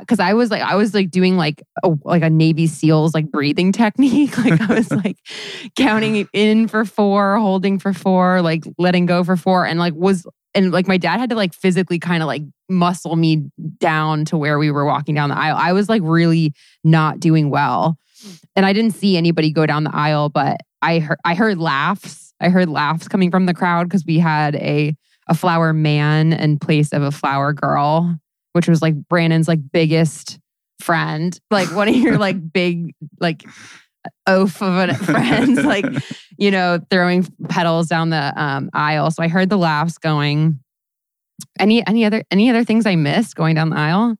because 0.00 0.18
uh, 0.18 0.24
I 0.24 0.34
was 0.34 0.50
like, 0.50 0.62
I 0.62 0.74
was 0.74 0.94
like 0.94 1.10
doing 1.10 1.36
like 1.36 1.62
a, 1.84 1.92
like 2.04 2.22
a 2.22 2.30
Navy 2.30 2.66
SEALs 2.66 3.14
like 3.14 3.30
breathing 3.30 3.72
technique. 3.72 4.36
Like 4.46 4.60
I 4.60 4.74
was 4.74 4.90
like 4.92 5.18
counting 5.76 6.28
in 6.32 6.68
for 6.68 6.84
four, 6.84 7.36
holding 7.38 7.78
for 7.78 7.92
four, 7.92 8.42
like 8.42 8.64
letting 8.78 9.06
go 9.06 9.24
for 9.24 9.36
four, 9.36 9.66
and 9.66 9.78
like 9.78 9.94
was 9.94 10.26
and 10.54 10.72
like 10.72 10.86
my 10.86 10.96
dad 10.96 11.18
had 11.18 11.30
to 11.30 11.36
like 11.36 11.52
physically 11.52 11.98
kind 11.98 12.22
of 12.22 12.26
like 12.26 12.42
muscle 12.68 13.16
me 13.16 13.48
down 13.78 14.24
to 14.26 14.36
where 14.36 14.58
we 14.58 14.70
were 14.70 14.84
walking 14.84 15.14
down 15.14 15.30
the 15.30 15.36
aisle. 15.36 15.56
I 15.58 15.72
was 15.72 15.88
like 15.88 16.02
really 16.04 16.52
not 16.84 17.18
doing 17.20 17.50
well. 17.50 17.98
And 18.54 18.64
I 18.64 18.72
didn't 18.72 18.94
see 18.94 19.16
anybody 19.16 19.52
go 19.52 19.66
down 19.66 19.84
the 19.84 19.94
aisle, 19.94 20.28
but 20.28 20.60
I 20.82 21.00
heard 21.00 21.18
I 21.24 21.34
heard 21.34 21.58
laughs. 21.58 22.32
I 22.40 22.48
heard 22.48 22.68
laughs 22.68 23.08
coming 23.08 23.30
from 23.30 23.46
the 23.46 23.54
crowd 23.54 23.84
because 23.88 24.04
we 24.06 24.18
had 24.18 24.56
a 24.56 24.96
a 25.28 25.34
flower 25.34 25.72
man 25.72 26.32
in 26.32 26.58
place 26.58 26.92
of 26.92 27.02
a 27.02 27.10
flower 27.10 27.52
girl, 27.52 28.16
which 28.56 28.68
was 28.68 28.80
like 28.80 28.94
Brandon's 29.08 29.48
like 29.48 29.60
biggest 29.70 30.38
friend. 30.80 31.38
Like 31.50 31.70
one 31.72 31.88
of 31.88 31.94
your 31.94 32.16
like 32.26 32.52
big 32.52 32.94
like 33.20 33.44
oaf 34.26 34.62
of 34.62 34.88
a 34.88 34.94
friends, 34.94 35.62
like, 35.64 35.84
you 36.38 36.50
know, 36.50 36.80
throwing 36.90 37.28
petals 37.50 37.86
down 37.88 38.08
the 38.08 38.32
um, 38.34 38.70
aisle. 38.72 39.10
So 39.10 39.22
I 39.22 39.28
heard 39.28 39.50
the 39.50 39.58
laughs 39.58 39.98
going. 39.98 40.58
Any 41.60 41.86
any 41.86 42.06
other 42.06 42.22
any 42.30 42.48
other 42.48 42.64
things 42.64 42.86
I 42.86 42.96
missed 42.96 43.36
going 43.36 43.56
down 43.56 43.68
the 43.68 43.76
aisle? 43.76 44.16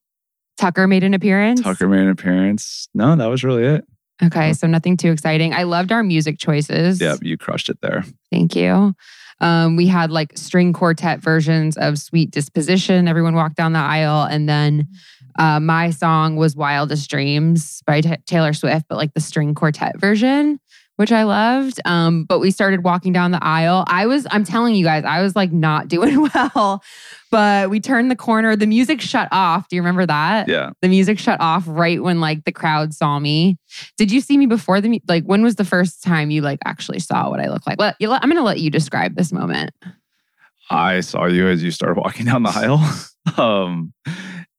Tucker 0.58 0.86
made 0.86 1.02
an 1.02 1.14
appearance. 1.14 1.62
Tucker 1.62 1.88
made 1.88 2.00
an 2.00 2.10
appearance. 2.10 2.88
No, 2.92 3.16
that 3.16 3.26
was 3.26 3.42
really 3.42 3.64
it. 3.64 3.84
Okay, 4.22 4.52
so 4.52 4.66
nothing 4.66 4.98
too 4.98 5.12
exciting. 5.12 5.54
I 5.54 5.62
loved 5.62 5.92
our 5.92 6.02
music 6.02 6.38
choices. 6.38 7.00
Yeah, 7.00 7.16
you 7.22 7.38
crushed 7.38 7.70
it 7.70 7.78
there. 7.80 8.04
Thank 8.30 8.54
you. 8.54 8.94
Um, 9.40 9.76
we 9.76 9.86
had 9.86 10.10
like 10.10 10.36
string 10.36 10.72
quartet 10.72 11.20
versions 11.20 11.76
of 11.76 11.98
Sweet 11.98 12.30
Disposition. 12.30 13.06
Everyone 13.08 13.34
walked 13.34 13.56
down 13.56 13.72
the 13.72 13.78
aisle. 13.78 14.24
And 14.24 14.48
then 14.48 14.88
uh, 15.38 15.60
my 15.60 15.90
song 15.90 16.36
was 16.36 16.56
Wildest 16.56 17.10
Dreams 17.10 17.82
by 17.86 18.00
T- 18.00 18.16
Taylor 18.26 18.52
Swift, 18.52 18.86
but 18.88 18.96
like 18.96 19.12
the 19.14 19.20
string 19.20 19.54
quartet 19.54 20.00
version, 20.00 20.58
which 20.96 21.12
I 21.12 21.22
loved. 21.22 21.80
Um, 21.84 22.24
but 22.24 22.38
we 22.40 22.50
started 22.50 22.82
walking 22.82 23.12
down 23.12 23.30
the 23.30 23.42
aisle. 23.42 23.84
I 23.86 24.06
was, 24.06 24.26
I'm 24.30 24.44
telling 24.44 24.74
you 24.74 24.84
guys, 24.84 25.04
I 25.04 25.22
was 25.22 25.36
like 25.36 25.52
not 25.52 25.88
doing 25.96 26.28
well. 26.34 26.82
But 27.30 27.70
we 27.70 27.80
turned 27.80 28.10
the 28.10 28.16
corner. 28.16 28.56
The 28.56 28.66
music 28.66 29.00
shut 29.00 29.28
off. 29.32 29.68
Do 29.68 29.76
you 29.76 29.82
remember 29.82 30.06
that? 30.06 30.48
Yeah. 30.48 30.70
The 30.80 30.88
music 30.88 31.18
shut 31.18 31.40
off 31.40 31.64
right 31.66 32.02
when 32.02 32.20
like 32.20 32.44
the 32.44 32.52
crowd 32.52 32.94
saw 32.94 33.18
me. 33.18 33.58
Did 33.98 34.10
you 34.10 34.20
see 34.20 34.38
me 34.38 34.46
before 34.46 34.80
the 34.80 35.00
like? 35.08 35.24
When 35.24 35.42
was 35.42 35.56
the 35.56 35.64
first 35.64 36.02
time 36.02 36.30
you 36.30 36.40
like 36.40 36.60
actually 36.64 37.00
saw 37.00 37.28
what 37.28 37.40
I 37.40 37.48
look 37.48 37.66
like? 37.66 37.78
Let, 37.78 37.96
I'm 38.00 38.30
going 38.30 38.36
to 38.36 38.42
let 38.42 38.60
you 38.60 38.70
describe 38.70 39.16
this 39.16 39.32
moment. 39.32 39.72
I 40.70 41.00
saw 41.00 41.26
you 41.26 41.48
as 41.48 41.62
you 41.62 41.70
started 41.70 42.00
walking 42.00 42.26
down 42.26 42.42
the 42.42 42.50
aisle. 42.50 42.80
um, 43.44 43.92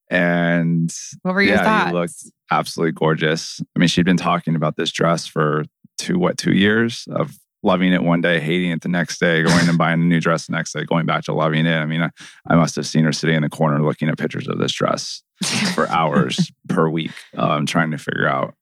and 0.09 0.93
what 1.23 1.33
were 1.33 1.41
your 1.41 1.55
yeah, 1.55 1.63
thoughts? 1.63 1.91
You 1.91 1.99
looked 1.99 2.37
absolutely 2.51 2.93
gorgeous. 2.93 3.61
I 3.75 3.79
mean, 3.79 3.89
she'd 3.89 4.05
been 4.05 4.17
talking 4.17 4.55
about 4.55 4.77
this 4.77 4.91
dress 4.91 5.27
for 5.27 5.63
two, 5.97 6.17
what, 6.19 6.37
two 6.37 6.53
years 6.53 7.07
of 7.11 7.37
loving 7.63 7.91
it 7.91 8.03
one 8.03 8.21
day, 8.21 8.39
hating 8.39 8.71
it 8.71 8.81
the 8.81 8.89
next 8.89 9.19
day, 9.19 9.43
going 9.43 9.67
and 9.67 9.77
buying 9.77 10.01
a 10.01 10.05
new 10.05 10.19
dress 10.19 10.47
the 10.47 10.53
next 10.53 10.73
day, 10.73 10.83
going 10.83 11.05
back 11.05 11.23
to 11.25 11.33
loving 11.33 11.65
it. 11.65 11.75
I 11.75 11.85
mean, 11.85 12.01
I, 12.01 12.09
I 12.47 12.55
must 12.55 12.75
have 12.75 12.85
seen 12.85 13.03
her 13.03 13.11
sitting 13.11 13.35
in 13.35 13.41
the 13.41 13.49
corner 13.49 13.83
looking 13.83 14.09
at 14.09 14.17
pictures 14.17 14.47
of 14.47 14.59
this 14.59 14.71
dress 14.71 15.23
for 15.73 15.87
hours 15.89 16.51
per 16.69 16.89
week, 16.89 17.11
um, 17.35 17.65
trying 17.65 17.91
to 17.91 17.97
figure 17.97 18.27
out 18.27 18.55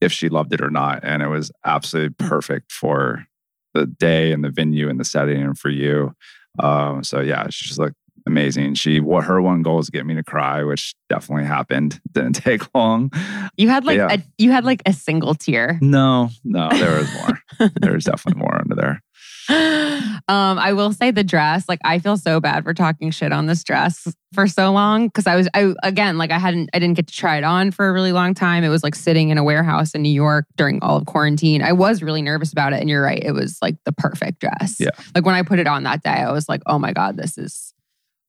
if 0.00 0.12
she 0.12 0.28
loved 0.28 0.52
it 0.52 0.60
or 0.60 0.70
not. 0.70 1.00
And 1.04 1.22
it 1.22 1.28
was 1.28 1.50
absolutely 1.64 2.14
perfect 2.18 2.72
for 2.72 3.26
the 3.74 3.86
day 3.86 4.32
and 4.32 4.42
the 4.42 4.50
venue 4.50 4.88
and 4.88 4.98
the 4.98 5.04
setting 5.04 5.42
and 5.42 5.58
for 5.58 5.68
you. 5.68 6.14
Um, 6.58 7.04
so 7.04 7.20
yeah, 7.20 7.46
she 7.50 7.68
just 7.68 7.78
looked 7.78 7.96
amazing. 8.30 8.74
She 8.74 9.00
what 9.00 9.24
her 9.24 9.42
one 9.42 9.62
goal 9.62 9.80
is 9.80 9.86
to 9.86 9.92
get 9.92 10.06
me 10.06 10.14
to 10.14 10.22
cry, 10.22 10.62
which 10.62 10.94
definitely 11.08 11.44
happened. 11.44 12.00
Didn't 12.12 12.34
take 12.34 12.62
long. 12.74 13.10
You 13.56 13.68
had 13.68 13.84
like 13.84 13.98
yeah. 13.98 14.08
a 14.12 14.18
you 14.38 14.52
had 14.52 14.64
like 14.64 14.82
a 14.86 14.92
single 14.92 15.34
tear. 15.34 15.78
No, 15.82 16.30
no, 16.44 16.68
there 16.70 16.98
was 16.98 17.12
more. 17.14 17.70
there 17.80 17.92
was 17.92 18.04
definitely 18.04 18.40
more 18.40 18.58
under 18.58 18.74
there. 18.74 19.02
Um, 20.28 20.58
I 20.58 20.74
will 20.74 20.92
say 20.92 21.10
the 21.10 21.24
dress, 21.24 21.68
like 21.68 21.80
I 21.84 21.98
feel 21.98 22.16
so 22.16 22.40
bad 22.40 22.62
for 22.62 22.72
talking 22.72 23.10
shit 23.10 23.32
on 23.32 23.46
this 23.46 23.64
dress 23.64 24.06
for 24.32 24.46
so 24.46 24.70
long 24.70 25.08
because 25.08 25.26
I 25.26 25.34
was 25.34 25.48
I 25.54 25.74
again 25.82 26.18
like 26.18 26.30
I 26.30 26.38
hadn't 26.38 26.70
I 26.72 26.78
didn't 26.78 26.94
get 26.94 27.08
to 27.08 27.14
try 27.14 27.36
it 27.36 27.42
on 27.42 27.72
for 27.72 27.88
a 27.88 27.92
really 27.92 28.12
long 28.12 28.34
time. 28.34 28.62
It 28.62 28.68
was 28.68 28.84
like 28.84 28.94
sitting 28.94 29.30
in 29.30 29.38
a 29.38 29.42
warehouse 29.42 29.92
in 29.92 30.02
New 30.02 30.12
York 30.12 30.46
during 30.56 30.80
all 30.82 30.96
of 30.96 31.06
quarantine. 31.06 31.62
I 31.62 31.72
was 31.72 32.00
really 32.00 32.22
nervous 32.22 32.52
about 32.52 32.72
it, 32.72 32.80
and 32.80 32.88
you're 32.88 33.02
right, 33.02 33.20
it 33.20 33.32
was 33.32 33.58
like 33.60 33.76
the 33.84 33.92
perfect 33.92 34.40
dress. 34.40 34.76
Yeah. 34.78 34.90
Like 35.16 35.26
when 35.26 35.34
I 35.34 35.42
put 35.42 35.58
it 35.58 35.66
on 35.66 35.82
that 35.82 36.04
day, 36.04 36.10
I 36.10 36.30
was 36.30 36.48
like, 36.48 36.62
oh 36.66 36.78
my 36.78 36.92
god, 36.92 37.16
this 37.16 37.36
is 37.36 37.74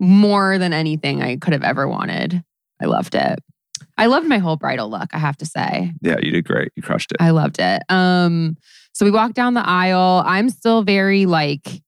more 0.02 0.58
than 0.58 0.74
anything 0.74 1.22
I 1.22 1.38
could 1.38 1.54
have 1.54 1.64
ever 1.64 1.88
wanted. 1.88 2.44
I 2.82 2.86
loved 2.86 3.16
it. 3.16 3.40
I 3.98 4.08
loved 4.08 4.28
my 4.28 4.40
whole 4.40 4.58
bridal 4.58 4.90
look, 4.90 5.14
I 5.14 5.20
have 5.20 5.38
to 5.38 5.46
say. 5.46 5.94
Yeah, 6.02 6.18
you 6.22 6.32
did 6.32 6.44
great. 6.44 6.72
You 6.76 6.82
crushed 6.82 7.12
it. 7.12 7.18
I 7.20 7.30
loved 7.30 7.60
it. 7.60 7.84
Um, 7.88 8.58
so 8.94 9.06
we 9.06 9.12
walked 9.12 9.36
down 9.36 9.54
the 9.54 9.68
aisle. 9.68 10.24
I'm 10.26 10.50
still 10.50 10.82
very 10.82 11.28
like 11.28 11.82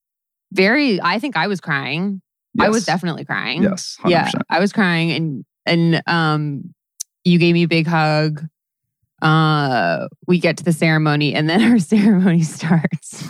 very 0.51 1.01
I 1.01 1.17
think 1.19 1.35
I 1.35 1.47
was 1.47 1.59
crying. 1.59 2.21
Yes. 2.53 2.65
I 2.65 2.69
was 2.69 2.85
definitely 2.85 3.25
crying. 3.25 3.63
Yes. 3.63 3.97
100%. 4.01 4.11
Yeah. 4.11 4.31
I 4.49 4.59
was 4.59 4.71
crying 4.71 5.11
and 5.11 5.45
and 5.65 6.03
um 6.07 6.73
you 7.23 7.39
gave 7.39 7.53
me 7.53 7.63
a 7.63 7.67
big 7.67 7.87
hug. 7.87 8.45
Uh 9.21 10.07
we 10.27 10.39
get 10.39 10.57
to 10.57 10.63
the 10.63 10.71
ceremony 10.71 11.33
and 11.33 11.49
then 11.49 11.63
our 11.71 11.79
ceremony 11.79 12.43
starts. 12.43 13.27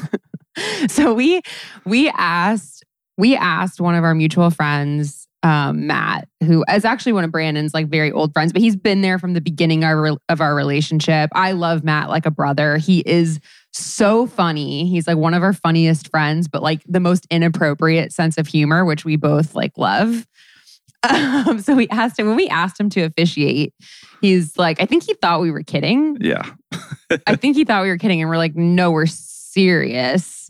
so 0.89 1.13
we 1.13 1.41
we 1.85 2.09
asked 2.09 2.82
we 3.17 3.35
asked 3.35 3.79
one 3.79 3.95
of 3.95 4.03
our 4.03 4.15
mutual 4.15 4.49
friends, 4.49 5.27
um, 5.43 5.87
Matt, 5.87 6.27
who 6.43 6.63
is 6.73 6.85
actually 6.85 7.13
one 7.13 7.23
of 7.23 7.31
Brandon's 7.31 7.73
like 7.73 7.87
very 7.87 8.11
old 8.11 8.33
friends, 8.33 8.53
but 8.53 8.61
he's 8.61 8.75
been 8.75 9.01
there 9.01 9.19
from 9.19 9.33
the 9.33 9.41
beginning 9.41 9.83
of 9.83 9.89
our, 9.89 10.17
of 10.29 10.41
our 10.41 10.55
relationship. 10.55 11.29
I 11.33 11.51
love 11.51 11.83
Matt 11.83 12.09
like 12.09 12.25
a 12.25 12.31
brother. 12.31 12.77
He 12.77 12.99
is 13.01 13.39
so 13.71 14.27
funny. 14.27 14.87
He's 14.87 15.07
like 15.07 15.17
one 15.17 15.33
of 15.33 15.43
our 15.43 15.53
funniest 15.53 16.09
friends, 16.09 16.47
but 16.47 16.61
like 16.61 16.81
the 16.87 16.99
most 16.99 17.27
inappropriate 17.29 18.13
sense 18.13 18.37
of 18.37 18.47
humor, 18.47 18.85
which 18.85 19.03
we 19.03 19.15
both 19.15 19.55
like 19.55 19.77
love. 19.77 20.25
Um, 21.09 21.59
so 21.59 21.75
we 21.75 21.89
asked 21.89 22.17
him 22.17 22.27
when 22.27 22.37
we 22.37 22.47
asked 22.47 22.79
him 22.79 22.89
to 22.91 23.01
officiate, 23.01 23.73
he's 24.21 24.57
like, 24.57 24.81
I 24.81 24.85
think 24.85 25.03
he 25.03 25.13
thought 25.15 25.41
we 25.41 25.51
were 25.51 25.61
kidding. 25.61 26.15
Yeah. 26.21 26.49
I 27.27 27.35
think 27.35 27.57
he 27.57 27.65
thought 27.65 27.83
we 27.83 27.89
were 27.89 27.97
kidding. 27.97 28.21
And 28.21 28.29
we're 28.29 28.37
like, 28.37 28.55
no, 28.55 28.89
we're 28.89 29.05
serious. 29.05 30.42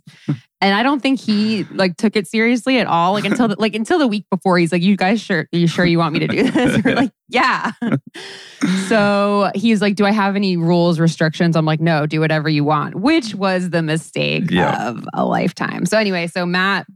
And 0.64 0.74
I 0.74 0.82
don't 0.82 1.02
think 1.02 1.20
he 1.20 1.66
like 1.66 1.98
took 1.98 2.16
it 2.16 2.26
seriously 2.26 2.80
at 2.80 2.88
all. 2.88 3.12
Like 3.12 3.26
until 3.26 3.50
the, 3.50 3.56
like 3.60 3.76
until 3.76 4.00
the 4.00 4.08
week 4.08 4.26
before, 4.30 4.58
he's 4.58 4.72
like, 4.72 4.82
"You 4.82 4.96
guys 4.96 5.20
sure? 5.20 5.40
Are 5.54 5.58
you 5.58 5.68
sure 5.68 5.84
you 5.84 5.98
want 5.98 6.14
me 6.14 6.20
to 6.20 6.28
do 6.28 6.50
this?" 6.50 6.82
We're 6.86 6.96
like, 6.96 7.12
"Yeah." 7.28 7.72
so 8.88 9.52
he's 9.56 9.82
like, 9.82 9.96
"Do 9.96 10.06
I 10.06 10.12
have 10.12 10.38
any 10.38 10.56
rules, 10.56 11.02
restrictions?" 11.02 11.58
I'm 11.58 11.66
like, 11.66 11.82
"No, 11.82 12.06
do 12.06 12.22
whatever 12.22 12.48
you 12.48 12.64
want," 12.64 12.96
which 12.96 13.36
was 13.36 13.72
the 13.72 13.82
mistake 13.82 14.52
yeah. 14.52 14.88
of 14.88 15.06
a 15.14 15.26
lifetime. 15.26 15.86
So 15.86 15.98
anyway, 15.98 16.28
so 16.28 16.46
Matt 16.46 16.88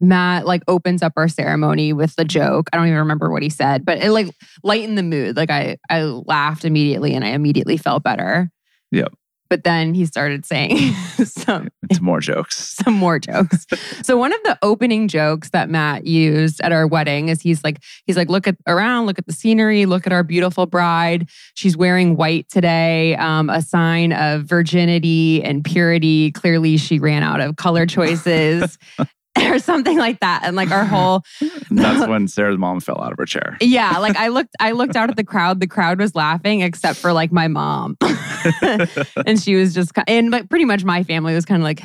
Matt 0.00 0.46
like 0.46 0.62
opens 0.66 1.02
up 1.02 1.12
our 1.16 1.28
ceremony 1.28 1.92
with 1.92 2.16
the 2.16 2.24
joke. 2.24 2.70
I 2.72 2.76
don't 2.76 2.86
even 2.86 2.98
remember 2.98 3.30
what 3.30 3.42
he 3.42 3.50
said, 3.50 3.84
but 3.84 3.98
it 3.98 4.10
like 4.10 4.34
lightened 4.64 4.98
the 4.98 5.02
mood. 5.02 5.36
Like 5.36 5.50
I 5.50 5.76
I 5.88 6.02
laughed 6.02 6.64
immediately 6.64 7.14
and 7.14 7.24
I 7.24 7.28
immediately 7.28 7.76
felt 7.76 8.02
better. 8.02 8.50
Yep. 8.90 9.12
But 9.50 9.64
then 9.64 9.94
he 9.94 10.06
started 10.06 10.46
saying 10.46 10.92
some 11.24 11.68
it's 11.90 12.00
more 12.00 12.20
jokes. 12.20 12.68
Some 12.84 12.94
more 12.94 13.18
jokes. 13.18 13.66
so 14.02 14.16
one 14.16 14.32
of 14.32 14.38
the 14.44 14.58
opening 14.62 15.08
jokes 15.08 15.50
that 15.50 15.68
Matt 15.68 16.06
used 16.06 16.60
at 16.62 16.72
our 16.72 16.86
wedding 16.86 17.28
is 17.28 17.42
he's 17.42 17.62
like 17.62 17.82
he's 18.06 18.16
like 18.16 18.30
look 18.30 18.46
at 18.46 18.56
around, 18.66 19.06
look 19.06 19.18
at 19.18 19.26
the 19.26 19.32
scenery, 19.32 19.84
look 19.86 20.06
at 20.06 20.12
our 20.12 20.22
beautiful 20.22 20.66
bride. 20.66 21.28
She's 21.54 21.76
wearing 21.76 22.16
white 22.16 22.48
today, 22.48 23.16
um, 23.16 23.50
a 23.50 23.60
sign 23.60 24.12
of 24.12 24.44
virginity 24.44 25.42
and 25.42 25.64
purity. 25.64 26.30
Clearly, 26.30 26.76
she 26.76 26.98
ran 26.98 27.22
out 27.22 27.40
of 27.40 27.56
color 27.56 27.86
choices. 27.86 28.78
or 29.50 29.58
something 29.58 29.98
like 29.98 30.20
that. 30.20 30.42
And 30.44 30.56
like 30.56 30.70
our 30.70 30.84
whole 30.84 31.22
That's 31.70 32.08
when 32.08 32.28
Sarah's 32.28 32.58
mom 32.58 32.80
fell 32.80 33.00
out 33.00 33.12
of 33.12 33.18
her 33.18 33.26
chair. 33.26 33.56
Yeah. 33.60 33.98
Like 33.98 34.16
I 34.16 34.28
looked 34.28 34.54
I 34.60 34.72
looked 34.72 34.96
out 34.96 35.10
at 35.10 35.16
the 35.16 35.24
crowd. 35.24 35.60
The 35.60 35.66
crowd 35.66 35.98
was 35.98 36.14
laughing 36.14 36.60
except 36.60 36.98
for 36.98 37.12
like 37.12 37.32
my 37.32 37.48
mom. 37.48 37.96
and 38.62 39.40
she 39.40 39.54
was 39.54 39.74
just 39.74 39.92
and 40.06 40.30
like 40.30 40.48
pretty 40.48 40.64
much 40.64 40.84
my 40.84 41.02
family 41.02 41.34
was 41.34 41.44
kind 41.44 41.62
of 41.62 41.64
like, 41.64 41.82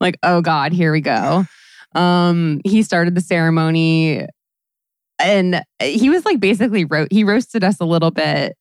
like, 0.00 0.18
oh 0.22 0.40
God, 0.40 0.72
here 0.72 0.92
we 0.92 1.00
go. 1.00 1.44
Um, 1.94 2.60
he 2.64 2.82
started 2.82 3.14
the 3.14 3.20
ceremony 3.20 4.26
and 5.20 5.62
he 5.80 6.10
was 6.10 6.24
like 6.24 6.40
basically 6.40 6.84
wrote 6.84 7.08
he 7.12 7.22
roasted 7.22 7.62
us 7.62 7.78
a 7.80 7.84
little 7.84 8.10
bit 8.10 8.56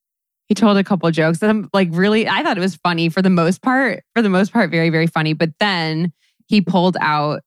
He 0.48 0.54
told 0.54 0.78
a 0.78 0.84
couple 0.84 1.10
jokes 1.10 1.42
and 1.42 1.50
I'm 1.50 1.70
like 1.74 1.90
really 1.92 2.28
I 2.28 2.44
thought 2.44 2.58
it 2.58 2.62
was 2.62 2.76
funny 2.76 3.10
for 3.10 3.22
the 3.22 3.32
most 3.32 3.62
part. 3.62 4.04
For 4.16 4.22
the 4.22 4.30
most 4.30 4.54
part, 4.54 4.70
very, 4.70 4.90
very 4.90 5.08
funny. 5.08 5.34
But 5.34 5.50
then 5.60 6.14
he 6.48 6.62
pulled 6.62 6.98
out 7.00 7.42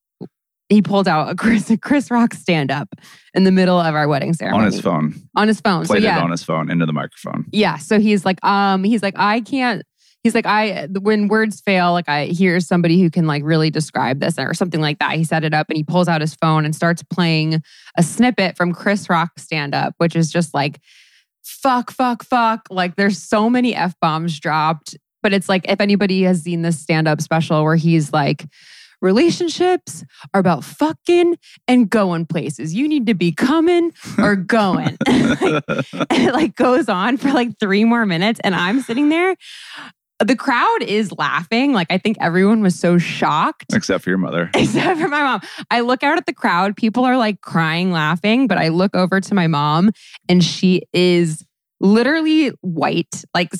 he 0.68 0.82
pulled 0.82 1.09
out 1.09 1.30
a 1.30 1.35
Chris 1.37 1.70
a 1.70 1.76
Chris 1.76 2.11
Rock 2.11 2.35
stand 2.35 2.70
up 2.70 2.88
in 3.35 3.44
the 3.44 3.52
middle 3.52 3.78
of 3.78 3.94
our 3.94 4.09
wedding 4.09 4.32
ceremony 4.32 4.64
on 4.64 4.72
his 4.72 4.80
phone. 4.80 5.14
On 5.37 5.48
his 5.48 5.61
phone. 5.61 5.87
Played 5.87 6.02
so 6.02 6.04
yeah, 6.04 6.18
it 6.18 6.22
on 6.22 6.30
his 6.30 6.42
phone 6.42 6.70
into 6.70 6.87
the 6.87 6.92
microphone. 6.92 7.46
yeah. 7.52 7.76
So 7.76 8.00
he's 8.00 8.24
like, 8.24 8.44
um, 8.44 8.85
he's 8.85 9.02
like, 9.02 9.14
I 9.16 9.40
can't. 9.40 9.82
He's 10.22 10.35
like, 10.35 10.46
I 10.46 10.88
when 11.00 11.28
words 11.28 11.61
fail, 11.61 11.92
like 11.92 12.09
I 12.09 12.26
hear 12.26 12.59
somebody 12.59 13.00
who 13.00 13.11
can 13.11 13.28
like 13.28 13.44
really 13.44 13.70
describe 13.70 14.18
this 14.18 14.40
or 14.40 14.54
something 14.54 14.80
like 14.80 14.98
that. 14.98 15.12
He 15.12 15.22
set 15.22 15.44
it 15.44 15.54
up 15.54 15.68
and 15.68 15.76
he 15.76 15.85
pulls 15.85 16.09
out 16.09 16.20
his 16.20 16.35
phone 16.35 16.64
and 16.64 16.74
starts 16.74 17.02
playing 17.04 17.62
a 17.96 18.02
snippet 18.02 18.56
from 18.56 18.72
Chris 18.72 19.09
Rock 19.09 19.38
stand 19.38 19.72
up, 19.72 19.94
which 19.98 20.16
is 20.16 20.32
just 20.32 20.52
like, 20.52 20.80
fuck, 21.44 21.92
fuck, 21.92 22.24
fuck. 22.24 22.66
Like 22.70 22.96
there's 22.96 23.22
so 23.22 23.48
many 23.48 23.72
f 23.76 23.94
bombs 24.00 24.40
dropped, 24.40 24.96
but 25.22 25.32
it's 25.32 25.48
like 25.48 25.70
if 25.70 25.80
anybody 25.80 26.22
has 26.22 26.42
seen 26.42 26.62
this 26.62 26.80
stand 26.80 27.06
up 27.06 27.20
special 27.20 27.62
where 27.62 27.76
he's 27.76 28.12
like 28.12 28.46
relationships 29.00 30.04
are 30.35 30.40
about 30.40 30.64
fucking 30.64 31.37
and 31.68 31.88
going 31.90 32.26
places. 32.26 32.74
You 32.74 32.88
need 32.88 33.06
to 33.06 33.14
be 33.14 33.32
coming 33.32 33.92
or 34.18 34.37
going. 34.37 34.96
like, 35.06 35.64
and 35.68 36.11
it 36.11 36.32
like 36.32 36.54
goes 36.56 36.88
on 36.88 37.16
for 37.16 37.32
like 37.32 37.59
three 37.59 37.85
more 37.85 38.06
minutes. 38.06 38.40
And 38.42 38.54
I'm 38.54 38.80
sitting 38.80 39.09
there. 39.09 39.37
The 40.24 40.37
crowd 40.37 40.82
is 40.82 41.12
laughing. 41.12 41.72
Like 41.74 41.88
I 41.90 41.98
think 41.98 42.16
everyone 42.20 42.62
was 42.62 42.78
so 42.78 42.96
shocked. 42.96 43.74
Except 43.74 44.02
for 44.02 44.11
your 44.11 44.18
mother. 44.18 44.50
Except 44.54 44.98
for 44.98 45.09
my 45.09 45.22
mom. 45.22 45.40
I 45.70 45.80
look 45.80 46.02
out 46.02 46.16
at 46.16 46.26
the 46.26 46.32
crowd. 46.32 46.76
People 46.76 47.04
are 47.04 47.18
like 47.18 47.42
crying, 47.42 47.92
laughing, 47.92 48.46
but 48.46 48.56
I 48.56 48.68
look 48.68 48.96
over 48.96 49.20
to 49.20 49.35
my 49.35 49.46
mom 49.46 49.90
and 50.28 50.42
she 50.42 50.82
is 50.94 51.44
literally 51.80 52.48
white, 52.62 53.24
like 53.35 53.52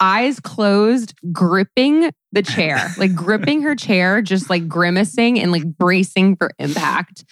eyes 0.00 0.40
closed, 0.40 1.14
gripping 1.32 2.10
the 2.34 2.42
chair, 2.42 2.90
like 2.98 3.14
gripping 3.14 3.62
her 3.62 3.74
chair, 3.74 4.20
just 4.20 4.50
like 4.50 4.68
grimacing 4.68 5.40
and 5.40 5.52
like 5.52 5.64
bracing 5.64 6.36
for 6.36 6.50
impact. 6.58 7.24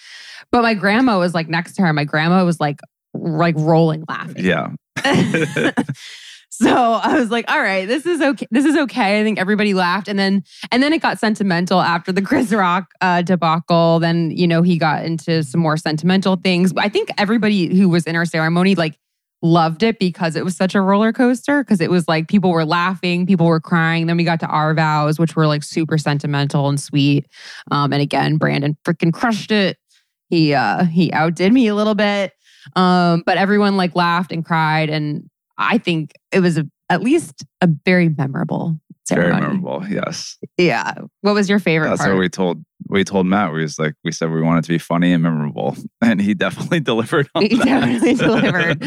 But 0.51 0.63
my 0.63 0.73
grandma 0.73 1.19
was 1.19 1.33
like 1.33 1.47
next 1.47 1.75
to 1.75 1.81
her. 1.83 1.93
My 1.93 2.05
grandma 2.05 2.43
was 2.45 2.59
like, 2.59 2.79
like 3.13 3.55
rolling 3.57 4.05
laughing. 4.07 4.45
Yeah. 4.45 4.71
so 6.49 6.71
I 6.71 7.19
was 7.19 7.31
like, 7.31 7.49
all 7.51 7.59
right, 7.59 7.87
this 7.87 8.05
is 8.05 8.21
okay. 8.21 8.47
This 8.51 8.65
is 8.65 8.77
okay. 8.77 9.19
I 9.19 9.23
think 9.23 9.39
everybody 9.39 9.73
laughed. 9.73 10.07
And 10.07 10.17
then 10.17 10.43
and 10.71 10.81
then 10.81 10.93
it 10.93 11.01
got 11.01 11.19
sentimental 11.19 11.81
after 11.81 12.11
the 12.11 12.21
Chris 12.29 12.51
Rock 12.51 12.91
uh, 13.01 13.21
debacle. 13.21 13.99
Then, 13.99 14.31
you 14.31 14.47
know, 14.47 14.61
he 14.61 14.77
got 14.77 15.03
into 15.03 15.43
some 15.43 15.61
more 15.61 15.77
sentimental 15.77 16.35
things. 16.35 16.71
I 16.77 16.89
think 16.89 17.09
everybody 17.17 17.75
who 17.75 17.89
was 17.89 18.05
in 18.05 18.15
our 18.15 18.25
ceremony, 18.25 18.75
like, 18.75 18.97
loved 19.43 19.83
it 19.83 19.99
because 19.99 20.35
it 20.35 20.43
was 20.43 20.55
such 20.55 20.73
a 20.73 20.81
roller 20.81 21.11
coaster. 21.11 21.63
Cause 21.63 21.81
it 21.81 21.91
was 21.91 22.07
like 22.07 22.27
people 22.27 22.51
were 22.51 22.65
laughing, 22.65 23.27
people 23.27 23.45
were 23.45 23.59
crying. 23.59 24.07
Then 24.07 24.17
we 24.17 24.23
got 24.23 24.39
to 24.39 24.47
our 24.47 24.73
vows, 24.73 25.19
which 25.19 25.35
were 25.35 25.45
like 25.45 25.63
super 25.63 25.97
sentimental 25.97 26.69
and 26.69 26.79
sweet. 26.79 27.27
Um, 27.69 27.93
and 27.93 28.01
again, 28.01 28.37
Brandon 28.37 28.77
freaking 28.85 29.13
crushed 29.13 29.51
it. 29.51 29.77
He 30.29 30.53
uh 30.53 30.85
he 30.85 31.11
outdid 31.13 31.53
me 31.53 31.67
a 31.67 31.75
little 31.75 31.93
bit. 31.93 32.31
Um, 32.75 33.23
but 33.25 33.37
everyone 33.37 33.77
like 33.77 33.95
laughed 33.95 34.31
and 34.31 34.43
cried. 34.43 34.89
And 34.89 35.29
I 35.57 35.77
think 35.77 36.13
it 36.31 36.39
was 36.39 36.57
a, 36.57 36.65
at 36.89 37.01
least 37.03 37.43
a 37.61 37.67
very 37.85 38.09
memorable 38.09 38.79
Very 39.09 39.33
memorable. 39.33 39.83
Yes. 39.89 40.37
Yeah. 40.57 40.93
What 41.21 41.33
was 41.33 41.49
your 41.49 41.59
favorite 41.59 41.89
That's 41.89 42.01
part? 42.01 42.13
what 42.13 42.19
we 42.19 42.29
told 42.29 42.63
we 42.89 43.03
told 43.03 43.25
Matt. 43.27 43.51
We 43.53 43.61
was 43.61 43.77
like 43.79 43.95
we 44.03 44.11
said 44.11 44.31
we 44.31 44.41
wanted 44.41 44.63
to 44.63 44.69
be 44.69 44.77
funny 44.77 45.11
and 45.13 45.21
memorable. 45.23 45.75
And 46.01 46.21
he 46.21 46.33
definitely 46.33 46.79
delivered 46.91 47.29
on 47.35 47.43
He 47.43 47.55
that. 47.55 47.65
definitely 47.65 48.13
delivered. 48.15 48.83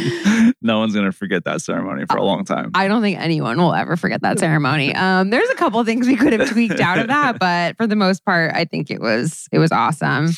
no 0.63 0.79
one's 0.79 0.95
gonna 0.95 1.13
forget 1.13 1.45
that 1.45 1.61
ceremony 1.63 2.05
for 2.11 2.17
a 2.19 2.25
long 2.25 2.45
time. 2.45 2.71
I 2.75 2.89
don't 2.89 3.03
think 3.03 3.19
anyone 3.19 3.59
will 3.59 3.75
ever 3.75 3.97
forget 3.97 4.23
that 4.23 4.39
ceremony. 4.39 4.95
Um, 4.95 5.31
there's 5.31 5.49
a 5.51 5.55
couple 5.55 5.81
of 5.81 5.87
things 5.87 6.07
we 6.07 6.17
could 6.17 6.33
have 6.33 6.49
tweaked 6.51 6.81
out 6.81 6.99
of 6.99 7.09
that, 7.09 7.39
but 7.39 7.77
for 7.77 7.87
the 7.87 7.97
most 7.97 8.25
part, 8.25 8.53
I 8.55 8.65
think 8.65 8.91
it 8.91 9.01
was 9.01 9.49
it 9.53 9.59
was 9.59 9.73
awesome. 9.73 10.29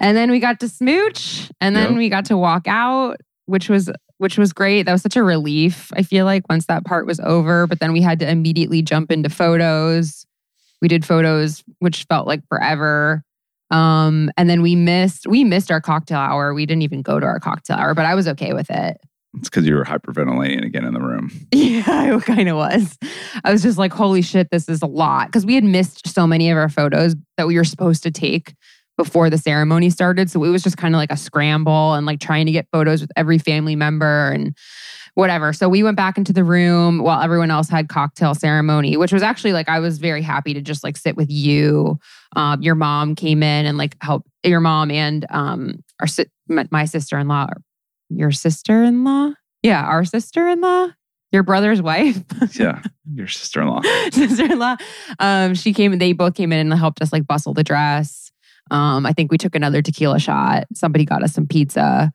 And 0.00 0.16
then 0.16 0.30
we 0.30 0.40
got 0.40 0.58
to 0.60 0.68
smooch, 0.68 1.50
and 1.60 1.76
then 1.76 1.90
Yep. 1.90 1.98
we 1.98 2.08
got 2.08 2.24
to 2.26 2.36
walk 2.36 2.66
out, 2.66 3.16
which 3.46 3.68
was 3.68 3.90
which 4.24 4.38
was 4.38 4.54
great. 4.54 4.84
That 4.84 4.92
was 4.92 5.02
such 5.02 5.16
a 5.16 5.22
relief. 5.22 5.92
I 5.94 6.02
feel 6.02 6.24
like 6.24 6.48
once 6.48 6.64
that 6.64 6.86
part 6.86 7.06
was 7.06 7.20
over, 7.20 7.66
but 7.66 7.78
then 7.78 7.92
we 7.92 8.00
had 8.00 8.18
to 8.20 8.30
immediately 8.30 8.80
jump 8.80 9.12
into 9.12 9.28
photos. 9.28 10.24
We 10.80 10.88
did 10.88 11.04
photos, 11.04 11.62
which 11.80 12.04
felt 12.04 12.26
like 12.26 12.40
forever. 12.48 13.22
Um, 13.70 14.30
and 14.38 14.48
then 14.48 14.62
we 14.62 14.76
missed 14.76 15.26
we 15.26 15.44
missed 15.44 15.70
our 15.70 15.82
cocktail 15.82 16.16
hour. 16.16 16.54
We 16.54 16.64
didn't 16.64 16.84
even 16.84 17.02
go 17.02 17.20
to 17.20 17.26
our 17.26 17.38
cocktail 17.38 17.76
hour, 17.76 17.92
but 17.92 18.06
I 18.06 18.14
was 18.14 18.26
okay 18.28 18.54
with 18.54 18.70
it. 18.70 18.96
It's 19.34 19.50
because 19.50 19.66
you 19.66 19.74
were 19.74 19.84
hyperventilating 19.84 20.64
again 20.64 20.86
in 20.86 20.94
the 20.94 21.00
room. 21.00 21.30
Yeah, 21.52 22.16
it 22.16 22.22
kind 22.22 22.48
of 22.48 22.56
was. 22.56 22.96
I 23.44 23.52
was 23.52 23.62
just 23.62 23.76
like, 23.76 23.92
holy 23.92 24.22
shit, 24.22 24.48
this 24.50 24.70
is 24.70 24.80
a 24.80 24.86
lot. 24.86 25.26
Because 25.26 25.44
we 25.44 25.54
had 25.54 25.64
missed 25.64 26.08
so 26.08 26.26
many 26.26 26.50
of 26.50 26.56
our 26.56 26.70
photos 26.70 27.14
that 27.36 27.46
we 27.46 27.56
were 27.56 27.64
supposed 27.64 28.02
to 28.04 28.10
take 28.10 28.54
before 28.96 29.28
the 29.30 29.38
ceremony 29.38 29.90
started. 29.90 30.30
So 30.30 30.44
it 30.44 30.50
was 30.50 30.62
just 30.62 30.76
kind 30.76 30.94
of 30.94 30.98
like 30.98 31.10
a 31.12 31.16
scramble 31.16 31.94
and 31.94 32.06
like 32.06 32.20
trying 32.20 32.46
to 32.46 32.52
get 32.52 32.66
photos 32.72 33.00
with 33.00 33.10
every 33.16 33.38
family 33.38 33.74
member 33.76 34.30
and 34.30 34.56
whatever. 35.14 35.52
So 35.52 35.68
we 35.68 35.82
went 35.82 35.96
back 35.96 36.18
into 36.18 36.32
the 36.32 36.42
room 36.44 36.98
while 36.98 37.20
everyone 37.20 37.50
else 37.50 37.68
had 37.68 37.88
cocktail 37.88 38.34
ceremony, 38.34 38.96
which 38.96 39.12
was 39.12 39.22
actually 39.22 39.52
like, 39.52 39.68
I 39.68 39.78
was 39.80 39.98
very 39.98 40.22
happy 40.22 40.54
to 40.54 40.60
just 40.60 40.82
like 40.84 40.96
sit 40.96 41.16
with 41.16 41.30
you. 41.30 41.98
Um, 42.36 42.62
your 42.62 42.74
mom 42.74 43.14
came 43.14 43.42
in 43.42 43.66
and 43.66 43.78
like 43.78 43.96
help 44.02 44.26
your 44.42 44.60
mom 44.60 44.90
and 44.90 45.24
um, 45.30 45.84
our 46.00 46.06
si- 46.08 46.26
my, 46.48 46.66
my 46.70 46.84
sister 46.84 47.18
in 47.18 47.28
law, 47.28 47.46
your 48.10 48.32
sister 48.32 48.82
in 48.82 49.04
law. 49.04 49.30
Yeah, 49.62 49.84
our 49.84 50.04
sister 50.04 50.48
in 50.48 50.60
law, 50.60 50.88
your 51.32 51.42
brother's 51.42 51.80
wife, 51.80 52.20
Yeah. 52.58 52.82
Your 53.14 53.28
sister 53.28 53.62
in 53.62 53.68
law. 53.68 53.82
sister 54.12 54.44
in 54.44 54.58
law. 54.58 54.76
Um, 55.18 55.54
she 55.54 55.72
came. 55.72 55.96
They 55.98 56.12
both 56.12 56.34
came 56.34 56.52
in 56.52 56.58
and 56.70 56.78
helped 56.78 57.00
us 57.02 57.12
like 57.12 57.26
bustle 57.26 57.54
the 57.54 57.64
dress. 57.64 58.30
Um, 58.70 59.06
I 59.06 59.12
think 59.12 59.30
we 59.30 59.38
took 59.38 59.54
another 59.54 59.82
tequila 59.82 60.18
shot. 60.18 60.64
Somebody 60.74 61.04
got 61.04 61.22
us 61.22 61.32
some 61.32 61.46
pizza, 61.46 62.12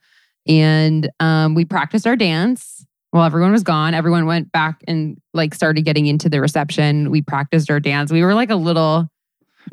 and 0.47 1.09
um, 1.19 1.55
we 1.55 1.65
practiced 1.65 2.07
our 2.07 2.15
dance. 2.15 2.85
While 3.11 3.23
everyone 3.23 3.51
was 3.51 3.63
gone, 3.63 3.95
everyone 3.95 4.27
went 4.27 4.51
back 4.51 4.83
and 4.87 5.17
like 5.33 5.55
started 5.55 5.83
getting 5.83 6.05
into 6.05 6.29
the 6.29 6.41
reception. 6.41 7.09
We 7.09 7.21
practiced 7.23 7.71
our 7.71 7.79
dance. 7.79 8.11
We 8.11 8.23
were 8.23 8.35
like 8.35 8.51
a 8.51 8.55
little 8.55 9.09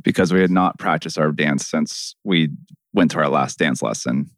Because 0.02 0.32
we 0.32 0.40
had 0.40 0.50
not 0.50 0.78
practiced 0.78 1.18
our 1.18 1.32
dance 1.32 1.66
since 1.66 2.14
we 2.24 2.48
went 2.94 3.10
to 3.10 3.18
our 3.18 3.28
last 3.28 3.58
dance 3.58 3.82
lesson 3.82 4.30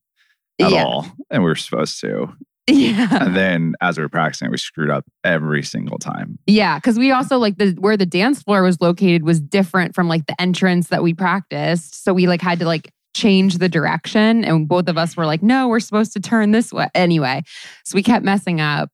at 0.61 0.73
yeah, 0.73 0.83
all. 0.83 1.07
And 1.31 1.45
we 1.45 1.49
were 1.49 1.55
supposed 1.57 2.01
to. 2.01 2.35
Yeah. 2.69 3.25
And 3.25 3.37
then 3.37 3.75
as 3.81 3.97
we 3.97 4.03
were 4.03 4.09
practicing, 4.09 4.51
we 4.51 4.59
screwed 4.59 4.91
up 4.91 5.05
every 5.25 5.63
single 5.63 5.99
time. 5.99 6.39
Yeah, 6.47 6.79
because 6.79 6.99
we 6.99 7.11
also 7.11 7.39
like 7.39 7.59
the 7.59 7.73
where 7.79 7.97
the 7.97 8.07
dance 8.07 8.43
floor 8.43 8.63
was 8.63 8.81
located 8.81 9.25
was 9.25 9.41
different 9.41 9.95
from 9.95 10.09
like 10.09 10.27
the 10.27 10.41
entrance 10.41 10.89
that 10.89 11.03
we 11.03 11.15
practiced. 11.15 12.05
So 12.05 12.13
we 12.13 12.27
like 12.27 12.43
had 12.43 12.59
to 12.61 12.67
like 12.67 12.93
change 13.15 13.59
the 13.59 13.69
direction, 13.69 14.45
and 14.45 14.69
both 14.69 14.89
of 14.89 14.97
us 14.97 15.17
were 15.17 15.27
like, 15.27 15.43
"No, 15.43 15.69
we're 15.69 15.81
supposed 15.81 16.13
to 16.13 16.21
turn 16.21 16.53
this 16.53 16.73
way." 16.73 16.89
Anyway, 16.95 17.43
so 17.85 17.95
we 17.95 18.03
kept 18.03 18.25
messing 18.25 18.61
up. 18.61 18.91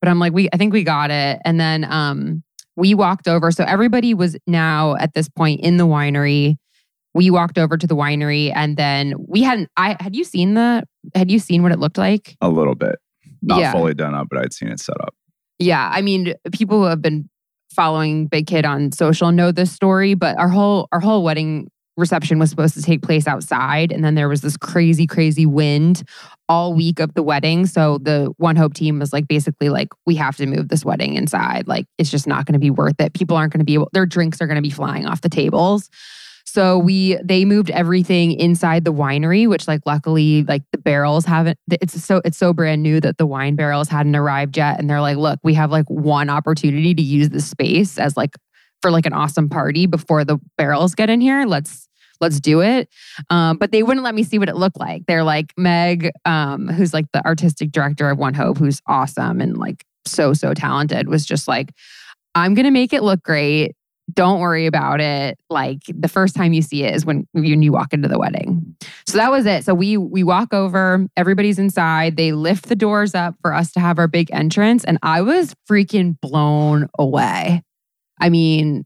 But 0.00 0.10
I'm 0.10 0.18
like, 0.18 0.32
we 0.32 0.48
I 0.52 0.56
think 0.56 0.72
we 0.72 0.84
got 0.84 1.10
it, 1.10 1.40
and 1.44 1.58
then 1.58 1.84
um 1.84 2.42
we 2.76 2.94
walked 2.94 3.28
over. 3.28 3.50
So 3.50 3.64
everybody 3.64 4.14
was 4.14 4.36
now 4.46 4.96
at 4.96 5.14
this 5.14 5.28
point 5.28 5.60
in 5.60 5.76
the 5.76 5.86
winery. 5.86 6.56
We 7.14 7.30
walked 7.30 7.58
over 7.58 7.76
to 7.76 7.86
the 7.86 7.94
winery, 7.94 8.52
and 8.54 8.76
then 8.76 9.14
we 9.28 9.42
hadn't. 9.42 9.70
I 9.76 9.96
had 10.00 10.16
you 10.16 10.24
seen 10.24 10.54
the? 10.54 10.84
Had 11.14 11.30
you 11.30 11.38
seen 11.38 11.62
what 11.62 11.72
it 11.72 11.78
looked 11.78 11.98
like? 11.98 12.36
A 12.40 12.48
little 12.48 12.74
bit. 12.74 12.96
Not 13.44 13.60
Yeah. 13.60 13.72
fully 13.72 13.94
done 13.94 14.14
up, 14.14 14.28
but 14.30 14.38
I'd 14.38 14.52
seen 14.52 14.68
it 14.68 14.80
set 14.80 15.00
up. 15.00 15.14
Yeah, 15.58 15.90
I 15.92 16.02
mean, 16.02 16.34
people 16.52 16.78
who 16.80 16.86
have 16.86 17.00
been 17.02 17.28
following 17.72 18.26
Big 18.26 18.46
Kid 18.46 18.64
on 18.64 18.92
social 18.92 19.32
know 19.32 19.52
this 19.52 19.70
story, 19.72 20.14
but 20.14 20.36
our 20.38 20.48
whole 20.48 20.88
our 20.92 21.00
whole 21.00 21.22
wedding 21.22 21.70
reception 21.96 22.38
was 22.40 22.50
supposed 22.50 22.74
to 22.74 22.82
take 22.82 23.02
place 23.02 23.28
outside 23.28 23.92
and 23.92 24.04
then 24.04 24.16
there 24.16 24.28
was 24.28 24.40
this 24.40 24.56
crazy 24.56 25.06
crazy 25.06 25.46
wind 25.46 26.02
all 26.48 26.74
week 26.74 26.98
of 26.98 27.14
the 27.14 27.22
wedding 27.22 27.66
so 27.66 27.98
the 27.98 28.34
one 28.36 28.56
hope 28.56 28.74
team 28.74 28.98
was 28.98 29.12
like 29.12 29.28
basically 29.28 29.68
like 29.68 29.86
we 30.04 30.16
have 30.16 30.36
to 30.36 30.44
move 30.44 30.68
this 30.70 30.84
wedding 30.84 31.14
inside 31.14 31.68
like 31.68 31.86
it's 31.96 32.10
just 32.10 32.26
not 32.26 32.46
going 32.46 32.52
to 32.54 32.58
be 32.58 32.68
worth 32.68 32.96
it 32.98 33.14
people 33.14 33.36
aren't 33.36 33.52
going 33.52 33.60
to 33.60 33.64
be 33.64 33.74
able 33.74 33.88
their 33.92 34.06
drinks 34.06 34.40
are 34.42 34.48
going 34.48 34.56
to 34.56 34.60
be 34.62 34.70
flying 34.70 35.06
off 35.06 35.20
the 35.20 35.28
tables 35.28 35.88
so 36.54 36.78
we 36.78 37.18
they 37.24 37.44
moved 37.44 37.68
everything 37.70 38.30
inside 38.30 38.84
the 38.84 38.92
winery 38.92 39.48
which 39.48 39.66
like 39.66 39.80
luckily 39.86 40.44
like 40.44 40.62
the 40.70 40.78
barrels 40.78 41.24
haven't 41.24 41.58
it's 41.68 42.00
so 42.00 42.20
it's 42.24 42.38
so 42.38 42.52
brand 42.52 42.80
new 42.80 43.00
that 43.00 43.18
the 43.18 43.26
wine 43.26 43.56
barrels 43.56 43.88
hadn't 43.88 44.14
arrived 44.14 44.56
yet. 44.56 44.78
And 44.78 44.88
they're 44.88 45.00
like 45.00 45.16
look 45.16 45.40
we 45.42 45.54
have 45.54 45.72
like 45.72 45.86
one 45.88 46.30
opportunity 46.30 46.94
to 46.94 47.02
use 47.02 47.30
the 47.30 47.40
space 47.40 47.98
as 47.98 48.16
like 48.16 48.36
for 48.82 48.92
like 48.92 49.04
an 49.04 49.12
awesome 49.12 49.48
party 49.48 49.86
before 49.86 50.24
the 50.24 50.38
barrels 50.56 50.94
get 50.94 51.10
in 51.10 51.20
here. 51.20 51.44
Let's 51.44 51.88
let's 52.20 52.38
do 52.38 52.60
it. 52.60 52.88
Um, 53.30 53.56
but 53.56 53.72
they 53.72 53.82
wouldn't 53.82 54.04
let 54.04 54.14
me 54.14 54.22
see 54.22 54.38
what 54.38 54.48
it 54.48 54.54
looked 54.54 54.78
like. 54.78 55.06
They're 55.06 55.24
like 55.24 55.52
meg 55.56 56.12
um, 56.24 56.68
who's 56.68 56.94
like 56.94 57.06
the 57.12 57.26
artistic 57.26 57.72
director 57.72 58.08
of 58.10 58.18
one 58.18 58.34
hope 58.34 58.58
who's 58.58 58.80
awesome 58.86 59.40
and 59.40 59.58
like 59.58 59.84
so 60.06 60.34
so 60.34 60.54
talented 60.54 61.08
was 61.08 61.24
just 61.24 61.48
like 61.48 61.72
i'm 62.34 62.52
gonna 62.52 62.70
make 62.70 62.92
it 62.92 63.02
look 63.02 63.22
great 63.22 63.74
don't 64.12 64.40
worry 64.40 64.66
about 64.66 65.00
it. 65.00 65.38
Like 65.48 65.80
the 65.88 66.08
first 66.08 66.36
time 66.36 66.52
you 66.52 66.62
see 66.62 66.84
it 66.84 66.94
is 66.94 67.06
when, 67.06 67.26
when 67.32 67.62
you 67.62 67.72
walk 67.72 67.92
into 67.92 68.08
the 68.08 68.18
wedding. 68.18 68.76
So 69.06 69.16
that 69.16 69.30
was 69.30 69.46
it. 69.46 69.64
So 69.64 69.74
we 69.74 69.96
we 69.96 70.22
walk 70.22 70.52
over, 70.52 71.06
everybody's 71.16 71.58
inside. 71.58 72.16
They 72.16 72.32
lift 72.32 72.68
the 72.68 72.76
doors 72.76 73.14
up 73.14 73.34
for 73.40 73.54
us 73.54 73.72
to 73.72 73.80
have 73.80 73.98
our 73.98 74.08
big 74.08 74.30
entrance. 74.32 74.84
And 74.84 74.98
I 75.02 75.22
was 75.22 75.54
freaking 75.68 76.20
blown 76.20 76.88
away. 76.98 77.62
I 78.20 78.28
mean, 78.28 78.84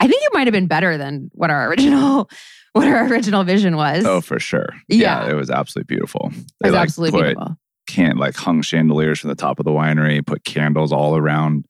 I 0.00 0.08
think 0.08 0.22
it 0.22 0.30
might 0.34 0.46
have 0.46 0.52
been 0.52 0.66
better 0.66 0.98
than 0.98 1.30
what 1.34 1.50
our 1.50 1.68
original 1.68 2.28
what 2.72 2.88
our 2.88 3.06
original 3.06 3.44
vision 3.44 3.76
was. 3.76 4.04
Oh, 4.04 4.20
for 4.20 4.40
sure. 4.40 4.68
Yeah. 4.88 5.30
it 5.30 5.34
was 5.34 5.50
absolutely 5.50 5.94
beautiful. 5.94 6.30
it 6.32 6.64
was 6.64 6.72
like, 6.72 6.82
absolutely 6.82 7.20
put 7.20 7.26
beautiful. 7.26 7.56
Can 7.86 8.16
like 8.16 8.34
hung 8.34 8.62
chandeliers 8.62 9.20
from 9.20 9.28
the 9.28 9.36
top 9.36 9.60
of 9.60 9.64
the 9.64 9.70
winery, 9.70 10.26
put 10.26 10.44
candles 10.44 10.92
all 10.92 11.16
around 11.16 11.66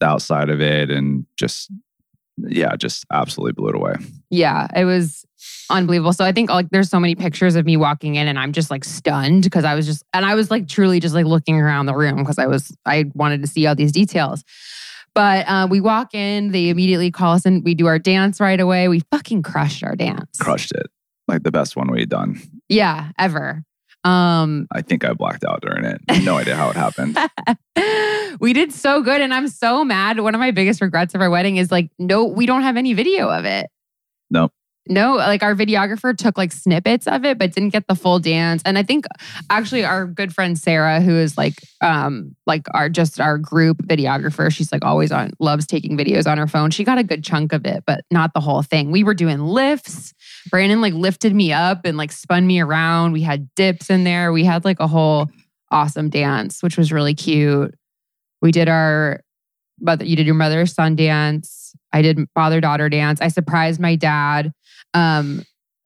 the 0.00 0.06
outside 0.06 0.48
of 0.48 0.60
it, 0.60 0.90
and 0.90 1.26
just 1.36 1.70
yeah, 2.46 2.76
just 2.76 3.04
absolutely 3.12 3.52
blew 3.52 3.68
it 3.68 3.74
away. 3.74 3.94
Yeah, 4.30 4.68
it 4.74 4.84
was 4.84 5.24
unbelievable. 5.70 6.12
So 6.12 6.24
I 6.24 6.32
think 6.32 6.50
like 6.50 6.70
there's 6.70 6.90
so 6.90 7.00
many 7.00 7.14
pictures 7.14 7.56
of 7.56 7.64
me 7.64 7.76
walking 7.76 8.16
in 8.16 8.28
and 8.28 8.38
I'm 8.38 8.52
just 8.52 8.70
like 8.70 8.84
stunned 8.84 9.44
because 9.44 9.64
I 9.64 9.74
was 9.74 9.86
just 9.86 10.04
and 10.12 10.24
I 10.24 10.34
was 10.34 10.50
like 10.50 10.68
truly 10.68 11.00
just 11.00 11.14
like 11.14 11.26
looking 11.26 11.60
around 11.60 11.86
the 11.86 11.94
room 11.94 12.16
because 12.16 12.38
I 12.38 12.46
was 12.46 12.76
I 12.86 13.06
wanted 13.14 13.42
to 13.42 13.48
see 13.48 13.66
all 13.66 13.74
these 13.74 13.92
details. 13.92 14.44
But 15.14 15.48
uh, 15.48 15.66
we 15.68 15.80
walk 15.80 16.14
in, 16.14 16.52
they 16.52 16.68
immediately 16.68 17.10
call 17.10 17.34
us 17.34 17.44
and 17.44 17.64
we 17.64 17.74
do 17.74 17.86
our 17.86 17.98
dance 17.98 18.40
right 18.40 18.60
away. 18.60 18.88
We 18.88 19.00
fucking 19.10 19.42
crushed 19.42 19.82
our 19.82 19.96
dance. 19.96 20.38
Crushed 20.38 20.72
it, 20.72 20.86
like 21.26 21.42
the 21.42 21.50
best 21.50 21.76
one 21.76 21.90
we'd 21.90 22.08
done. 22.08 22.40
Yeah, 22.68 23.10
ever. 23.18 23.64
Um 24.08 24.66
I 24.72 24.80
think 24.82 25.04
I 25.04 25.12
blacked 25.12 25.44
out 25.44 25.60
during 25.60 25.84
it. 25.84 26.00
No 26.22 26.36
idea 26.36 26.56
how 26.56 26.70
it 26.70 26.76
happened. 26.76 27.18
we 28.40 28.52
did 28.52 28.72
so 28.72 29.02
good 29.02 29.20
and 29.20 29.34
I'm 29.34 29.48
so 29.48 29.84
mad. 29.84 30.20
One 30.20 30.34
of 30.34 30.38
my 30.38 30.50
biggest 30.50 30.80
regrets 30.80 31.14
of 31.14 31.20
our 31.20 31.30
wedding 31.30 31.56
is 31.56 31.70
like 31.70 31.90
no, 31.98 32.24
we 32.24 32.46
don't 32.46 32.62
have 32.62 32.76
any 32.76 32.94
video 32.94 33.28
of 33.28 33.44
it. 33.44 33.68
Nope. 34.30 34.52
No, 34.90 35.16
like 35.16 35.42
our 35.42 35.54
videographer 35.54 36.16
took 36.16 36.38
like 36.38 36.50
snippets 36.50 37.06
of 37.06 37.24
it, 37.24 37.38
but 37.38 37.52
didn't 37.52 37.70
get 37.70 37.86
the 37.88 37.94
full 37.94 38.18
dance. 38.18 38.62
And 38.64 38.78
I 38.78 38.82
think 38.82 39.04
actually 39.50 39.84
our 39.84 40.06
good 40.06 40.32
friend 40.32 40.58
Sarah, 40.58 41.00
who 41.00 41.14
is 41.14 41.36
like 41.36 41.54
um 41.82 42.34
like 42.46 42.66
our 42.72 42.88
just 42.88 43.20
our 43.20 43.36
group 43.36 43.78
videographer, 43.86 44.50
she's 44.50 44.72
like 44.72 44.84
always 44.84 45.12
on 45.12 45.32
loves 45.38 45.66
taking 45.66 45.98
videos 45.98 46.26
on 46.26 46.38
her 46.38 46.46
phone. 46.46 46.70
She 46.70 46.84
got 46.84 46.96
a 46.96 47.04
good 47.04 47.22
chunk 47.22 47.52
of 47.52 47.66
it, 47.66 47.84
but 47.86 48.04
not 48.10 48.32
the 48.32 48.40
whole 48.40 48.62
thing. 48.62 48.90
We 48.90 49.04
were 49.04 49.14
doing 49.14 49.40
lifts. 49.40 50.14
Brandon 50.50 50.80
like 50.80 50.94
lifted 50.94 51.34
me 51.34 51.52
up 51.52 51.84
and 51.84 51.96
like 51.96 52.12
spun 52.12 52.46
me 52.46 52.60
around. 52.60 53.12
We 53.12 53.22
had 53.22 53.52
dips 53.54 53.90
in 53.90 54.04
there. 54.04 54.32
We 54.32 54.44
had 54.44 54.64
like 54.64 54.80
a 54.80 54.86
whole 54.86 55.28
awesome 55.70 56.08
dance, 56.10 56.62
which 56.62 56.76
was 56.76 56.92
really 56.92 57.14
cute. 57.14 57.74
We 58.40 58.52
did 58.52 58.68
our 58.68 59.20
mother 59.80 60.04
you 60.04 60.16
did 60.16 60.26
your 60.26 60.34
mother 60.34 60.66
son 60.66 60.96
dance. 60.96 61.74
I 61.92 62.02
did 62.02 62.18
father 62.34 62.60
daughter 62.60 62.88
dance. 62.88 63.20
I 63.20 63.28
surprised 63.28 63.80
my 63.80 63.96
dad 63.96 64.52
um 64.94 65.42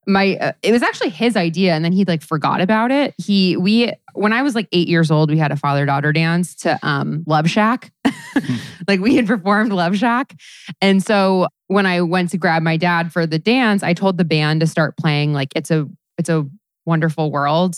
my 0.07 0.35
uh, 0.37 0.51
it 0.61 0.71
was 0.71 0.81
actually 0.81 1.09
his 1.09 1.35
idea 1.35 1.73
and 1.73 1.83
then 1.83 1.91
he 1.93 2.03
like 2.05 2.21
forgot 2.21 2.61
about 2.61 2.91
it 2.91 3.13
he 3.17 3.55
we 3.57 3.91
when 4.13 4.33
i 4.33 4.41
was 4.41 4.55
like 4.55 4.67
eight 4.71 4.87
years 4.87 5.09
old 5.09 5.29
we 5.29 5.37
had 5.37 5.51
a 5.51 5.55
father 5.55 5.85
daughter 5.85 6.11
dance 6.11 6.55
to 6.55 6.77
um 6.83 7.23
love 7.25 7.49
shack 7.49 7.91
like 8.87 8.99
we 8.99 9.15
had 9.15 9.25
performed 9.27 9.71
love 9.71 9.95
shack 9.95 10.35
and 10.81 11.03
so 11.03 11.47
when 11.73 11.85
i 11.85 12.01
went 12.01 12.29
to 12.29 12.37
grab 12.37 12.61
my 12.63 12.77
dad 12.77 13.11
for 13.11 13.25
the 13.25 13.39
dance 13.39 13.83
i 13.83 13.93
told 13.93 14.17
the 14.17 14.25
band 14.25 14.59
to 14.61 14.67
start 14.67 14.95
playing 14.97 15.33
like 15.33 15.49
it's 15.55 15.71
a 15.71 15.87
it's 16.17 16.29
a 16.29 16.45
wonderful 16.85 17.31
world 17.31 17.75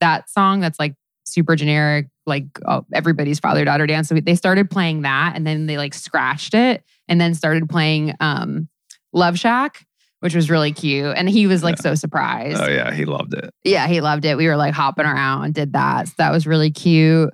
that 0.00 0.28
song 0.28 0.60
that's 0.60 0.78
like 0.78 0.94
super 1.24 1.56
generic 1.56 2.08
like 2.26 2.46
oh, 2.66 2.84
everybody's 2.92 3.38
father 3.40 3.64
daughter 3.64 3.86
dance 3.86 4.08
so 4.08 4.14
they 4.14 4.34
started 4.34 4.70
playing 4.70 5.02
that 5.02 5.32
and 5.34 5.46
then 5.46 5.66
they 5.66 5.76
like 5.76 5.94
scratched 5.94 6.54
it 6.54 6.82
and 7.08 7.20
then 7.20 7.34
started 7.34 7.68
playing 7.68 8.14
um 8.20 8.68
love 9.12 9.38
shack 9.38 9.86
which 10.20 10.34
was 10.34 10.48
really 10.50 10.72
cute. 10.72 11.14
And 11.14 11.28
he 11.28 11.46
was 11.46 11.62
like 11.62 11.76
Yeah. 11.76 11.82
so 11.82 11.94
surprised. 11.94 12.60
oh 12.60 12.68
yeah, 12.68 12.90
he 12.92 13.04
loved 13.04 13.34
it. 13.34 13.50
Yeah, 13.64 13.86
he 13.86 14.00
loved 14.00 14.24
it. 14.24 14.36
We 14.36 14.48
were 14.48 14.56
like 14.56 14.72
hopping 14.74 15.04
around 15.04 15.44
and 15.44 15.54
did 15.54 15.74
that. 15.74 16.08
So 16.08 16.14
that 16.18 16.32
was 16.32 16.46
really 16.46 16.70
cute. 16.70 17.30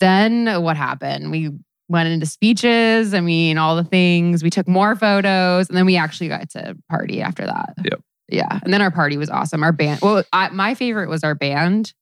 Then 0.00 0.62
what 0.62 0.76
happened? 0.76 1.30
We 1.30 1.50
went 1.88 2.08
into 2.08 2.26
speeches. 2.26 3.14
I 3.14 3.20
mean, 3.20 3.58
all 3.58 3.76
the 3.76 3.84
things. 3.84 4.42
We 4.42 4.50
took 4.50 4.68
more 4.68 4.94
photos 4.94 5.68
and 5.68 5.76
then 5.76 5.86
we 5.86 5.96
actually 5.96 6.28
got 6.28 6.50
to 6.50 6.76
party 6.88 7.22
after 7.22 7.46
that. 7.46 7.74
Yep. 7.84 8.00
Yeah. 8.28 8.60
And 8.62 8.72
then 8.72 8.82
our 8.82 8.90
party 8.90 9.16
was 9.16 9.30
awesome. 9.30 9.62
Our 9.62 9.72
band, 9.72 10.00
well, 10.02 10.22
I, 10.32 10.50
my 10.50 10.74
favorite 10.74 11.08
was 11.08 11.24
our 11.24 11.34
band. 11.34 11.94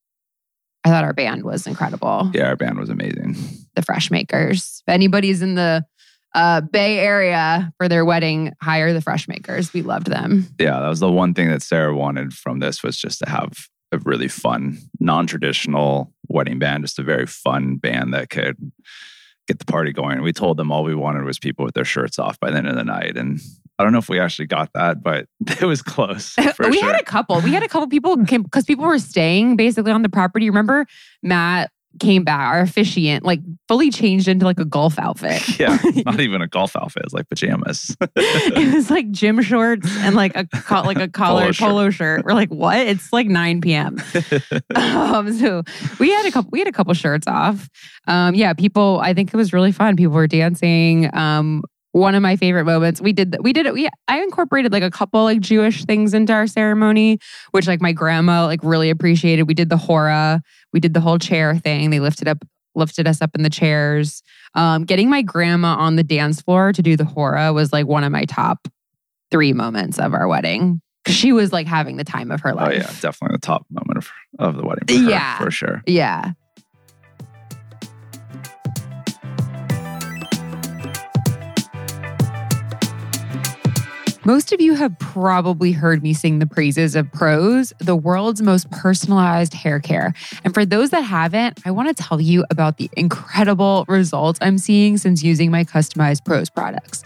I 0.83 0.89
thought 0.89 1.03
our 1.03 1.13
band 1.13 1.43
was 1.43 1.67
incredible. 1.67 2.31
Yeah, 2.33 2.47
our 2.47 2.55
band 2.55 2.79
was 2.79 2.89
amazing. 2.89 3.35
The 3.75 3.81
Fresh 3.81 4.11
Makers. 4.11 4.83
If 4.87 4.93
anybody's 4.93 5.41
in 5.41 5.55
the 5.55 5.85
uh, 6.35 6.61
Bay 6.61 6.99
Area 6.99 7.73
for 7.77 7.87
their 7.87 8.05
wedding, 8.05 8.53
hire 8.61 8.93
the 8.93 9.01
Fresh 9.01 9.27
Makers. 9.27 9.73
We 9.73 9.81
loved 9.81 10.07
them. 10.07 10.47
Yeah, 10.59 10.79
that 10.79 10.87
was 10.87 10.99
the 10.99 11.11
one 11.11 11.33
thing 11.33 11.49
that 11.49 11.61
Sarah 11.61 11.95
wanted 11.95 12.33
from 12.33 12.59
this 12.59 12.83
was 12.83 12.97
just 12.97 13.19
to 13.19 13.29
have 13.29 13.53
a 13.91 13.97
really 13.99 14.27
fun, 14.27 14.77
non-traditional 14.99 16.13
wedding 16.27 16.59
band, 16.59 16.83
just 16.83 16.99
a 16.99 17.03
very 17.03 17.25
fun 17.25 17.77
band 17.77 18.13
that 18.13 18.29
could 18.29 18.57
get 19.47 19.59
the 19.59 19.65
party 19.65 19.93
going. 19.93 20.21
We 20.21 20.33
told 20.33 20.57
them 20.57 20.71
all 20.71 20.83
we 20.83 20.95
wanted 20.95 21.23
was 21.23 21.39
people 21.39 21.65
with 21.65 21.73
their 21.73 21.85
shirts 21.85 22.19
off 22.19 22.39
by 22.39 22.51
the 22.51 22.57
end 22.57 22.67
of 22.67 22.75
the 22.75 22.83
night. 22.83 23.17
And 23.17 23.39
I 23.79 23.83
don't 23.83 23.93
know 23.93 23.99
if 23.99 24.09
we 24.09 24.19
actually 24.19 24.47
got 24.47 24.73
that, 24.73 25.01
but 25.01 25.27
it 25.61 25.65
was 25.65 25.81
close. 25.81 26.35
We 26.59 26.79
sure. 26.79 26.85
had 26.85 26.99
a 26.99 27.03
couple. 27.03 27.39
We 27.41 27.51
had 27.51 27.63
a 27.63 27.67
couple 27.67 27.87
people 27.87 28.25
came 28.25 28.43
because 28.43 28.65
people 28.65 28.85
were 28.85 28.99
staying 28.99 29.55
basically 29.55 29.91
on 29.91 30.01
the 30.01 30.09
property. 30.09 30.49
Remember, 30.49 30.85
Matt 31.21 31.71
came 31.99 32.23
back, 32.23 32.53
our 32.53 32.61
officiant, 32.61 33.23
like 33.23 33.39
fully 33.67 33.89
changed 33.89 34.27
into 34.27 34.45
like 34.45 34.59
a 34.59 34.65
golf 34.65 34.97
outfit. 34.99 35.41
yeah, 35.59 35.77
not 36.05 36.19
even 36.19 36.41
a 36.41 36.47
golf 36.47 36.75
outfit. 36.75 37.03
It's 37.05 37.13
like 37.13 37.29
pajamas. 37.29 37.95
it 38.15 38.73
was 38.73 38.89
like 38.89 39.09
gym 39.11 39.41
shorts 39.41 39.89
and 39.99 40.15
like 40.15 40.35
a 40.35 40.45
co- 40.45 40.83
like 40.83 40.99
a 40.99 41.07
collared 41.07 41.55
shirt. 41.55 41.67
polo 41.67 41.89
shirt. 41.89 42.25
We're 42.25 42.33
like, 42.33 42.49
what? 42.49 42.79
It's 42.79 43.11
like 43.11 43.27
9 43.27 43.61
p.m. 43.61 43.97
um, 44.75 45.33
so 45.33 45.63
we 45.99 46.11
had 46.11 46.25
a 46.25 46.31
couple 46.31 46.49
we 46.51 46.59
had 46.59 46.67
a 46.67 46.71
couple 46.71 46.93
shirts 46.93 47.27
off. 47.27 47.69
Um, 48.07 48.35
yeah, 48.35 48.53
people, 48.53 48.99
I 49.01 49.13
think 49.13 49.33
it 49.33 49.37
was 49.37 49.53
really 49.53 49.71
fun. 49.71 49.95
People 49.95 50.13
were 50.13 50.27
dancing. 50.27 51.13
Um, 51.15 51.63
one 51.97 52.15
of 52.15 52.21
my 52.21 52.35
favorite 52.35 52.65
moments 52.65 53.01
we 53.01 53.11
did 53.11 53.35
we 53.41 53.51
did 53.51 53.65
it 53.65 53.73
we 53.73 53.89
i 54.07 54.21
incorporated 54.21 54.71
like 54.71 54.83
a 54.83 54.91
couple 54.91 55.23
like 55.23 55.39
jewish 55.39 55.83
things 55.85 56.13
into 56.13 56.31
our 56.31 56.45
ceremony 56.45 57.17
which 57.51 57.67
like 57.67 57.81
my 57.81 57.91
grandma 57.91 58.45
like 58.45 58.59
really 58.61 58.89
appreciated 58.89 59.43
we 59.43 59.53
did 59.53 59.69
the 59.69 59.77
hora 59.77 60.41
we 60.77 60.79
did 60.79 60.93
the 60.93 61.01
whole 61.01 61.17
chair 61.17 61.55
thing 61.57 61.89
they 61.89 61.99
lifted 61.99 62.27
up 62.27 62.37
lifted 62.75 63.07
us 63.07 63.19
up 63.19 63.31
in 63.33 63.41
the 63.41 63.49
chairs 63.49 64.21
um 64.53 64.83
getting 64.85 65.09
my 65.09 65.23
grandma 65.23 65.69
on 65.75 65.95
the 65.95 66.03
dance 66.03 66.39
floor 66.39 66.71
to 66.71 66.83
do 66.83 66.95
the 66.95 67.03
hora 67.03 67.51
was 67.51 67.73
like 67.73 67.87
one 67.87 68.03
of 68.03 68.11
my 68.11 68.25
top 68.25 68.67
three 69.31 69.53
moments 69.53 69.97
of 69.97 70.13
our 70.13 70.27
wedding 70.27 70.79
she 71.07 71.31
was 71.31 71.51
like 71.51 71.65
having 71.65 71.97
the 71.97 72.03
time 72.03 72.29
of 72.29 72.41
her 72.41 72.53
life. 72.53 72.67
oh 72.67 72.71
yeah, 72.75 72.91
definitely 73.01 73.35
the 73.37 73.39
top 73.41 73.65
moment 73.71 73.97
of, 73.97 74.11
of 74.37 74.55
the 74.57 74.63
wedding. 74.63 74.83
For 74.87 74.93
her, 74.93 75.09
Yeah. 75.09 75.37
for 75.39 75.49
sure. 75.49 75.81
yeah 75.87 76.33
Most 84.27 84.51
of 84.51 84.59
you 84.59 84.73
have 84.73 84.99
probably 84.99 85.71
heard 85.71 86.03
me 86.03 86.13
sing 86.13 86.39
the 86.39 86.45
praises 86.45 86.97
of 86.97 87.09
Prose, 87.13 87.71
the 87.79 87.95
world's 87.95 88.41
most 88.41 88.69
personalized 88.71 89.53
hair 89.53 89.79
care. 89.79 90.13
And 90.43 90.53
for 90.53 90.65
those 90.65 90.89
that 90.89 91.03
haven't, 91.03 91.61
I 91.65 91.71
want 91.71 91.87
to 91.87 92.03
tell 92.03 92.19
you 92.19 92.43
about 92.51 92.75
the 92.75 92.89
incredible 92.97 93.85
results 93.87 94.37
I'm 94.41 94.57
seeing 94.57 94.97
since 94.97 95.23
using 95.23 95.49
my 95.49 95.63
customized 95.63 96.25
Prose 96.25 96.49
products. 96.49 97.05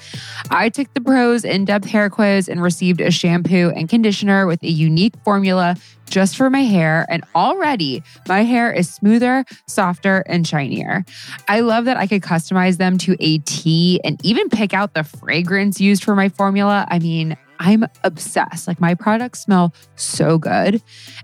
I 0.50 0.70
took 0.70 0.92
the 0.96 1.02
Prose 1.02 1.46
in 1.46 1.64
depth 1.64 1.86
hair 1.86 2.10
quiz 2.10 2.50
and 2.50 2.60
received 2.60 3.02
a 3.02 3.12
shampoo 3.12 3.72
and 3.76 3.88
conditioner 3.88 4.48
with 4.48 4.64
a 4.64 4.72
unique 4.72 5.14
formula 5.24 5.76
just 6.12 6.38
for 6.38 6.50
my 6.50 6.62
hair. 6.62 7.06
And 7.10 7.24
already 7.34 8.04
my 8.28 8.44
hair 8.44 8.72
is 8.72 8.90
smoother, 8.90 9.46
softer, 9.68 10.24
and 10.28 10.46
shinier. 10.46 11.04
I 11.48 11.62
love 11.62 11.86
that 11.86 11.98
I 11.98 12.06
could 12.06 12.22
customize 12.22 12.78
them 12.78 12.98
to 13.00 13.16
a 13.20 13.40
T 13.40 14.00
and 14.04 14.24
even 14.24 14.50
pick 14.50 14.74
out 14.74 14.94
the 14.94 15.04
fragrance 15.04 15.82
used 15.82 16.04
for 16.04 16.16
my 16.16 16.30
formula. 16.30 16.86
I 16.90 17.00
mean, 17.00 17.38
I'm 17.62 17.86
obsessed. 18.04 18.68
Like 18.68 18.82
my 18.82 18.96
products 18.96 19.42
smell 19.42 19.74
so 19.96 20.40
good. 20.40 20.82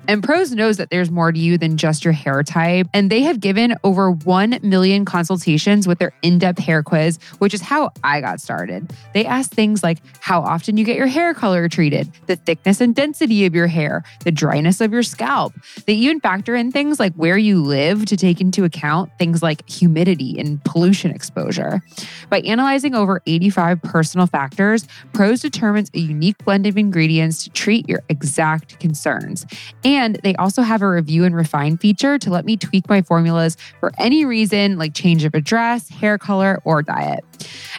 And 0.08 0.24
Prose 0.24 0.52
knows 0.52 0.78
that 0.78 0.92
there's 0.92 1.10
more 1.10 1.32
to 1.32 1.40
you 1.40 1.58
than 1.58 1.78
just 1.78 2.06
your 2.06 2.14
hair 2.14 2.44
type. 2.44 2.88
And 2.94 3.10
they 3.10 3.24
have 3.24 3.40
given 3.40 3.76
over 3.84 4.12
1 4.12 4.60
million 4.62 5.04
consultations 5.04 5.88
with 5.88 5.98
their 5.98 6.14
in 6.22 6.38
depth 6.38 6.60
hair 6.60 6.84
quiz, 6.84 7.18
which 7.40 7.56
is 7.56 7.62
how 7.62 7.90
I 8.04 8.22
got 8.22 8.40
started. 8.40 8.94
They 9.16 9.26
ask 9.26 9.50
things 9.50 9.82
like 9.82 9.98
how 10.20 10.42
often 10.42 10.78
you 10.78 10.86
get 10.86 10.96
your 10.96 11.08
hair 11.08 11.34
color 11.34 11.68
treated, 11.68 12.12
the 12.28 12.36
thickness 12.36 12.82
and 12.82 12.94
density 12.94 13.48
of 13.48 13.56
your 13.56 13.68
hair, 13.68 14.04
the 14.24 14.32
dryness 14.32 14.80
of 14.80 14.94
your 14.94 15.04
scalp. 15.04 15.54
They 15.88 15.94
even 15.94 16.20
factor 16.20 16.56
in 16.56 16.72
things 16.72 17.00
like 17.00 17.16
where 17.16 17.38
you 17.38 17.64
live 17.64 18.06
to 18.06 18.16
take 18.16 18.40
into 18.40 18.64
account 18.64 19.12
things 19.18 19.42
like 19.42 19.68
humidity 19.68 20.40
and 20.40 20.64
pollution 20.66 21.10
exposure. 21.10 21.82
By 22.30 22.42
analyzing 22.42 22.94
over 22.94 23.24
85 23.26 23.82
personal 23.82 24.28
factors, 24.28 24.88
Prose 25.14 25.42
determines 25.42 25.90
a 25.96 26.00
unique 26.00 26.27
unique 26.28 26.44
blend 26.44 26.68
of 26.68 26.78
ingredients 26.78 27.46
to 27.46 27.50
treat 27.52 27.88
your 27.88 28.04
exact 28.10 28.78
concerns. 28.82 29.46
And 29.86 30.20
they 30.24 30.36
also 30.36 30.62
have 30.62 30.82
a 30.82 30.90
review 30.90 31.24
and 31.24 31.34
refine 31.34 31.78
feature 31.78 32.20
to 32.20 32.30
let 32.30 32.44
me 32.44 32.58
tweak 32.58 32.90
my 32.90 33.02
formulas 33.02 33.56
for 33.80 33.94
any 33.98 34.26
reason, 34.26 34.78
like 34.78 34.94
change 34.94 35.24
of 35.24 35.34
address, 35.34 35.88
hair 35.88 36.18
color, 36.18 36.62
or 36.66 36.84
diet. 36.84 37.24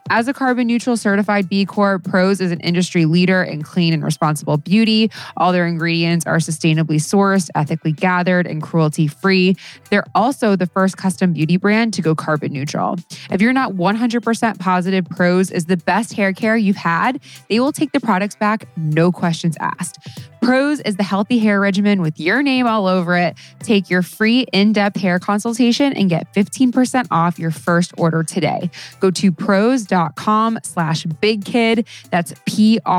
As 0.08 0.28
a 0.28 0.32
carbon 0.32 0.66
neutral 0.66 0.96
certified 0.96 1.48
B 1.48 1.66
Corp, 1.66 2.04
Prose 2.04 2.40
is 2.40 2.50
an 2.50 2.60
industry 2.60 3.04
leader 3.04 3.42
in 3.42 3.62
clean 3.62 3.92
and 3.92 4.02
responsible 4.02 4.56
beauty. 4.56 5.10
All 5.37 5.52
their 5.52 5.66
ingredients 5.66 6.25
are 6.27 6.38
sustainably 6.38 6.96
sourced, 6.96 7.50
ethically 7.54 7.92
gathered, 7.92 8.46
and 8.46 8.62
cruelty 8.62 9.08
free. 9.08 9.56
They're 9.90 10.06
also 10.14 10.56
the 10.56 10.66
first 10.66 10.96
custom 10.96 11.35
beauty 11.35 11.58
brand 11.58 11.92
to 11.94 12.02
go 12.02 12.14
carbon 12.14 12.52
neutral. 12.52 12.96
If 13.31 13.42
you're 13.42 13.52
not 13.52 13.73
100% 13.73 14.58
positive 14.58 15.04
Prose 15.10 15.50
is 15.50 15.66
the 15.66 15.77
best 15.77 16.14
hair 16.14 16.33
care 16.33 16.56
you've 16.56 16.77
had, 16.77 17.20
they 17.50 17.60
will 17.60 17.73
take 17.73 17.92
the 17.92 18.00
products 18.00 18.37
back, 18.38 18.66
no 18.76 19.12
questions 19.12 19.56
asked. 19.60 19.98
Prose 20.40 20.80
is 20.80 20.96
the 20.96 21.02
healthy 21.02 21.38
hair 21.38 21.60
regimen 21.60 22.00
with 22.00 22.18
your 22.18 22.42
name 22.42 22.66
all 22.66 22.86
over 22.86 23.16
it. 23.16 23.36
Take 23.60 23.90
your 23.90 24.02
free 24.02 24.46
in-depth 24.52 24.96
hair 24.96 25.18
consultation 25.18 25.92
and 25.92 26.08
get 26.08 26.32
15% 26.32 27.06
off 27.10 27.38
your 27.38 27.50
first 27.50 27.92
order 27.98 28.22
today. 28.22 28.70
Go 29.00 29.10
to 29.10 29.30
prose.com 29.30 30.58
slash 30.62 31.04
big 31.20 31.44
kid. 31.44 31.86
That's 32.10 32.32
P-R-O-S-E 32.46 32.94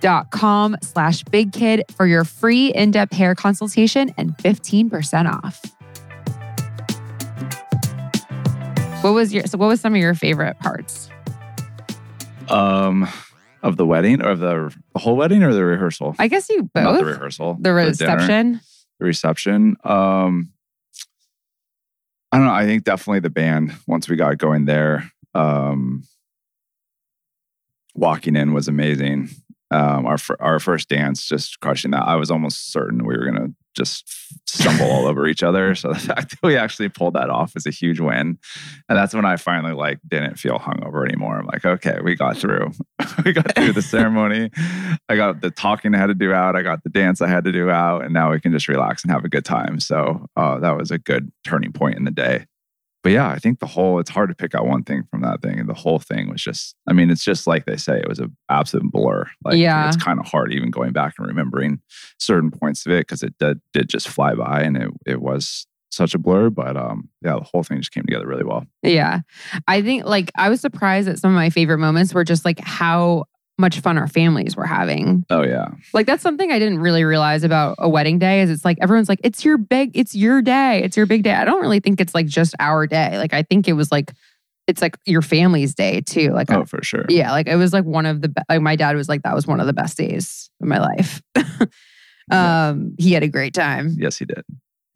dot 0.00 0.30
com 0.30 0.76
slash 0.82 1.22
big 1.24 1.52
kid 1.52 1.84
for 1.96 2.06
your 2.06 2.24
free 2.24 2.72
in-depth 2.72 3.12
hair 3.12 3.34
consultation 3.34 4.12
and 4.18 4.36
15% 4.38 5.32
off. 5.32 5.62
What 9.02 9.12
was 9.12 9.34
your 9.34 9.44
so 9.44 9.58
what 9.58 9.68
was 9.68 9.82
some 9.82 9.94
of 9.94 10.00
your 10.00 10.14
favorite 10.14 10.58
parts? 10.60 11.10
Um, 12.48 13.06
of 13.64 13.78
the 13.78 13.86
wedding 13.86 14.22
or 14.22 14.30
of 14.30 14.40
the, 14.40 14.76
the 14.92 14.98
whole 15.00 15.16
wedding 15.16 15.42
or 15.42 15.52
the 15.52 15.64
rehearsal? 15.64 16.14
I 16.18 16.28
guess 16.28 16.48
you 16.50 16.70
both. 16.74 16.84
Not 16.84 16.98
the 16.98 17.04
rehearsal. 17.06 17.54
The 17.54 17.62
dinner, 17.62 17.74
reception. 17.74 18.60
The 19.00 19.06
reception. 19.06 19.76
Um, 19.82 20.52
I 22.30 22.36
don't 22.36 22.46
know. 22.46 22.52
I 22.52 22.66
think 22.66 22.84
definitely 22.84 23.20
the 23.20 23.30
band. 23.30 23.72
Once 23.86 24.08
we 24.08 24.16
got 24.16 24.38
going 24.38 24.66
there, 24.66 25.10
um, 25.34 26.04
walking 27.94 28.36
in 28.36 28.52
was 28.52 28.68
amazing. 28.68 29.30
Um, 29.70 30.06
our 30.06 30.18
our 30.40 30.60
first 30.60 30.88
dance, 30.88 31.26
just 31.26 31.58
crushing 31.60 31.92
that. 31.92 32.06
I 32.06 32.16
was 32.16 32.30
almost 32.30 32.70
certain 32.70 33.04
we 33.04 33.16
were 33.16 33.24
gonna 33.24 33.48
just 33.74 34.04
stumble 34.48 34.90
all 34.90 35.06
over 35.06 35.26
each 35.26 35.42
other. 35.42 35.74
So 35.74 35.92
the 35.92 35.98
fact 35.98 36.30
that 36.30 36.42
we 36.42 36.56
actually 36.56 36.88
pulled 36.88 37.14
that 37.14 37.30
off 37.30 37.56
is 37.56 37.66
a 37.66 37.70
huge 37.70 38.00
win. 38.00 38.38
And 38.88 38.98
that's 38.98 39.14
when 39.14 39.24
I 39.24 39.36
finally 39.36 39.74
like 39.74 39.98
didn't 40.08 40.38
feel 40.38 40.58
hungover 40.58 41.06
anymore. 41.06 41.38
I'm 41.38 41.46
like, 41.46 41.64
okay, 41.64 41.98
we 42.02 42.14
got 42.14 42.36
through. 42.36 42.72
we 43.24 43.32
got 43.32 43.54
through 43.54 43.72
the 43.72 43.82
ceremony. 43.94 44.50
I 45.08 45.16
got 45.16 45.40
the 45.40 45.50
talking 45.50 45.94
I 45.94 45.98
had 45.98 46.06
to 46.06 46.14
do 46.14 46.32
out. 46.32 46.56
I 46.56 46.62
got 46.62 46.82
the 46.84 46.90
dance 46.90 47.20
I 47.20 47.28
had 47.28 47.44
to 47.44 47.52
do 47.52 47.70
out, 47.70 48.04
and 48.04 48.14
now 48.14 48.30
we 48.30 48.40
can 48.40 48.52
just 48.52 48.68
relax 48.68 49.02
and 49.02 49.10
have 49.10 49.24
a 49.24 49.28
good 49.28 49.44
time. 49.44 49.80
So 49.80 50.26
uh, 50.36 50.58
that 50.60 50.76
was 50.76 50.90
a 50.90 50.98
good 50.98 51.32
turning 51.44 51.72
point 51.72 51.96
in 51.96 52.04
the 52.04 52.10
day 52.10 52.46
but 53.04 53.12
yeah, 53.12 53.28
I 53.28 53.38
think 53.38 53.60
the 53.60 53.66
whole, 53.66 54.00
it's 54.00 54.10
hard 54.10 54.30
to 54.30 54.34
pick 54.34 54.54
out 54.54 54.66
one 54.66 54.82
thing 54.82 55.04
from 55.10 55.20
that 55.20 55.42
thing. 55.42 55.60
And 55.60 55.68
the 55.68 55.74
whole 55.74 55.98
thing 56.00 56.28
was 56.30 56.42
just, 56.42 56.74
I 56.88 56.92
mean, 56.94 57.10
it's 57.10 57.22
just 57.22 57.46
like 57.46 57.66
they 57.66 57.76
say, 57.76 57.98
it 57.98 58.08
was 58.08 58.18
an 58.18 58.34
absolute 58.50 58.90
blur. 58.90 59.26
Like, 59.44 59.58
Yeah. 59.58 59.86
it's 59.86 59.96
kind 60.02 60.18
of 60.18 60.26
hard 60.26 60.52
even 60.52 60.70
going 60.70 60.92
back 60.92 61.14
and 61.18 61.28
remembering 61.28 61.80
certain 62.18 62.50
points 62.50 62.84
of 62.86 62.92
it 62.92 63.00
because 63.06 63.22
it 63.22 63.34
did, 63.38 63.60
did 63.74 63.88
just 63.88 64.08
fly 64.08 64.34
by 64.34 64.62
and 64.62 64.76
it, 64.76 64.90
it 65.06 65.20
was 65.20 65.66
such 65.90 66.14
a 66.14 66.18
blur. 66.18 66.48
But 66.50 66.76
um, 66.76 67.08
yeah, 67.22 67.34
the 67.34 67.44
whole 67.44 67.62
thing 67.62 67.78
just 67.78 67.92
came 67.92 68.04
together 68.04 68.26
really 68.26 68.42
well. 68.44 68.64
Yeah. 68.82 69.20
I 69.68 69.82
think 69.82 70.06
like 70.06 70.32
I 70.36 70.48
was 70.48 70.60
surprised 70.60 71.06
that 71.06 71.18
some 71.18 71.30
of 71.30 71.36
my 71.36 71.50
favorite 71.50 71.78
moments 71.78 72.14
were 72.14 72.24
just 72.24 72.44
like 72.44 72.58
how 72.58 73.24
much 73.58 73.78
fun 73.80 73.96
our 73.98 74.08
families 74.08 74.56
were 74.56 74.66
having. 74.66 75.24
Oh, 75.30 75.42
yeah. 75.44 75.68
Like 75.92 76.06
that's 76.06 76.22
something 76.22 76.50
I 76.50 76.58
didn't 76.58 76.80
really 76.80 77.04
realize 77.04 77.44
about 77.44 77.76
a 77.78 77.88
wedding 77.88 78.18
day 78.18 78.40
is 78.40 78.50
it's 78.50 78.64
like 78.64 78.78
everyone's 78.80 79.08
like 79.08 79.20
it's 79.22 79.44
your 79.44 79.58
big 79.58 79.96
it's 79.96 80.14
your 80.14 80.42
day. 80.42 80.82
It's 80.82 80.96
your 80.96 81.06
big 81.06 81.22
day. 81.22 81.34
I 81.34 81.44
don't 81.44 81.60
really 81.60 81.78
think 81.80 82.00
it's 82.00 82.14
like 82.14 82.26
just 82.26 82.54
our 82.58 82.86
day. 82.86 83.16
Like 83.16 83.32
I 83.32 83.42
think 83.42 83.68
it 83.68 83.74
was 83.74 83.92
like 83.92 84.12
it's 84.66 84.82
like 84.82 84.96
your 85.06 85.22
family's 85.22 85.74
day 85.74 86.00
too. 86.00 86.30
Like 86.30 86.50
Oh, 86.50 86.64
for 86.64 86.82
sure. 86.82 87.04
yeah, 87.08 87.30
like 87.30 87.46
it 87.46 87.56
was 87.56 87.72
like 87.72 87.84
one 87.84 88.06
of 88.06 88.22
the 88.22 88.28
be- 88.30 88.42
like 88.48 88.60
my 88.60 88.74
dad 88.76 88.96
was 88.96 89.08
like 89.08 89.22
that 89.22 89.34
was 89.34 89.46
one 89.46 89.60
of 89.60 89.66
the 89.66 89.72
best 89.72 89.96
days 89.98 90.50
of 90.60 90.66
my 90.66 90.78
life. 90.80 91.22
um 92.30 92.94
he 92.98 93.12
had 93.12 93.22
a 93.22 93.28
great 93.28 93.54
time. 93.54 93.94
Yes, 93.98 94.18
he 94.18 94.24
did. 94.24 94.42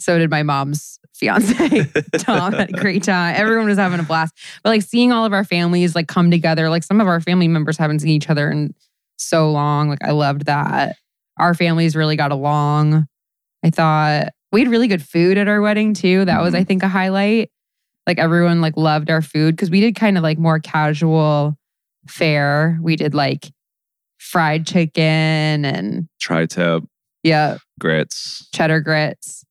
So 0.00 0.18
did 0.18 0.30
my 0.30 0.42
mom's 0.42 0.98
fiance. 1.18 1.84
Tom 2.18 2.52
had 2.52 2.70
a 2.74 2.80
great 2.80 3.02
time. 3.02 3.34
Everyone 3.36 3.66
was 3.66 3.78
having 3.78 4.00
a 4.00 4.04
blast. 4.04 4.34
But 4.62 4.70
like 4.70 4.82
seeing 4.82 5.12
all 5.12 5.24
of 5.24 5.32
our 5.32 5.44
families 5.44 5.94
like 5.94 6.08
come 6.08 6.30
together, 6.30 6.70
like 6.70 6.84
some 6.84 7.00
of 7.00 7.06
our 7.06 7.20
family 7.20 7.48
members 7.48 7.76
haven't 7.76 8.00
seen 8.00 8.10
each 8.10 8.30
other 8.30 8.50
in 8.50 8.74
so 9.16 9.50
long. 9.50 9.88
Like 9.88 10.02
I 10.02 10.12
loved 10.12 10.46
that. 10.46 10.96
Our 11.36 11.54
families 11.54 11.96
really 11.96 12.16
got 12.16 12.32
along. 12.32 13.06
I 13.64 13.70
thought 13.70 14.28
we 14.52 14.60
had 14.60 14.70
really 14.70 14.88
good 14.88 15.02
food 15.02 15.36
at 15.36 15.48
our 15.48 15.60
wedding 15.60 15.94
too. 15.94 16.24
That 16.24 16.40
was, 16.40 16.54
I 16.54 16.58
mm-hmm. 16.58 16.66
think, 16.66 16.82
a 16.82 16.88
highlight. 16.88 17.50
Like 18.06 18.18
everyone 18.18 18.60
like 18.60 18.76
loved 18.76 19.10
our 19.10 19.20
food 19.20 19.54
because 19.54 19.70
we 19.70 19.80
did 19.80 19.94
kind 19.94 20.16
of 20.16 20.22
like 20.22 20.38
more 20.38 20.58
casual 20.58 21.58
fare. 22.08 22.78
We 22.80 22.96
did 22.96 23.14
like 23.14 23.50
fried 24.18 24.66
chicken 24.66 25.64
and 25.64 26.08
Tri 26.20 26.46
tip, 26.46 26.84
yeah, 27.22 27.58
grits. 27.78 28.48
cheddar 28.54 28.80
grits, 28.80 29.44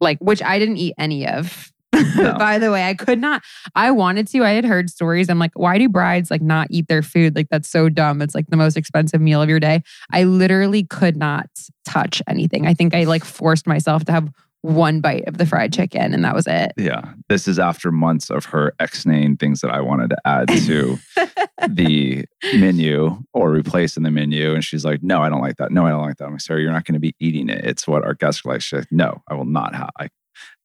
like 0.00 0.18
which 0.18 0.42
I 0.42 0.58
didn't 0.58 0.78
eat 0.78 0.94
any 0.98 1.26
of. 1.26 1.72
No. 2.16 2.34
By 2.34 2.58
the 2.58 2.70
way, 2.70 2.84
I 2.84 2.94
could 2.94 3.20
not. 3.20 3.42
I 3.74 3.90
wanted 3.90 4.28
to. 4.28 4.44
I 4.44 4.50
had 4.50 4.64
heard 4.64 4.90
stories. 4.90 5.28
I'm 5.28 5.38
like, 5.38 5.52
why 5.54 5.78
do 5.78 5.88
brides 5.88 6.30
like 6.30 6.42
not 6.42 6.68
eat 6.70 6.86
their 6.88 7.02
food? 7.02 7.34
Like 7.34 7.48
that's 7.50 7.68
so 7.68 7.88
dumb. 7.88 8.22
It's 8.22 8.34
like 8.34 8.46
the 8.48 8.56
most 8.56 8.76
expensive 8.76 9.20
meal 9.20 9.40
of 9.42 9.48
your 9.48 9.60
day. 9.60 9.82
I 10.12 10.24
literally 10.24 10.84
could 10.84 11.16
not 11.16 11.46
touch 11.86 12.22
anything. 12.28 12.66
I 12.66 12.74
think 12.74 12.94
I 12.94 13.04
like 13.04 13.24
forced 13.24 13.66
myself 13.66 14.04
to 14.06 14.12
have 14.12 14.30
one 14.62 15.00
bite 15.00 15.26
of 15.26 15.38
the 15.38 15.46
fried 15.46 15.72
chicken, 15.72 16.12
and 16.12 16.24
that 16.24 16.34
was 16.34 16.46
it. 16.46 16.72
Yeah. 16.76 17.12
This 17.28 17.46
is 17.46 17.58
after 17.58 17.92
months 17.92 18.30
of 18.30 18.46
her 18.46 18.74
ex-naying 18.80 19.36
things 19.36 19.60
that 19.60 19.70
I 19.70 19.80
wanted 19.80 20.10
to 20.10 20.16
add 20.24 20.48
to 20.48 20.98
the 21.68 22.24
menu 22.54 23.18
or 23.32 23.52
replace 23.52 23.96
in 23.96 24.02
the 24.02 24.10
menu. 24.10 24.54
And 24.54 24.64
she's 24.64 24.84
like, 24.84 25.02
no, 25.02 25.22
I 25.22 25.28
don't 25.28 25.40
like 25.40 25.56
that. 25.56 25.70
No, 25.70 25.86
I 25.86 25.90
don't 25.90 26.02
like 26.02 26.16
that. 26.16 26.26
I'm 26.26 26.32
like, 26.32 26.40
sorry, 26.40 26.62
you're 26.62 26.72
not 26.72 26.84
going 26.84 26.94
to 26.94 27.00
be 27.00 27.14
eating 27.20 27.48
it. 27.48 27.64
It's 27.64 27.86
what 27.86 28.04
our 28.04 28.14
guests 28.14 28.44
like. 28.44 28.62
She's 28.62 28.80
like, 28.80 28.92
no, 28.92 29.22
I 29.28 29.34
will 29.34 29.44
not 29.44 29.74
have, 29.74 29.90
I 29.98 30.08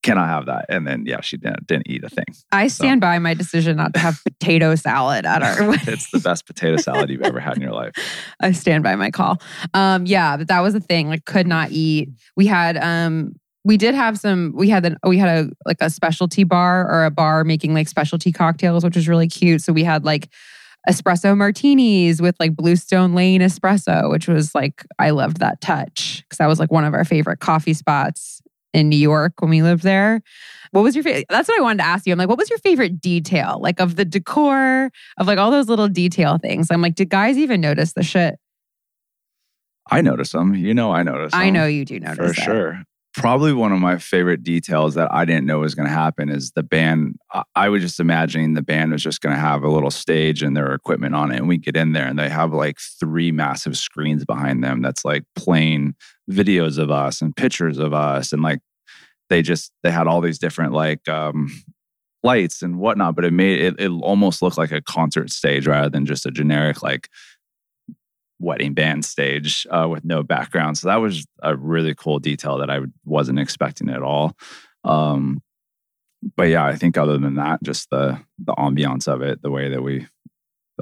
cannot 0.02 0.28
have 0.28 0.46
that. 0.48 0.66
And 0.70 0.86
then, 0.86 1.06
yeah, 1.06 1.22
she 1.22 1.38
didn't, 1.38 1.66
didn't 1.66 1.88
eat 1.88 2.04
a 2.04 2.10
thing. 2.10 2.26
I 2.52 2.68
stand 2.68 3.02
by 3.02 3.18
my 3.20 3.34
decision 3.34 3.78
not 3.78 3.94
to 3.94 4.00
have 4.00 4.22
potato 4.24 4.76
salad 4.76 5.26
at 5.26 5.42
our 5.42 5.70
wedding. 5.70 5.84
It's 5.94 6.12
the 6.12 6.20
best 6.20 6.46
potato 6.46 6.78
salad 6.78 7.10
you've 7.10 7.22
ever 7.22 7.40
had 7.40 7.56
in 7.56 7.62
your 7.62 7.72
life. 7.72 7.94
I 8.42 8.52
stand 8.52 8.84
by 8.84 8.96
my 8.96 9.12
call. 9.12 9.42
Um, 9.74 10.06
yeah, 10.06 10.36
but 10.38 10.48
that 10.50 10.60
was 10.60 10.74
the 10.74 10.80
thing. 10.80 11.08
Like, 11.08 11.26
could 11.26 11.48
not 11.48 11.72
eat. 11.72 12.10
We 12.36 12.48
had 12.48 12.78
um, 12.78 13.34
we 13.64 13.78
did 13.78 13.96
have 13.96 14.18
some. 14.18 14.54
We 14.56 14.70
had 14.70 14.86
an 14.86 14.98
we 15.06 15.18
had 15.18 15.30
a 15.30 15.50
like 15.66 15.78
a 15.80 15.90
specialty 15.90 16.44
bar 16.44 16.90
or 16.90 17.06
a 17.06 17.12
bar 17.12 17.44
making 17.44 17.74
like 17.74 17.88
specialty 17.88 18.32
cocktails, 18.32 18.84
which 18.84 18.96
was 18.96 19.08
really 19.08 19.28
cute. 19.28 19.62
So 19.62 19.74
we 19.74 19.84
had 19.84 20.04
like 20.04 20.30
espresso 20.90 21.36
martinis 21.38 22.22
with 22.22 22.36
like 22.40 22.56
Bluestone 22.56 23.14
Lane 23.14 23.42
espresso, 23.42 24.10
which 24.10 24.28
was 24.28 24.54
like 24.54 24.86
I 25.00 25.12
loved 25.12 25.40
that 25.40 25.62
touch 25.62 26.24
because 26.24 26.38
that 26.40 26.48
was 26.48 26.60
like 26.60 26.72
one 26.72 26.84
of 26.84 26.94
our 26.94 27.06
favorite 27.06 27.40
coffee 27.40 27.74
spots 27.74 28.42
in 28.74 28.90
New 28.90 28.98
York 28.98 29.34
when 29.40 29.50
we 29.50 29.62
lived 29.62 29.84
there. 29.84 30.22
What 30.72 30.82
was 30.82 30.96
your 30.96 31.04
favorite? 31.04 31.28
That's 31.30 31.48
what 31.48 31.58
I 31.58 31.62
wanted 31.62 31.84
to 31.84 31.86
ask 31.86 32.08
you. 32.08 32.12
I'm 32.12 32.20
like, 32.20 32.28
what 32.28 32.40
was 32.40 32.50
your 32.50 32.60
favorite 32.60 33.00
detail, 33.00 33.60
like 33.62 33.80
of 33.80 33.96
the 33.96 34.04
decor, 34.04 34.90
of 35.18 35.28
like 35.28 35.38
all 35.38 35.52
those 35.52 35.70
little 35.70 35.88
detail 35.88 36.40
things? 36.40 36.72
I'm 36.72 36.82
like, 36.82 36.96
did 36.96 37.10
guys 37.10 37.38
even 37.38 37.62
notice 37.62 37.94
the 37.94 38.04
shit? 38.04 38.36
I 39.92 40.02
notice 40.02 40.32
them. 40.32 40.56
You 40.56 40.74
know, 40.74 40.92
I 40.92 41.04
noticed 41.04 41.36
I 41.36 41.50
know 41.50 41.68
you 41.68 41.86
do 41.86 42.00
notice 42.00 42.36
for 42.36 42.42
sure. 42.42 42.84
Probably 43.14 43.54
one 43.54 43.72
of 43.72 43.80
my 43.80 44.00
favorite 44.00 44.42
details 44.42 44.96
that 44.96 45.14
I 45.14 45.24
didn't 45.24 45.46
know 45.46 45.60
was 45.60 45.76
going 45.76 45.88
to 45.88 45.94
happen 45.94 46.30
is 46.30 46.52
the 46.52 46.64
band. 46.64 47.16
I- 47.56 47.70
was 47.70 47.84
just 47.84 48.00
imagining 48.00 48.54
the 48.54 48.64
band 48.64 48.92
was 48.92 49.04
just 49.04 49.22
going 49.22 49.36
to 49.36 49.40
have 49.40 49.64
a 49.64 49.70
little 49.70 49.92
stage 49.92 50.42
and 50.42 50.58
their 50.58 50.74
equipment 50.74 51.14
on 51.14 51.32
it, 51.32 51.38
and 51.38 51.48
we 51.48 51.58
get 51.58 51.78
in 51.78 51.92
there 51.94 52.08
and 52.08 52.18
they 52.18 52.30
have 52.30 52.54
like 52.54 52.80
three 52.80 53.32
massive 53.32 53.78
screens 53.78 54.26
behind 54.26 54.64
them 54.64 54.82
that's 54.82 55.06
like 55.06 55.24
playing 55.36 55.94
videos 56.30 56.80
of 56.80 56.90
us 56.90 57.22
and 57.22 57.36
pictures 57.36 57.78
of 57.78 57.94
us, 57.94 58.34
and 58.34 58.42
like 58.42 58.60
they 59.30 59.42
just 59.42 59.72
they 59.84 59.92
had 59.92 60.08
all 60.08 60.22
these 60.22 60.40
different 60.40 60.74
like 60.74 61.08
um, 61.08 61.52
lights 62.24 62.62
and 62.62 62.80
whatnot, 62.80 63.16
but 63.16 63.26
it 63.26 63.34
made 63.34 63.60
it, 63.60 63.76
it 63.80 63.90
almost 63.90 64.42
look 64.42 64.58
like 64.58 64.72
a 64.72 64.82
concert 64.82 65.32
stage 65.32 65.68
rather 65.68 65.90
than 65.90 66.06
just 66.06 66.26
a 66.26 66.32
generic 66.32 66.82
like 66.82 67.10
wedding 68.44 68.74
band 68.74 69.06
stage 69.06 69.66
uh, 69.72 69.88
with 69.90 70.04
no 70.06 70.22
background. 70.22 70.78
So 70.78 70.88
that 70.90 70.98
was 70.98 71.26
a 71.42 71.56
really 71.56 71.96
cool 71.96 72.20
detail 72.20 72.58
that 72.60 72.70
I 72.70 72.82
wasn't 73.06 73.40
expecting 73.40 73.90
at 73.90 74.04
all. 74.04 74.36
Um, 74.84 75.42
but 76.36 76.44
yeah, 76.44 76.66
I 76.66 76.76
think 76.76 76.98
other 76.98 77.18
than 77.18 77.36
that, 77.36 77.64
just 77.64 77.90
the 77.90 78.20
the 78.40 78.54
ambiance 78.54 79.08
of 79.08 79.22
it, 79.22 79.42
the 79.42 79.52
way 79.52 79.70
that 79.70 79.82
we 79.82 80.08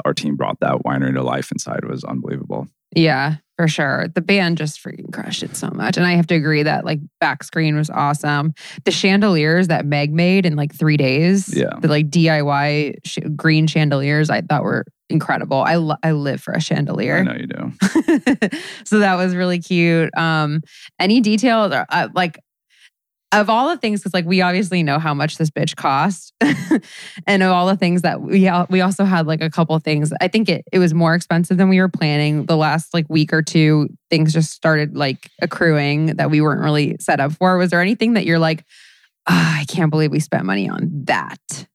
our 0.05 0.14
team 0.14 0.36
brought 0.36 0.59
that 0.62 0.82
winery 0.86 1.14
to 1.14 1.24
life 1.24 1.51
inside 1.51 1.86
was 1.86 2.03
unbelievable. 2.03 2.68
Yeah, 2.95 3.35
for 3.57 3.67
sure. 3.67 4.07
The 4.13 4.21
band 4.21 4.57
just 4.57 4.83
freaking 4.83 5.11
crushed 5.13 5.43
it 5.43 5.55
so 5.55 5.69
much. 5.69 5.97
And 5.97 6.05
I 6.05 6.11
have 6.13 6.27
to 6.27 6.35
agree 6.35 6.63
that 6.63 6.83
like 6.85 6.99
back 7.19 7.43
screen 7.43 7.75
was 7.75 7.89
awesome. 7.89 8.53
The 8.85 8.91
chandeliers 8.91 9.67
that 9.67 9.85
Meg 9.85 10.11
made 10.13 10.45
in 10.45 10.55
like 10.55 10.73
three 10.75 10.97
days, 10.97 11.55
Yeah. 11.55 11.69
the 11.79 11.87
like 11.87 12.09
DIY 12.09 12.95
sh- 13.05 13.19
green 13.35 13.67
chandeliers, 13.67 14.29
I 14.29 14.41
thought 14.41 14.63
were 14.63 14.85
incredible. 15.09 15.61
I, 15.61 15.75
lo- 15.75 15.95
I 16.03 16.11
live 16.11 16.41
for 16.41 16.53
a 16.53 16.61
chandelier. 16.61 17.17
I 17.17 17.23
know 17.23 17.35
you 17.35 17.47
do. 17.47 18.59
so 18.85 18.99
that 18.99 19.15
was 19.15 19.35
really 19.35 19.59
cute. 19.59 20.09
Um, 20.17 20.61
any 20.99 21.21
details, 21.21 21.71
uh, 21.73 22.07
like 22.13 22.39
of 23.32 23.49
all 23.49 23.69
the 23.69 23.77
things, 23.77 24.01
because 24.01 24.13
like 24.13 24.25
we 24.25 24.41
obviously 24.41 24.84
know 24.84 24.99
how 24.99 25.13
much 25.13 25.38
this 25.38 25.49
bitch 25.49 25.75
cost, 25.75 26.34
and 27.27 27.43
of 27.43 27.51
all 27.51 27.67
the 27.67 27.77
things 27.77 28.01
that 28.01 28.21
we 28.21 28.49
we 28.69 28.82
also 28.82 29.05
had 29.05 29.27
like 29.27 29.41
a 29.41 29.49
couple 29.49 29.77
things. 29.79 30.11
I 30.21 30.27
think 30.27 30.49
it 30.49 30.65
it 30.71 30.79
was 30.79 30.93
more 30.93 31.15
expensive 31.15 31.57
than 31.57 31.69
we 31.69 31.79
were 31.79 31.89
planning. 31.89 32.45
The 32.45 32.57
last 32.57 32.93
like 32.93 33.05
week 33.09 33.34
or 33.34 33.41
two, 33.41 33.89
things 34.09 34.34
just 34.34 34.51
started 34.51 34.95
like 34.95 35.29
accruing 35.41 36.07
that 36.17 36.29
we 36.29 36.41
weren't 36.41 36.61
really 36.61 36.97
set 36.99 37.19
up 37.19 37.32
for. 37.34 37.57
Was 37.57 37.71
there 37.71 37.82
anything 37.82 38.13
that 38.13 38.25
you're 38.25 38.39
like, 38.39 38.65
"Ah, 39.27 39.59
I 39.59 39.65
can't 39.65 39.91
believe 39.91 40.11
we 40.11 40.19
spent 40.19 40.45
money 40.45 40.69
on 40.69 40.89
that? 41.05 41.67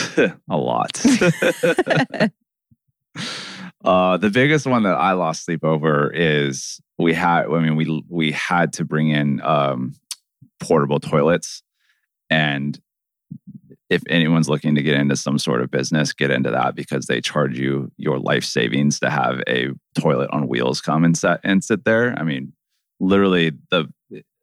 a 0.16 0.56
lot. 0.56 1.00
uh, 3.84 4.16
the 4.16 4.30
biggest 4.30 4.66
one 4.66 4.82
that 4.84 4.94
I 4.94 5.12
lost 5.12 5.44
sleep 5.44 5.64
over 5.64 6.10
is 6.12 6.80
we 6.98 7.14
had. 7.14 7.46
I 7.46 7.60
mean, 7.60 7.76
we 7.76 8.02
we 8.08 8.32
had 8.32 8.72
to 8.74 8.84
bring 8.84 9.10
in 9.10 9.40
um, 9.42 9.94
portable 10.62 11.00
toilets, 11.00 11.62
and 12.30 12.80
if 13.90 14.02
anyone's 14.08 14.48
looking 14.48 14.74
to 14.74 14.82
get 14.82 14.96
into 14.96 15.16
some 15.16 15.38
sort 15.38 15.60
of 15.60 15.70
business, 15.70 16.14
get 16.14 16.30
into 16.30 16.50
that 16.50 16.74
because 16.74 17.06
they 17.06 17.20
charge 17.20 17.58
you 17.58 17.90
your 17.98 18.18
life 18.18 18.44
savings 18.44 18.98
to 19.00 19.10
have 19.10 19.42
a 19.46 19.68
toilet 19.98 20.30
on 20.32 20.48
wheels 20.48 20.80
come 20.80 21.04
and 21.04 21.16
set 21.16 21.40
and 21.44 21.62
sit 21.62 21.84
there. 21.84 22.14
I 22.18 22.22
mean, 22.22 22.52
literally 23.00 23.52
the. 23.70 23.92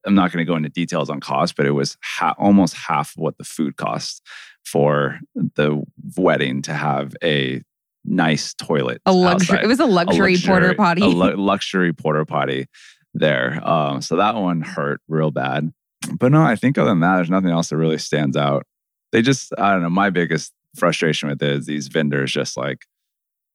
I'm 0.05 0.15
not 0.15 0.31
going 0.31 0.43
to 0.45 0.49
go 0.49 0.55
into 0.55 0.69
details 0.69 1.09
on 1.09 1.19
cost, 1.19 1.57
but 1.57 1.65
it 1.65 1.71
was 1.71 1.97
ha- 2.01 2.33
almost 2.37 2.73
half 2.73 3.11
what 3.17 3.37
the 3.37 3.43
food 3.43 3.75
cost 3.75 4.25
for 4.63 5.19
the 5.35 5.83
wedding 6.15 6.61
to 6.63 6.73
have 6.73 7.13
a 7.21 7.61
nice 8.05 8.53
toilet. 8.53 9.01
A 9.05 9.11
luxury. 9.11 9.57
outside. 9.57 9.65
It 9.65 9.67
was 9.67 9.81
a 9.81 9.83
A 9.83 9.87
luxury, 9.87 10.37
porter 10.37 10.73
potty. 10.73 11.01
A 11.01 11.07
lu- 11.07 11.35
luxury 11.35 11.91
porter 11.91 12.23
potty 12.23 12.67
there. 13.13 13.59
Um, 13.67 14.01
so 14.01 14.15
that 14.15 14.35
one 14.35 14.61
hurt 14.61 15.01
real 15.09 15.31
bad. 15.31 15.73
But 16.17 16.31
no, 16.31 16.41
I 16.41 16.55
think 16.55 16.77
other 16.77 16.89
than 16.89 17.01
that, 17.01 17.15
there's 17.15 17.29
nothing 17.29 17.51
else 17.51 17.69
that 17.69 17.77
really 17.77 17.97
stands 17.97 18.37
out. 18.37 18.65
They 19.11 19.21
just, 19.21 19.53
I 19.57 19.71
don't 19.71 19.81
know. 19.81 19.89
My 19.89 20.09
biggest 20.09 20.53
frustration 20.75 21.29
with 21.29 21.41
it 21.41 21.51
is 21.51 21.65
these 21.65 21.87
vendors 21.87 22.31
just 22.31 22.57
like, 22.57 22.85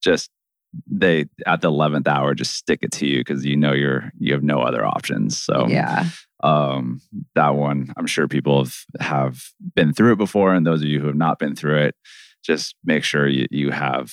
just 0.02 0.30
they 0.90 1.26
at 1.46 1.61
the 1.61 1.68
eleventh 1.68 2.09
hour 2.09 2.34
just 2.34 2.55
stick 2.55 2.80
it 2.82 2.90
to 2.90 3.07
you 3.07 3.20
because 3.20 3.44
you 3.44 3.57
know 3.57 3.72
you're 3.72 4.11
you 4.18 4.32
have 4.32 4.42
no 4.42 4.61
other 4.61 4.84
options. 4.84 5.38
So 5.38 5.68
yeah. 5.68 6.09
um, 6.42 7.00
that 7.36 7.55
one, 7.55 7.92
I'm 7.96 8.09
sure 8.09 8.26
people 8.26 8.64
have, 8.64 8.74
have 9.00 9.42
been 9.74 9.92
through 9.92 10.12
it 10.12 10.18
before. 10.18 10.52
And 10.52 10.66
those 10.66 10.82
of 10.82 10.88
you 10.88 11.00
who 11.00 11.07
have 11.07 11.16
not 11.16 11.38
been 11.38 11.55
through 11.55 11.78
it, 11.78 11.94
just 12.44 12.74
make 12.84 13.05
sure 13.05 13.28
you, 13.28 13.46
you 13.50 13.70
have 13.70 14.12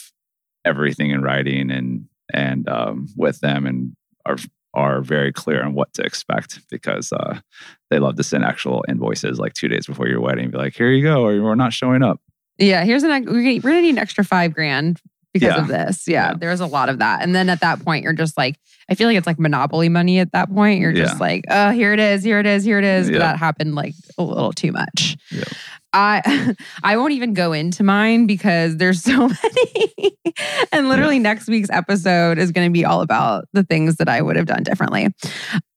everything 0.64 1.10
in 1.10 1.22
writing 1.24 1.72
and, 1.72 2.06
and 2.32 2.70
um, 2.70 3.08
with 3.18 3.40
them 3.40 3.66
and 3.66 3.96
are, 4.26 4.38
are 4.74 5.02
very 5.02 5.34
clear 5.34 5.64
on 5.64 5.74
what 5.74 5.94
to 5.94 6.04
expect 6.04 6.62
because 6.70 7.12
uh, 7.12 7.40
they 7.90 8.00
love 8.00 8.16
to 8.16 8.24
send 8.24 8.44
actual 8.44 8.86
invoices 8.88 9.40
like 9.40 9.54
two 9.54 9.68
days 9.68 9.86
before 9.86 10.08
your 10.08 10.22
wedding. 10.22 10.50
Be 10.52 10.58
like, 10.58 10.76
here 10.76 10.92
you 10.92 11.04
go, 11.04 11.26
or 11.26 11.42
we're 11.42 11.56
not 11.56 11.74
showing 11.74 12.04
up. 12.04 12.22
Yeah, 12.58 12.84
here's 12.84 13.04
an 13.04 13.26
we're 13.26 13.60
gonna 13.62 13.82
need 13.82 13.90
an 13.90 13.98
extra 13.98 14.24
five 14.24 14.54
grand 14.54 15.00
because 15.34 15.48
Yeah. 15.56 15.62
of 15.62 15.68
this. 15.68 16.08
Yeah, 16.08 16.30
Yeah. 16.30 16.34
there's 16.40 16.60
a 16.60 16.66
lot 16.66 16.90
of 16.90 17.00
that. 17.00 17.22
And 17.22 17.34
then 17.36 17.50
at 17.50 17.62
that 17.62 17.84
point, 17.84 18.04
you're 18.04 18.14
just 18.14 18.38
like, 18.38 18.56
I 18.90 18.96
feel 18.96 19.08
like 19.08 19.18
it's 19.18 19.28
like 19.28 19.40
monopoly 19.40 19.90
money 19.90 20.20
at 20.20 20.32
that 20.34 20.50
point. 20.54 20.80
You're 20.82 20.94
just 20.94 21.14
Yeah. 21.16 21.20
like, 21.20 21.46
oh, 21.50 21.72
here 21.72 21.94
it 21.94 22.00
is, 22.00 22.24
here 22.24 22.40
it 22.40 22.46
is, 22.46 22.64
here 22.64 22.78
it 22.80 22.86
is. 22.86 23.10
But 23.10 23.20
that 23.20 23.38
happened 23.38 23.76
like 23.76 23.94
a 24.18 24.24
little 24.24 24.52
too 24.52 24.72
much. 24.72 25.18
Yeah. 25.32 25.44
I 25.94 26.56
I 26.84 26.98
won't 26.98 27.14
even 27.14 27.34
go 27.34 27.52
into 27.54 27.84
mine 27.84 28.26
because 28.26 28.78
there's 28.78 29.02
so 29.04 29.28
many. 29.44 30.16
and 30.72 30.88
literally 30.90 31.20
next 31.20 31.48
week's 31.48 31.70
episode 31.70 32.38
is 32.38 32.52
going 32.52 32.68
to 32.70 32.72
be 32.74 32.86
all 32.86 33.02
about 33.02 33.46
the 33.54 33.64
things 33.64 33.98
that 33.98 34.08
I 34.08 34.22
would 34.22 34.36
have 34.38 34.46
done 34.46 34.64
differently. 34.64 35.10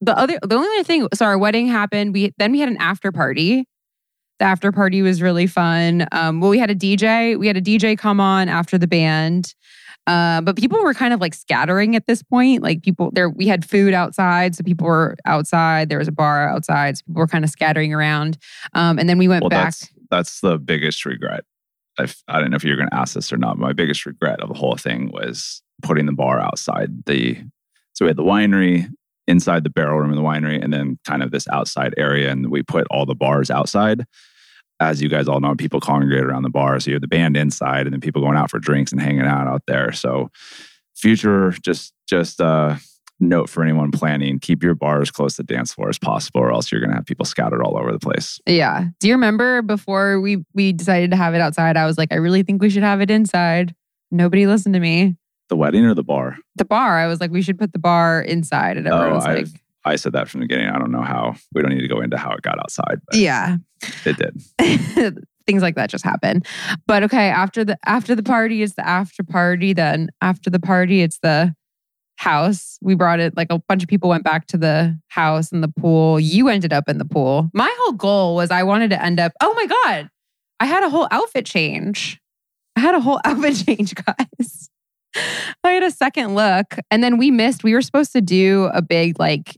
The 0.01 0.17
other 0.17 0.39
the 0.43 0.55
only 0.55 0.69
other 0.79 0.85
thing, 0.85 1.09
so 1.15 1.25
our 1.25 1.37
wedding 1.39 1.67
happened. 1.67 2.13
We 2.13 2.33
then 2.39 2.53
we 2.53 2.61
had 2.61 2.69
an 2.69 2.77
after 2.79 3.11
party. 3.13 3.67
The 4.39 4.45
after 4.45 4.73
party 4.73 5.01
was 5.03 5.23
really 5.23 5.47
fun. 5.47 6.07
Um, 6.13 6.41
well, 6.41 6.51
we 6.51 6.59
had 6.59 6.71
a 6.71 6.75
DJ. 6.75 7.39
We 7.39 7.47
had 7.47 7.57
a 7.57 7.61
DJ 7.63 7.97
come 7.97 8.21
on 8.21 8.49
after 8.49 8.77
the 8.79 8.87
band. 8.89 9.55
Uh, 10.07 10.41
but 10.43 10.57
people 10.57 10.79
were 10.83 10.93
kind 10.93 11.15
of 11.15 11.21
like 11.21 11.33
scattering 11.33 11.97
at 11.97 12.07
this 12.07 12.23
point. 12.23 12.63
Like 12.63 12.83
people 12.83 13.11
there, 13.15 13.31
we 13.31 13.47
had 13.47 13.65
food 13.65 13.95
outside, 13.95 14.55
so 14.55 14.63
people 14.63 14.87
were 14.87 15.17
outside. 15.25 15.89
There 15.89 15.99
was 15.99 16.09
a 16.09 16.13
bar 16.13 16.47
outside, 16.49 16.99
so 16.99 17.03
people 17.07 17.21
were 17.21 17.27
kind 17.27 17.43
of 17.45 17.51
scattering 17.51 17.95
around. 17.95 18.37
Um, 18.75 18.99
and 18.99 19.09
then 19.09 19.17
we 19.19 19.29
went 19.29 19.43
Well, 19.43 19.51
back. 19.51 19.65
that's 19.67 19.89
that's 20.11 20.41
the 20.41 20.59
biggest 20.59 21.07
regret. 21.07 21.45
I've, 21.99 22.23
I 22.29 22.41
don't 22.41 22.51
know 22.51 22.57
if 22.57 22.65
you're 22.65 22.77
going 22.77 22.89
to 22.91 22.95
ask 22.95 23.15
this 23.15 23.33
or 23.33 23.37
not. 23.39 23.57
My 23.57 23.73
biggest 23.73 24.05
regret 24.05 24.41
of 24.41 24.49
the 24.49 24.55
whole 24.59 24.77
thing 24.77 25.11
was 25.13 25.63
putting 25.83 26.07
the 26.07 26.13
bar 26.13 26.39
outside 26.41 27.05
the. 27.07 27.37
So 27.95 28.05
we 28.05 28.09
had 28.09 28.17
the 28.17 28.25
winery 28.25 28.89
inside 29.27 29.65
the 29.65 29.71
barrel 29.71 29.99
room 29.99 30.11
of 30.11 30.17
the 30.17 30.23
winery, 30.23 30.63
and 30.63 30.73
then 30.73 30.99
kind 31.05 31.23
of 31.23 31.31
this 31.31 31.49
outside 31.49 31.95
area, 31.97 32.31
and 32.31 32.51
we 32.51 32.63
put 32.63 32.87
all 32.91 33.07
the 33.07 33.15
bars 33.15 33.51
outside. 33.51 34.05
As 34.81 35.01
you 35.01 35.09
guys 35.09 35.29
all 35.29 35.41
know, 35.41 35.55
people 35.55 35.81
congregate 35.81 36.25
around 36.25 36.43
the 36.43 36.51
bar, 36.51 36.79
so 36.81 36.91
you 36.91 36.95
have 36.95 37.01
the 37.01 37.09
band 37.09 37.37
inside, 37.37 37.87
and 37.87 37.93
then 37.93 38.01
people 38.01 38.21
going 38.21 38.37
out 38.37 38.51
for 38.51 38.59
drinks 38.59 38.93
and 38.93 39.01
hanging 39.01 39.23
out 39.23 39.47
out 39.47 39.63
there. 39.67 39.93
So, 39.93 40.31
future, 40.95 41.53
just 41.63 41.93
just 42.09 42.41
uh, 42.41 42.77
note 43.21 43.49
for 43.49 43.63
anyone 43.63 43.93
planning: 43.93 44.41
keep 44.41 44.63
your 44.63 44.75
bar 44.75 45.01
as 45.01 45.11
close 45.11 45.37
to 45.37 45.43
the 45.43 45.55
dance 45.55 45.73
floor 45.73 45.89
as 45.89 45.99
possible, 45.99 46.41
or 46.41 46.53
else 46.53 46.71
you're 46.71 46.81
going 46.81 46.91
to 46.91 46.97
have 46.97 47.07
people 47.07 47.25
scattered 47.25 47.63
all 47.63 47.79
over 47.79 47.93
the 47.93 48.01
place. 48.01 48.41
Yeah. 48.47 48.87
Do 49.01 49.09
you 49.09 49.15
remember 49.15 49.63
before 49.63 50.21
we 50.21 50.45
we 50.55 50.73
decided 50.73 51.11
to 51.13 51.17
have 51.17 51.35
it 51.35 51.41
outside? 51.41 51.77
I 51.77 51.87
was 51.87 51.97
like, 51.97 52.13
I 52.13 52.17
really 52.17 52.43
think 52.43 52.61
we 52.61 52.71
should 52.71 52.83
have 52.83 53.01
it 53.01 53.11
inside. 53.11 53.75
Nobody 54.11 54.47
listened 54.47 54.75
to 54.75 54.81
me. 54.81 55.17
The 55.49 55.57
wedding 55.57 55.85
or 55.85 55.95
the 55.95 56.03
bar? 56.03 56.37
The 56.57 56.65
bar, 56.65 56.99
I 56.99 57.07
was 57.07 57.21
like, 57.21 57.31
we 57.31 57.43
should 57.43 57.59
put 57.59 57.73
the 57.73 57.79
bar 57.79 58.23
inside, 58.23 58.77
and 58.77 58.87
everyone 58.87 59.13
Oh, 59.13 59.15
was 59.17 59.25
like, 59.25 59.47
I 59.85 59.97
said 59.97 60.13
that 60.13 60.29
from 60.29 60.41
the 60.41 60.47
beginning. 60.47 60.71
I 60.71 60.79
don't 60.79 60.91
know 60.91 61.03
how. 61.03 61.35
We 61.53 61.61
don't 61.61 61.71
need 61.73 61.83
to 61.83 61.89
go 61.89 62.01
into 62.01 62.17
how 62.17 62.33
it 62.33 62.43
got 62.43 62.59
outside, 62.59 63.01
but 63.07 63.19
yeah. 63.19 63.57
it 64.05 64.17
did. 64.17 65.19
Things 65.47 65.61
like 65.61 65.75
that 65.75 65.91
just 65.91 66.05
happen. 66.05 66.43
But 66.87 67.03
okay, 67.03 67.29
after 67.29 67.65
the 67.65 67.77
after 67.85 68.15
the 68.15 68.23
party, 68.23 68.63
it's 68.63 68.75
the 68.75 68.87
after 68.87 69.23
party. 69.23 69.75
Then 69.75 70.09
after 70.23 70.49
the 70.49 70.59
party, 70.59 71.03
it's 71.03 71.19
the 71.19 71.55
house. 72.17 72.79
We 72.81 72.95
brought 72.95 73.21
it 73.21 73.37
like 73.37 73.49
a 73.51 73.59
bunch 73.59 73.83
of 73.83 73.89
people 73.91 74.09
went 74.09 74.25
back 74.25 74.47
to 74.49 74.57
the 74.57 74.99
house 75.09 75.53
and 75.53 75.63
the 75.63 75.69
pool. 75.69 76.19
You 76.19 76.49
ended 76.49 76.73
up 76.73 76.89
in 76.89 76.97
the 76.97 77.05
pool. 77.05 77.51
My 77.53 77.71
whole 77.81 77.93
goal 77.93 78.35
was 78.37 78.51
I 78.51 78.63
wanted 78.63 78.89
to 78.91 79.03
end 79.03 79.21
up. 79.21 79.33
Oh 79.43 79.53
my 79.53 79.67
god, 79.67 80.09
I 80.61 80.65
had 80.65 80.83
a 80.83 80.89
whole 80.89 81.09
outfit 81.11 81.45
change. 81.45 82.19
I 82.77 82.81
had 82.81 82.95
a 82.95 83.01
whole 83.01 83.21
outfit 83.27 83.57
change, 83.67 83.95
guys. 83.95 84.71
I 85.65 85.71
had 85.71 85.83
a 85.83 85.91
second 85.91 86.35
look, 86.35 86.77
and 86.91 87.03
then 87.03 87.19
we 87.19 87.31
missed. 87.31 87.65
We 87.65 87.75
were 87.75 87.83
supposed 87.83 88.13
to 88.13 88.21
do 88.21 88.71
a 88.73 88.83
big 88.83 89.19
like. 89.19 89.57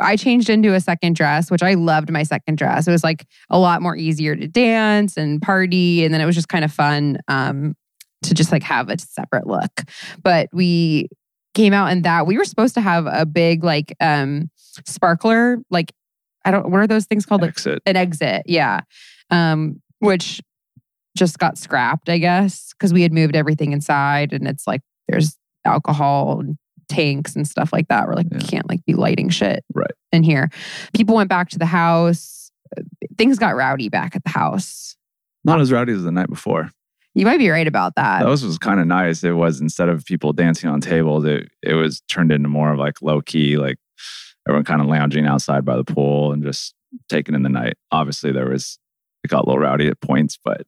I 0.00 0.16
changed 0.16 0.48
into 0.48 0.72
a 0.72 0.80
second 0.80 1.14
dress, 1.14 1.50
which 1.50 1.62
I 1.62 1.74
loved 1.74 2.10
my 2.10 2.22
second 2.22 2.56
dress. 2.56 2.88
It 2.88 2.90
was 2.90 3.04
like 3.04 3.26
a 3.50 3.58
lot 3.58 3.82
more 3.82 3.94
easier 3.94 4.34
to 4.34 4.48
dance 4.48 5.16
and 5.16 5.42
party, 5.42 6.04
and 6.04 6.14
then 6.14 6.20
it 6.20 6.26
was 6.26 6.34
just 6.34 6.48
kind 6.48 6.64
of 6.64 6.72
fun 6.72 7.18
um, 7.28 7.74
to 8.22 8.34
just 8.34 8.50
like 8.50 8.62
have 8.62 8.88
a 8.88 8.98
separate 8.98 9.46
look. 9.46 9.82
But 10.22 10.48
we 10.52 11.08
came 11.54 11.72
out 11.72 11.92
in 11.92 12.02
that 12.02 12.26
we 12.26 12.36
were 12.36 12.44
supposed 12.44 12.74
to 12.74 12.80
have 12.80 13.06
a 13.06 13.24
big 13.24 13.62
like 13.64 13.94
um 14.00 14.50
sparkler, 14.86 15.58
like 15.70 15.92
I 16.44 16.50
don't 16.50 16.70
what 16.70 16.80
are 16.80 16.86
those 16.86 17.06
things 17.06 17.26
called? 17.26 17.42
Like 17.42 17.50
Exit. 17.50 17.82
an 17.86 17.96
exit, 17.96 18.42
yeah. 18.46 18.80
Um, 19.30 19.80
which 20.00 20.40
just 21.16 21.38
got 21.38 21.56
scrapped, 21.56 22.08
I 22.08 22.18
guess, 22.18 22.72
because 22.72 22.92
we 22.92 23.02
had 23.02 23.12
moved 23.12 23.36
everything 23.36 23.72
inside 23.72 24.32
and 24.32 24.48
it's 24.48 24.66
like 24.66 24.82
there's 25.08 25.36
alcohol 25.64 26.40
and 26.40 26.56
tanks 26.88 27.34
and 27.34 27.46
stuff 27.48 27.72
like 27.72 27.88
that. 27.88 28.06
We're 28.06 28.14
like, 28.14 28.26
Yeah. 28.30 28.38
we 28.38 28.44
can't 28.44 28.68
like 28.68 28.84
be 28.84 28.94
lighting 28.94 29.28
shit 29.30 29.64
Right. 29.74 29.90
in 30.12 30.22
here. 30.22 30.50
People 30.94 31.14
went 31.16 31.28
back 31.30 31.48
to 31.50 31.58
the 31.58 31.66
house. 31.66 32.50
Things 33.16 33.38
got 33.38 33.54
rowdy 33.56 33.88
back 33.88 34.16
at 34.16 34.24
the 34.24 34.30
house. 34.30 34.96
Not 35.44 35.60
as 35.60 35.70
rowdy 35.72 35.92
as 35.92 36.02
the 36.02 36.10
night 36.12 36.28
before. 36.28 36.70
You 37.14 37.24
might 37.24 37.38
be 37.38 37.48
right 37.48 37.66
about 37.66 37.94
that. 37.94 38.20
That 38.20 38.28
was, 38.28 38.44
was 38.44 38.58
kind 38.58 38.80
of 38.80 38.86
nice. 38.86 39.22
It 39.22 39.32
was 39.32 39.60
instead 39.60 39.88
of 39.88 40.04
people 40.04 40.32
dancing 40.32 40.68
on 40.68 40.80
tables, 40.80 41.24
it 41.24 41.48
it 41.62 41.74
was 41.74 42.00
turned 42.10 42.32
into 42.32 42.48
more 42.48 42.72
of 42.72 42.78
like 42.78 43.00
low 43.02 43.20
key, 43.20 43.56
like 43.56 43.76
everyone 44.48 44.64
kind 44.64 44.80
of 44.80 44.88
lounging 44.88 45.24
outside 45.26 45.64
by 45.64 45.76
the 45.76 45.84
pool 45.84 46.32
and 46.32 46.42
just 46.42 46.74
taking 47.08 47.34
in 47.36 47.42
the 47.44 47.48
night. 47.48 47.74
Obviously, 47.92 48.32
there 48.32 48.48
was 48.48 48.78
it 49.22 49.28
got 49.28 49.44
a 49.44 49.46
little 49.46 49.60
rowdy 49.60 49.86
at 49.86 50.00
points, 50.00 50.38
but 50.44 50.62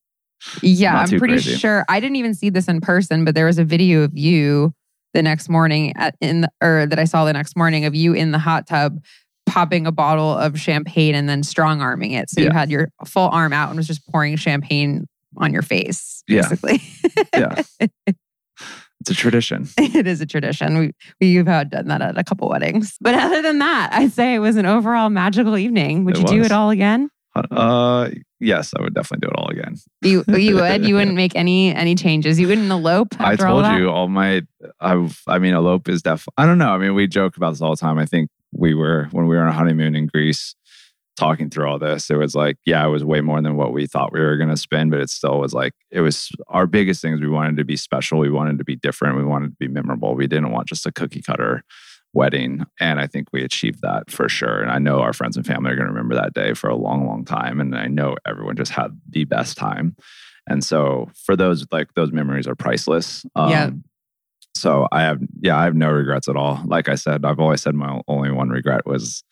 Yeah, 0.62 0.92
Not 0.92 1.12
I'm 1.12 1.18
pretty 1.18 1.34
crazy. 1.34 1.54
sure. 1.56 1.84
I 1.88 1.98
didn't 2.00 2.16
even 2.16 2.34
see 2.34 2.50
this 2.50 2.68
in 2.68 2.80
person, 2.80 3.24
but 3.24 3.34
there 3.34 3.46
was 3.46 3.58
a 3.58 3.64
video 3.64 4.02
of 4.02 4.16
you 4.16 4.72
the 5.14 5.22
next 5.22 5.48
morning 5.48 5.92
at 5.96 6.14
in 6.20 6.42
the, 6.42 6.48
or 6.62 6.86
that 6.86 6.98
I 6.98 7.04
saw 7.04 7.24
the 7.24 7.32
next 7.32 7.56
morning 7.56 7.84
of 7.84 7.94
you 7.94 8.12
in 8.12 8.32
the 8.32 8.38
hot 8.38 8.66
tub 8.66 8.98
popping 9.46 9.86
a 9.86 9.92
bottle 9.92 10.30
of 10.36 10.58
champagne 10.60 11.14
and 11.14 11.28
then 11.28 11.42
strong 11.42 11.80
arming 11.80 12.12
it. 12.12 12.28
So 12.28 12.40
you 12.42 12.50
had 12.50 12.70
your 12.70 12.88
full 13.06 13.28
arm 13.30 13.52
out 13.52 13.68
and 13.70 13.76
was 13.76 13.86
just 13.86 14.06
pouring 14.10 14.36
champagne 14.36 15.06
on 15.38 15.52
your 15.52 15.62
face, 15.62 16.22
Yeah. 16.28 16.42
basically. 16.48 16.82
yeah, 17.34 17.62
It's 19.00 19.10
a 19.10 19.14
tradition. 19.14 19.68
it 19.78 20.06
is 20.06 20.20
a 20.20 20.26
tradition. 20.26 20.78
We 20.78 20.92
we've 21.20 21.46
had 21.46 21.70
done 21.70 21.86
that 21.88 22.02
at 22.02 22.18
a 22.18 22.24
couple 22.24 22.48
weddings. 22.48 22.96
But 23.00 23.14
other 23.14 23.40
than 23.40 23.58
that, 23.60 23.90
I'd 23.92 24.12
say 24.12 24.34
it 24.34 24.40
was 24.40 24.56
an 24.56 24.66
overall 24.66 25.10
magical 25.10 25.56
evening. 25.56 26.04
Would 26.04 26.16
It 26.18 26.20
you 26.30 26.38
do 26.38 26.42
it 26.44 26.52
all 26.52 26.70
again? 26.70 27.08
Uh, 27.50 28.10
yes, 28.40 28.72
I 28.76 28.82
would 28.82 28.94
definitely 28.94 29.26
do 29.26 29.32
it 29.32 29.38
all 29.38 29.48
again. 29.48 29.76
You 30.02 30.24
you 30.28 30.56
would. 30.56 30.84
You 30.84 30.94
wouldn't 30.94 31.16
make 31.24 31.34
any 31.34 31.74
any 31.74 31.94
changes. 31.94 32.38
You 32.40 32.48
wouldn't 32.48 32.70
elope. 32.70 33.18
I 33.20 33.32
all 33.32 33.36
told 33.36 33.64
that? 33.64 33.78
you 33.78 33.90
all 33.90 34.08
my. 34.08 34.42
I've. 34.80 35.20
I 35.26 35.38
mean, 35.38 35.54
elope 35.54 35.88
is 35.88 36.02
definitely. 36.02 36.34
I 36.38 36.46
don't 36.46 36.58
know. 36.58 36.70
I 36.70 36.78
mean, 36.78 36.94
we 36.94 37.06
joke 37.06 37.36
about 37.36 37.50
this 37.50 37.60
all 37.60 37.70
the 37.70 37.76
time. 37.76 37.98
I 37.98 38.06
think 38.06 38.30
we 38.52 38.74
were 38.74 39.08
when 39.12 39.26
we 39.26 39.36
were 39.36 39.42
on 39.42 39.48
a 39.48 39.52
honeymoon 39.52 39.94
in 39.94 40.06
Greece, 40.06 40.54
talking 41.16 41.50
through 41.50 41.68
all 41.68 41.78
this. 41.78 42.10
It 42.10 42.16
was 42.16 42.34
like, 42.34 42.56
yeah, 42.64 42.86
it 42.86 42.90
was 42.90 43.04
way 43.04 43.20
more 43.20 43.40
than 43.40 43.56
what 43.56 43.72
we 43.72 43.86
thought 43.86 44.12
we 44.12 44.20
were 44.20 44.36
going 44.36 44.50
to 44.50 44.56
spend, 44.56 44.90
but 44.90 45.00
it 45.00 45.10
still 45.10 45.40
was 45.40 45.52
like 45.52 45.72
it 45.90 46.00
was 46.00 46.30
our 46.48 46.66
biggest 46.66 47.02
things. 47.02 47.20
We 47.20 47.28
wanted 47.28 47.56
to 47.56 47.64
be 47.64 47.76
special. 47.76 48.18
We 48.18 48.30
wanted 48.30 48.58
to 48.58 48.64
be 48.64 48.76
different. 48.76 49.16
We 49.16 49.24
wanted 49.24 49.50
to 49.50 49.56
be 49.58 49.68
memorable. 49.68 50.14
We 50.14 50.26
didn't 50.26 50.52
want 50.52 50.68
just 50.68 50.86
a 50.86 50.92
cookie 50.92 51.22
cutter 51.22 51.64
wedding, 52.16 52.64
and 52.80 52.98
I 52.98 53.06
think 53.06 53.28
we 53.32 53.44
achieved 53.44 53.82
that 53.82 54.10
for 54.10 54.28
sure. 54.28 54.62
And 54.62 54.70
I 54.70 54.78
know 54.78 55.00
our 55.00 55.12
friends 55.12 55.36
and 55.36 55.46
family 55.46 55.70
are 55.70 55.76
going 55.76 55.86
to 55.86 55.92
remember 55.92 56.14
that 56.16 56.34
day 56.34 56.54
for 56.54 56.68
a 56.68 56.74
long, 56.76 57.06
long 57.06 57.24
time. 57.24 57.60
And 57.60 57.76
I 57.76 57.86
know 57.86 58.16
everyone 58.26 58.56
just 58.56 58.72
had 58.72 58.98
the 59.08 59.24
best 59.24 59.56
time. 59.56 59.94
And 60.48 60.64
so 60.64 61.10
for 61.24 61.36
those 61.36 61.66
like 61.70 61.94
those 61.94 62.12
memories 62.12 62.46
are 62.46 62.54
priceless. 62.54 63.24
Um, 63.36 63.50
Yeah. 63.50 63.70
So 64.56 64.88
I 64.90 65.02
have 65.02 65.20
yeah 65.42 65.58
I 65.58 65.64
have 65.64 65.74
no 65.74 65.90
regrets 65.90 66.28
at 66.28 66.36
all. 66.36 66.62
Like 66.64 66.88
I 66.88 66.94
said, 66.94 67.26
I've 67.26 67.38
always 67.38 67.60
said 67.60 67.74
my 67.74 68.00
only 68.08 68.30
one 68.30 68.48
regret 68.48 68.86
was 68.86 69.22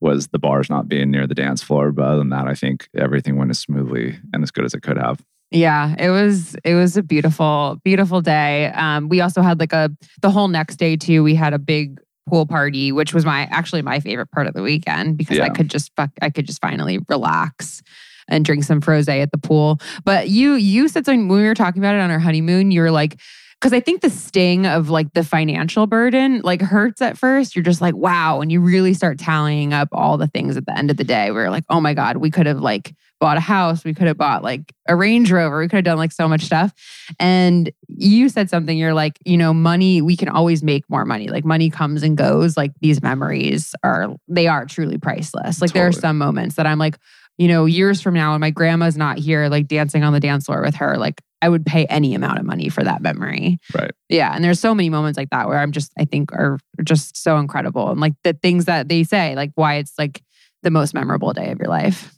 was 0.00 0.28
the 0.28 0.40
bars 0.40 0.68
not 0.68 0.88
being 0.88 1.10
near 1.10 1.28
the 1.28 1.36
dance 1.36 1.62
floor. 1.62 1.92
But 1.92 2.04
other 2.04 2.18
than 2.18 2.30
that, 2.30 2.48
I 2.48 2.54
think 2.54 2.88
everything 2.98 3.36
went 3.36 3.50
as 3.50 3.60
smoothly 3.60 4.18
and 4.32 4.42
as 4.42 4.50
good 4.50 4.64
as 4.64 4.74
it 4.74 4.82
could 4.82 4.98
have. 4.98 5.22
Yeah, 5.52 5.94
it 5.98 6.10
was 6.10 6.56
it 6.64 6.74
was 6.74 6.96
a 6.96 7.02
beautiful 7.02 7.78
beautiful 7.84 8.22
day. 8.22 8.72
Um, 8.72 9.08
we 9.08 9.20
also 9.20 9.42
had 9.42 9.60
like 9.60 9.72
a 9.72 9.90
the 10.20 10.30
whole 10.30 10.48
next 10.48 10.76
day 10.76 10.96
too. 10.96 11.22
We 11.22 11.36
had 11.36 11.52
a 11.52 11.58
big 11.58 12.00
pool 12.28 12.46
party, 12.46 12.92
which 12.92 13.12
was 13.14 13.24
my 13.24 13.48
actually 13.50 13.82
my 13.82 14.00
favorite 14.00 14.30
part 14.30 14.46
of 14.46 14.54
the 14.54 14.62
weekend 14.62 15.16
because 15.16 15.38
I 15.38 15.48
could 15.48 15.68
just 15.68 15.90
fuck, 15.96 16.10
I 16.20 16.30
could 16.30 16.46
just 16.46 16.60
finally 16.60 16.98
relax 17.08 17.82
and 18.28 18.44
drink 18.44 18.64
some 18.64 18.80
frosé 18.80 19.22
at 19.22 19.32
the 19.32 19.38
pool. 19.38 19.80
But 20.04 20.28
you 20.28 20.54
you 20.54 20.88
said 20.88 21.04
something 21.04 21.28
when 21.28 21.40
we 21.40 21.46
were 21.46 21.54
talking 21.54 21.82
about 21.82 21.94
it 21.94 22.00
on 22.00 22.10
our 22.10 22.20
honeymoon. 22.20 22.70
You 22.70 22.82
were 22.82 22.90
like. 22.90 23.18
Because 23.60 23.74
I 23.74 23.78
think 23.78 24.00
the 24.00 24.10
sting 24.10 24.66
of 24.66 24.90
like 24.90 25.12
the 25.12 25.22
financial 25.22 25.86
burden 25.86 26.40
like 26.42 26.60
hurts 26.60 27.00
at 27.00 27.16
first. 27.16 27.54
You're 27.54 27.62
just 27.62 27.80
like, 27.80 27.94
wow. 27.94 28.40
And 28.40 28.50
you 28.50 28.60
really 28.60 28.92
start 28.92 29.20
tallying 29.20 29.72
up 29.72 29.86
all 29.92 30.18
the 30.18 30.26
things 30.26 30.56
at 30.56 30.66
the 30.66 30.76
end 30.76 30.90
of 30.90 30.96
the 30.96 31.04
day. 31.04 31.30
We're 31.30 31.48
like, 31.48 31.62
oh 31.70 31.80
my 31.80 31.94
God, 31.94 32.16
we 32.16 32.28
could 32.28 32.46
have 32.46 32.58
like 32.58 32.92
bought 33.22 33.36
a 33.36 33.40
house. 33.40 33.84
We 33.84 33.94
could 33.94 34.08
have 34.08 34.18
bought 34.18 34.42
like 34.42 34.74
a 34.88 34.96
Range 34.96 35.30
Rover. 35.30 35.60
We 35.60 35.68
could 35.68 35.76
have 35.76 35.84
done 35.84 35.96
like 35.96 36.10
so 36.10 36.26
much 36.26 36.42
stuff. 36.42 36.74
And 37.20 37.70
you 37.86 38.28
said 38.28 38.50
something, 38.50 38.76
you're 38.76 38.94
like, 38.94 39.16
you 39.24 39.36
know, 39.36 39.54
money, 39.54 40.02
we 40.02 40.16
can 40.16 40.28
always 40.28 40.64
make 40.64 40.82
more 40.90 41.04
money. 41.04 41.28
Like 41.28 41.44
money 41.44 41.70
comes 41.70 42.02
and 42.02 42.18
goes. 42.18 42.56
Like 42.56 42.72
these 42.80 43.00
memories 43.00 43.76
are, 43.84 44.08
they 44.26 44.48
are 44.48 44.66
truly 44.66 44.98
priceless. 44.98 45.62
Like 45.62 45.72
there 45.72 45.86
are 45.86 45.92
some 45.92 46.18
moments 46.18 46.56
that 46.56 46.66
I'm 46.66 46.80
like, 46.80 46.98
you 47.38 47.46
know, 47.46 47.64
years 47.64 48.02
from 48.02 48.14
now, 48.14 48.34
and 48.34 48.40
my 48.40 48.50
grandma's 48.50 48.96
not 48.96 49.18
here, 49.18 49.48
like 49.48 49.68
dancing 49.68 50.02
on 50.02 50.12
the 50.12 50.20
dance 50.20 50.46
floor 50.46 50.60
with 50.60 50.74
her, 50.74 50.98
like 50.98 51.22
I 51.40 51.48
would 51.48 51.64
pay 51.64 51.86
any 51.86 52.16
amount 52.16 52.40
of 52.40 52.44
money 52.44 52.68
for 52.70 52.82
that 52.82 53.02
memory. 53.02 53.58
Right. 53.72 53.92
Yeah. 54.08 54.34
And 54.34 54.42
there's 54.44 54.58
so 54.58 54.74
many 54.74 54.90
moments 54.90 55.16
like 55.16 55.30
that 55.30 55.46
where 55.46 55.58
I'm 55.58 55.70
just, 55.70 55.92
I 55.96 56.06
think 56.06 56.32
are 56.32 56.58
just 56.82 57.16
so 57.16 57.38
incredible. 57.38 57.88
And 57.88 58.00
like 58.00 58.14
the 58.24 58.32
things 58.32 58.64
that 58.64 58.88
they 58.88 59.04
say, 59.04 59.36
like 59.36 59.52
why 59.54 59.76
it's 59.76 59.92
like 59.96 60.22
the 60.64 60.72
most 60.72 60.92
memorable 60.92 61.32
day 61.32 61.52
of 61.52 61.60
your 61.60 61.68
life. 61.68 62.12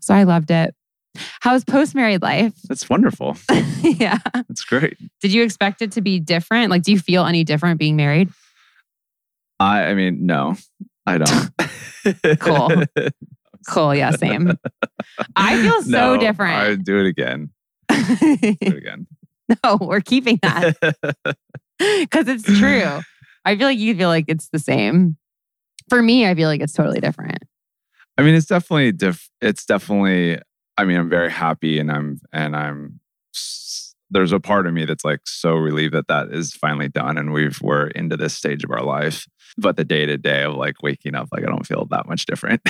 So 0.00 0.14
I 0.14 0.24
loved 0.24 0.50
it. 0.50 0.74
How's 1.40 1.64
post 1.64 1.94
married 1.94 2.22
life? 2.22 2.52
It's 2.70 2.88
wonderful. 2.88 3.36
yeah. 3.82 4.18
It's 4.48 4.64
great. 4.64 4.96
Did 5.20 5.32
you 5.32 5.42
expect 5.42 5.82
it 5.82 5.92
to 5.92 6.00
be 6.00 6.20
different? 6.20 6.70
Like, 6.70 6.82
do 6.82 6.92
you 6.92 6.98
feel 6.98 7.24
any 7.26 7.42
different 7.44 7.78
being 7.78 7.96
married? 7.96 8.30
I 9.58 9.86
I 9.86 9.94
mean, 9.94 10.26
no, 10.26 10.56
I 11.06 11.18
don't. 11.18 11.50
Cool. 12.40 12.84
Cool. 13.68 13.94
Yeah. 13.94 14.12
Same. 14.12 14.56
I 15.36 15.60
feel 15.60 15.82
so 15.82 15.90
No, 15.90 16.14
I 16.14 16.16
different. 16.16 16.68
would 16.68 16.84
do 16.84 16.98
it 17.00 17.06
again. 17.06 17.50
Do 17.90 17.96
it 18.18 18.74
again. 18.74 19.06
no, 19.62 19.76
we're 19.80 20.00
keeping 20.00 20.38
that 20.42 20.76
because 21.78 22.26
it's 22.28 22.44
true. 22.58 23.00
I 23.44 23.56
feel 23.56 23.66
like 23.68 23.78
you 23.78 23.94
feel 23.96 24.08
like 24.08 24.24
it's 24.28 24.48
the 24.48 24.58
same. 24.58 25.16
For 25.90 26.00
me, 26.00 26.26
I 26.26 26.34
feel 26.34 26.48
like 26.48 26.60
it's 26.62 26.72
totally 26.72 27.00
different. 27.00 27.42
I 28.20 28.22
mean, 28.22 28.34
it's 28.34 28.44
definitely 28.44 28.92
diff. 28.92 29.30
It's 29.40 29.64
definitely. 29.64 30.38
I 30.76 30.84
mean, 30.84 30.98
I'm 30.98 31.08
very 31.08 31.30
happy, 31.30 31.78
and 31.78 31.90
I'm 31.90 32.20
and 32.34 32.54
I'm. 32.54 33.00
There's 34.10 34.32
a 34.32 34.40
part 34.40 34.66
of 34.66 34.74
me 34.74 34.84
that's 34.84 35.06
like 35.06 35.20
so 35.24 35.54
relieved 35.54 35.94
that 35.94 36.08
that 36.08 36.30
is 36.30 36.52
finally 36.52 36.88
done, 36.90 37.16
and 37.16 37.32
we've 37.32 37.58
we're 37.62 37.86
into 37.86 38.18
this 38.18 38.34
stage 38.34 38.62
of 38.62 38.70
our 38.72 38.84
life. 38.84 39.26
But 39.56 39.78
the 39.78 39.86
day 39.86 40.04
to 40.04 40.18
day 40.18 40.42
of 40.42 40.54
like 40.54 40.82
waking 40.82 41.14
up, 41.14 41.28
like 41.32 41.44
I 41.44 41.46
don't 41.46 41.66
feel 41.66 41.86
that 41.86 42.08
much 42.08 42.26
different. 42.26 42.60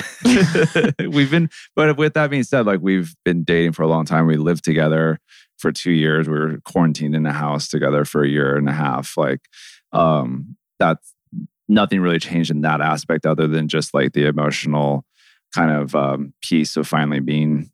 we've 1.13 1.29
been, 1.29 1.49
but 1.75 1.97
with 1.97 2.13
that 2.13 2.29
being 2.29 2.43
said, 2.43 2.65
like 2.65 2.79
we've 2.79 3.13
been 3.25 3.43
dating 3.43 3.73
for 3.73 3.83
a 3.83 3.89
long 3.89 4.05
time. 4.05 4.27
We 4.27 4.37
lived 4.37 4.63
together 4.63 5.19
for 5.57 5.73
two 5.73 5.91
years. 5.91 6.29
We 6.29 6.39
were 6.39 6.59
quarantined 6.63 7.13
in 7.13 7.25
a 7.25 7.33
house 7.33 7.67
together 7.67 8.05
for 8.05 8.23
a 8.23 8.29
year 8.29 8.55
and 8.55 8.69
a 8.69 8.73
half. 8.73 9.17
Like, 9.17 9.41
um, 9.91 10.55
that's 10.79 11.13
nothing 11.67 11.99
really 11.99 12.19
changed 12.19 12.51
in 12.51 12.61
that 12.61 12.79
aspect 12.79 13.25
other 13.25 13.47
than 13.47 13.67
just 13.67 13.93
like 13.93 14.13
the 14.13 14.27
emotional 14.27 15.03
kind 15.53 15.71
of 15.71 15.95
um, 15.95 16.33
piece 16.41 16.77
of 16.77 16.87
finally 16.87 17.19
being 17.19 17.71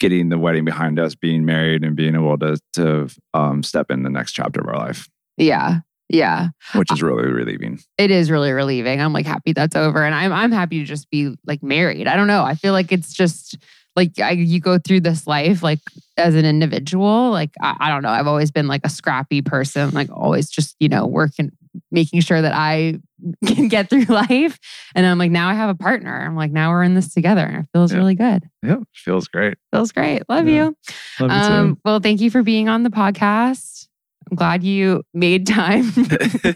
getting 0.00 0.28
the 0.28 0.38
wedding 0.38 0.64
behind 0.64 0.98
us 0.98 1.14
being 1.14 1.44
married 1.44 1.82
and 1.84 1.96
being 1.96 2.14
able 2.14 2.36
to 2.38 2.58
to 2.74 3.08
um, 3.32 3.62
step 3.62 3.90
in 3.90 4.02
the 4.02 4.10
next 4.10 4.32
chapter 4.32 4.60
of 4.60 4.66
our 4.68 4.76
life 4.76 5.08
Yeah. 5.36 5.80
Yeah. 6.08 6.48
which 6.74 6.92
is 6.92 7.02
really 7.02 7.26
relieving 7.26 7.80
It 7.96 8.10
is 8.10 8.30
really 8.30 8.52
relieving. 8.52 9.00
I'm 9.00 9.12
like 9.12 9.24
happy 9.26 9.52
that's 9.52 9.76
over. 9.76 10.04
And 10.04 10.14
I'm 10.14 10.32
I'm 10.32 10.52
happy 10.52 10.80
to 10.80 10.84
just 10.84 11.08
be 11.10 11.34
like 11.46 11.62
married. 11.62 12.06
I 12.06 12.16
don't 12.16 12.26
know. 12.26 12.42
I 12.42 12.54
feel 12.54 12.72
like 12.72 12.92
it's 12.92 13.12
just 13.14 13.56
like 13.96 14.18
I, 14.18 14.32
you 14.32 14.60
go 14.60 14.76
through 14.78 15.00
this 15.00 15.26
life 15.26 15.62
like 15.62 15.78
as 16.16 16.34
an 16.34 16.44
individual. 16.44 17.30
Like 17.30 17.52
I, 17.62 17.76
I 17.80 17.88
don't 17.88 18.02
know. 18.02 18.10
I've 18.10 18.26
always 18.26 18.50
been 18.50 18.66
like 18.66 18.82
a 18.84 18.90
scrappy 18.90 19.40
person, 19.40 19.90
like 19.92 20.10
always 20.10 20.50
just, 20.50 20.74
you 20.80 20.88
know, 20.88 21.06
working, 21.06 21.52
making 21.90 22.20
sure 22.20 22.40
that 22.40 22.52
I 22.54 22.98
can 23.46 23.68
get 23.68 23.90
through 23.90 24.04
life. 24.08 24.58
And 24.94 25.04
I'm 25.06 25.18
like, 25.18 25.30
now 25.30 25.48
I 25.48 25.54
have 25.54 25.70
a 25.70 25.74
partner. 25.74 26.20
I'm 26.24 26.36
like, 26.36 26.52
now 26.52 26.70
we're 26.70 26.82
in 26.82 26.94
this 26.94 27.12
together. 27.12 27.46
It 27.64 27.66
feels 27.72 27.92
Yeah. 27.92 27.98
really 27.98 28.14
good. 28.14 28.48
yeah 28.62 28.76
feels 28.94 29.28
great 29.28 29.56
Feels 29.72 29.92
great. 29.92 30.22
Love 30.28 30.46
Yeah. 30.48 30.66
you. 30.66 30.76
Love 31.20 31.30
you 31.30 31.54
Um, 31.54 31.80
well, 31.84 32.00
thank 32.00 32.20
you 32.20 32.30
for 32.30 32.42
being 32.42 32.68
on 32.68 32.82
the 32.82 32.90
podcast. 32.90 33.88
I'm 34.30 34.36
glad 34.36 34.62
you 34.64 35.02
made 35.12 35.46
time, 35.46 35.84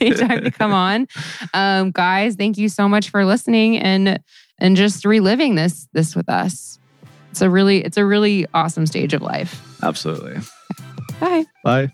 made 0.00 0.16
time 0.16 0.42
to 0.44 0.50
come 0.50 0.72
on. 0.72 1.06
Um, 1.52 1.90
guys, 1.90 2.34
thank 2.34 2.56
you 2.56 2.68
so 2.70 2.88
much 2.88 3.10
for 3.10 3.24
listening 3.26 3.76
and 3.76 4.20
and 4.58 4.74
just 4.76 5.04
reliving 5.04 5.54
this 5.54 5.86
this 5.92 6.16
with 6.16 6.28
us. 6.30 6.78
It's 7.30 7.42
a 7.42 7.50
really 7.50 7.84
it's 7.84 7.98
a 7.98 8.06
really 8.06 8.46
awesome 8.54 8.86
stage 8.86 9.12
of 9.12 9.20
life. 9.22 9.60
absolutely 9.82 10.38
Bye. 11.20 11.44
bye 11.62 11.92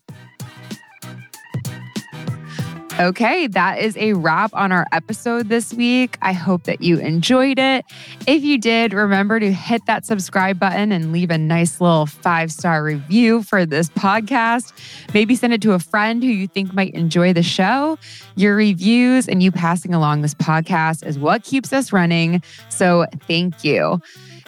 Okay, 3.00 3.48
that 3.48 3.80
is 3.80 3.96
a 3.96 4.12
wrap 4.12 4.52
on 4.54 4.70
our 4.70 4.86
episode 4.92 5.48
this 5.48 5.74
week. 5.74 6.16
I 6.22 6.32
hope 6.32 6.62
that 6.64 6.80
you 6.80 7.00
enjoyed 7.00 7.58
it. 7.58 7.84
If 8.28 8.44
you 8.44 8.56
did, 8.56 8.92
remember 8.92 9.40
to 9.40 9.52
hit 9.52 9.84
that 9.86 10.06
subscribe 10.06 10.60
button 10.60 10.92
and 10.92 11.10
leave 11.10 11.32
a 11.32 11.36
nice 11.36 11.80
little 11.80 12.06
five 12.06 12.52
star 12.52 12.84
review 12.84 13.42
for 13.42 13.66
this 13.66 13.88
podcast. 13.88 14.72
Maybe 15.12 15.34
send 15.34 15.52
it 15.52 15.60
to 15.62 15.72
a 15.72 15.80
friend 15.80 16.22
who 16.22 16.28
you 16.28 16.46
think 16.46 16.72
might 16.72 16.94
enjoy 16.94 17.32
the 17.32 17.42
show. 17.42 17.98
Your 18.36 18.54
reviews 18.54 19.26
and 19.26 19.42
you 19.42 19.50
passing 19.50 19.92
along 19.92 20.22
this 20.22 20.34
podcast 20.34 21.04
is 21.04 21.18
what 21.18 21.42
keeps 21.42 21.72
us 21.72 21.92
running. 21.92 22.44
So 22.68 23.06
thank 23.26 23.64
you. 23.64 24.00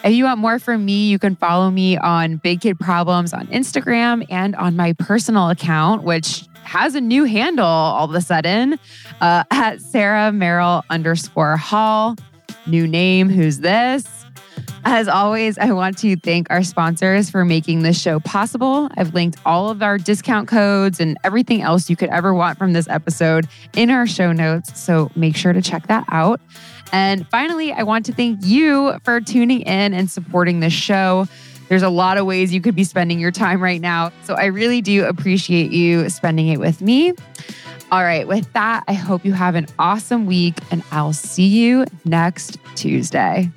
If 0.05 0.13
you 0.13 0.23
want 0.23 0.39
more 0.39 0.57
from 0.57 0.85
me, 0.85 1.09
you 1.09 1.19
can 1.19 1.35
follow 1.35 1.69
me 1.69 1.97
on 1.97 2.37
Big 2.37 2.61
Kid 2.61 2.79
Problems 2.79 3.33
on 3.33 3.47
Instagram 3.47 4.25
and 4.29 4.55
on 4.55 4.77
my 4.77 4.93
personal 4.93 5.49
account, 5.49 6.03
which 6.03 6.47
has 6.67 6.95
a 6.95 7.01
new 7.01 7.23
handle 7.23 7.65
all 7.65 8.05
of 8.05 8.13
a 8.13 8.21
sudden 8.21 8.77
uh, 9.21 9.43
at 9.51 9.81
Sarah 9.81 10.31
Merrill 10.31 10.83
underscore 10.89 11.55
Hall. 11.55 12.15
New 12.65 12.85
name, 12.85 13.29
who's 13.29 13.59
this? 13.59 14.05
As 14.83 15.07
always, 15.07 15.57
I 15.57 15.71
want 15.71 15.97
to 15.99 16.15
thank 16.17 16.47
our 16.49 16.63
sponsors 16.63 17.29
for 17.29 17.45
making 17.45 17.83
this 17.83 17.99
show 17.99 18.19
possible. 18.19 18.89
I've 18.97 19.13
linked 19.13 19.37
all 19.45 19.69
of 19.69 19.81
our 19.81 19.97
discount 19.97 20.47
codes 20.47 20.99
and 20.99 21.17
everything 21.23 21.61
else 21.61 21.89
you 21.89 21.95
could 21.95 22.09
ever 22.09 22.33
want 22.33 22.57
from 22.57 22.73
this 22.73 22.87
episode 22.89 23.47
in 23.75 23.89
our 23.89 24.07
show 24.07 24.31
notes. 24.31 24.79
So 24.79 25.11
make 25.15 25.35
sure 25.35 25.53
to 25.53 25.61
check 25.61 25.87
that 25.87 26.05
out. 26.09 26.41
And 26.91 27.27
finally, 27.29 27.73
I 27.73 27.83
want 27.83 28.05
to 28.07 28.13
thank 28.13 28.45
you 28.45 28.97
for 29.03 29.19
tuning 29.19 29.61
in 29.61 29.93
and 29.93 30.09
supporting 30.09 30.59
this 30.61 30.73
show. 30.73 31.27
There's 31.69 31.83
a 31.83 31.89
lot 31.89 32.17
of 32.17 32.25
ways 32.25 32.53
you 32.53 32.61
could 32.61 32.75
be 32.75 32.83
spending 32.83 33.19
your 33.19 33.31
time 33.31 33.61
right 33.61 33.81
now. 33.81 34.11
So 34.23 34.35
I 34.35 34.45
really 34.45 34.81
do 34.81 35.05
appreciate 35.05 35.71
you 35.71 36.09
spending 36.09 36.47
it 36.47 36.59
with 36.59 36.81
me. 36.81 37.13
All 37.91 38.03
right, 38.03 38.27
with 38.27 38.51
that, 38.53 38.83
I 38.87 38.93
hope 38.93 39.23
you 39.23 39.31
have 39.31 39.55
an 39.55 39.67
awesome 39.79 40.25
week 40.25 40.55
and 40.71 40.83
I'll 40.91 41.13
see 41.13 41.47
you 41.47 41.85
next 42.03 42.57
Tuesday. 42.75 43.49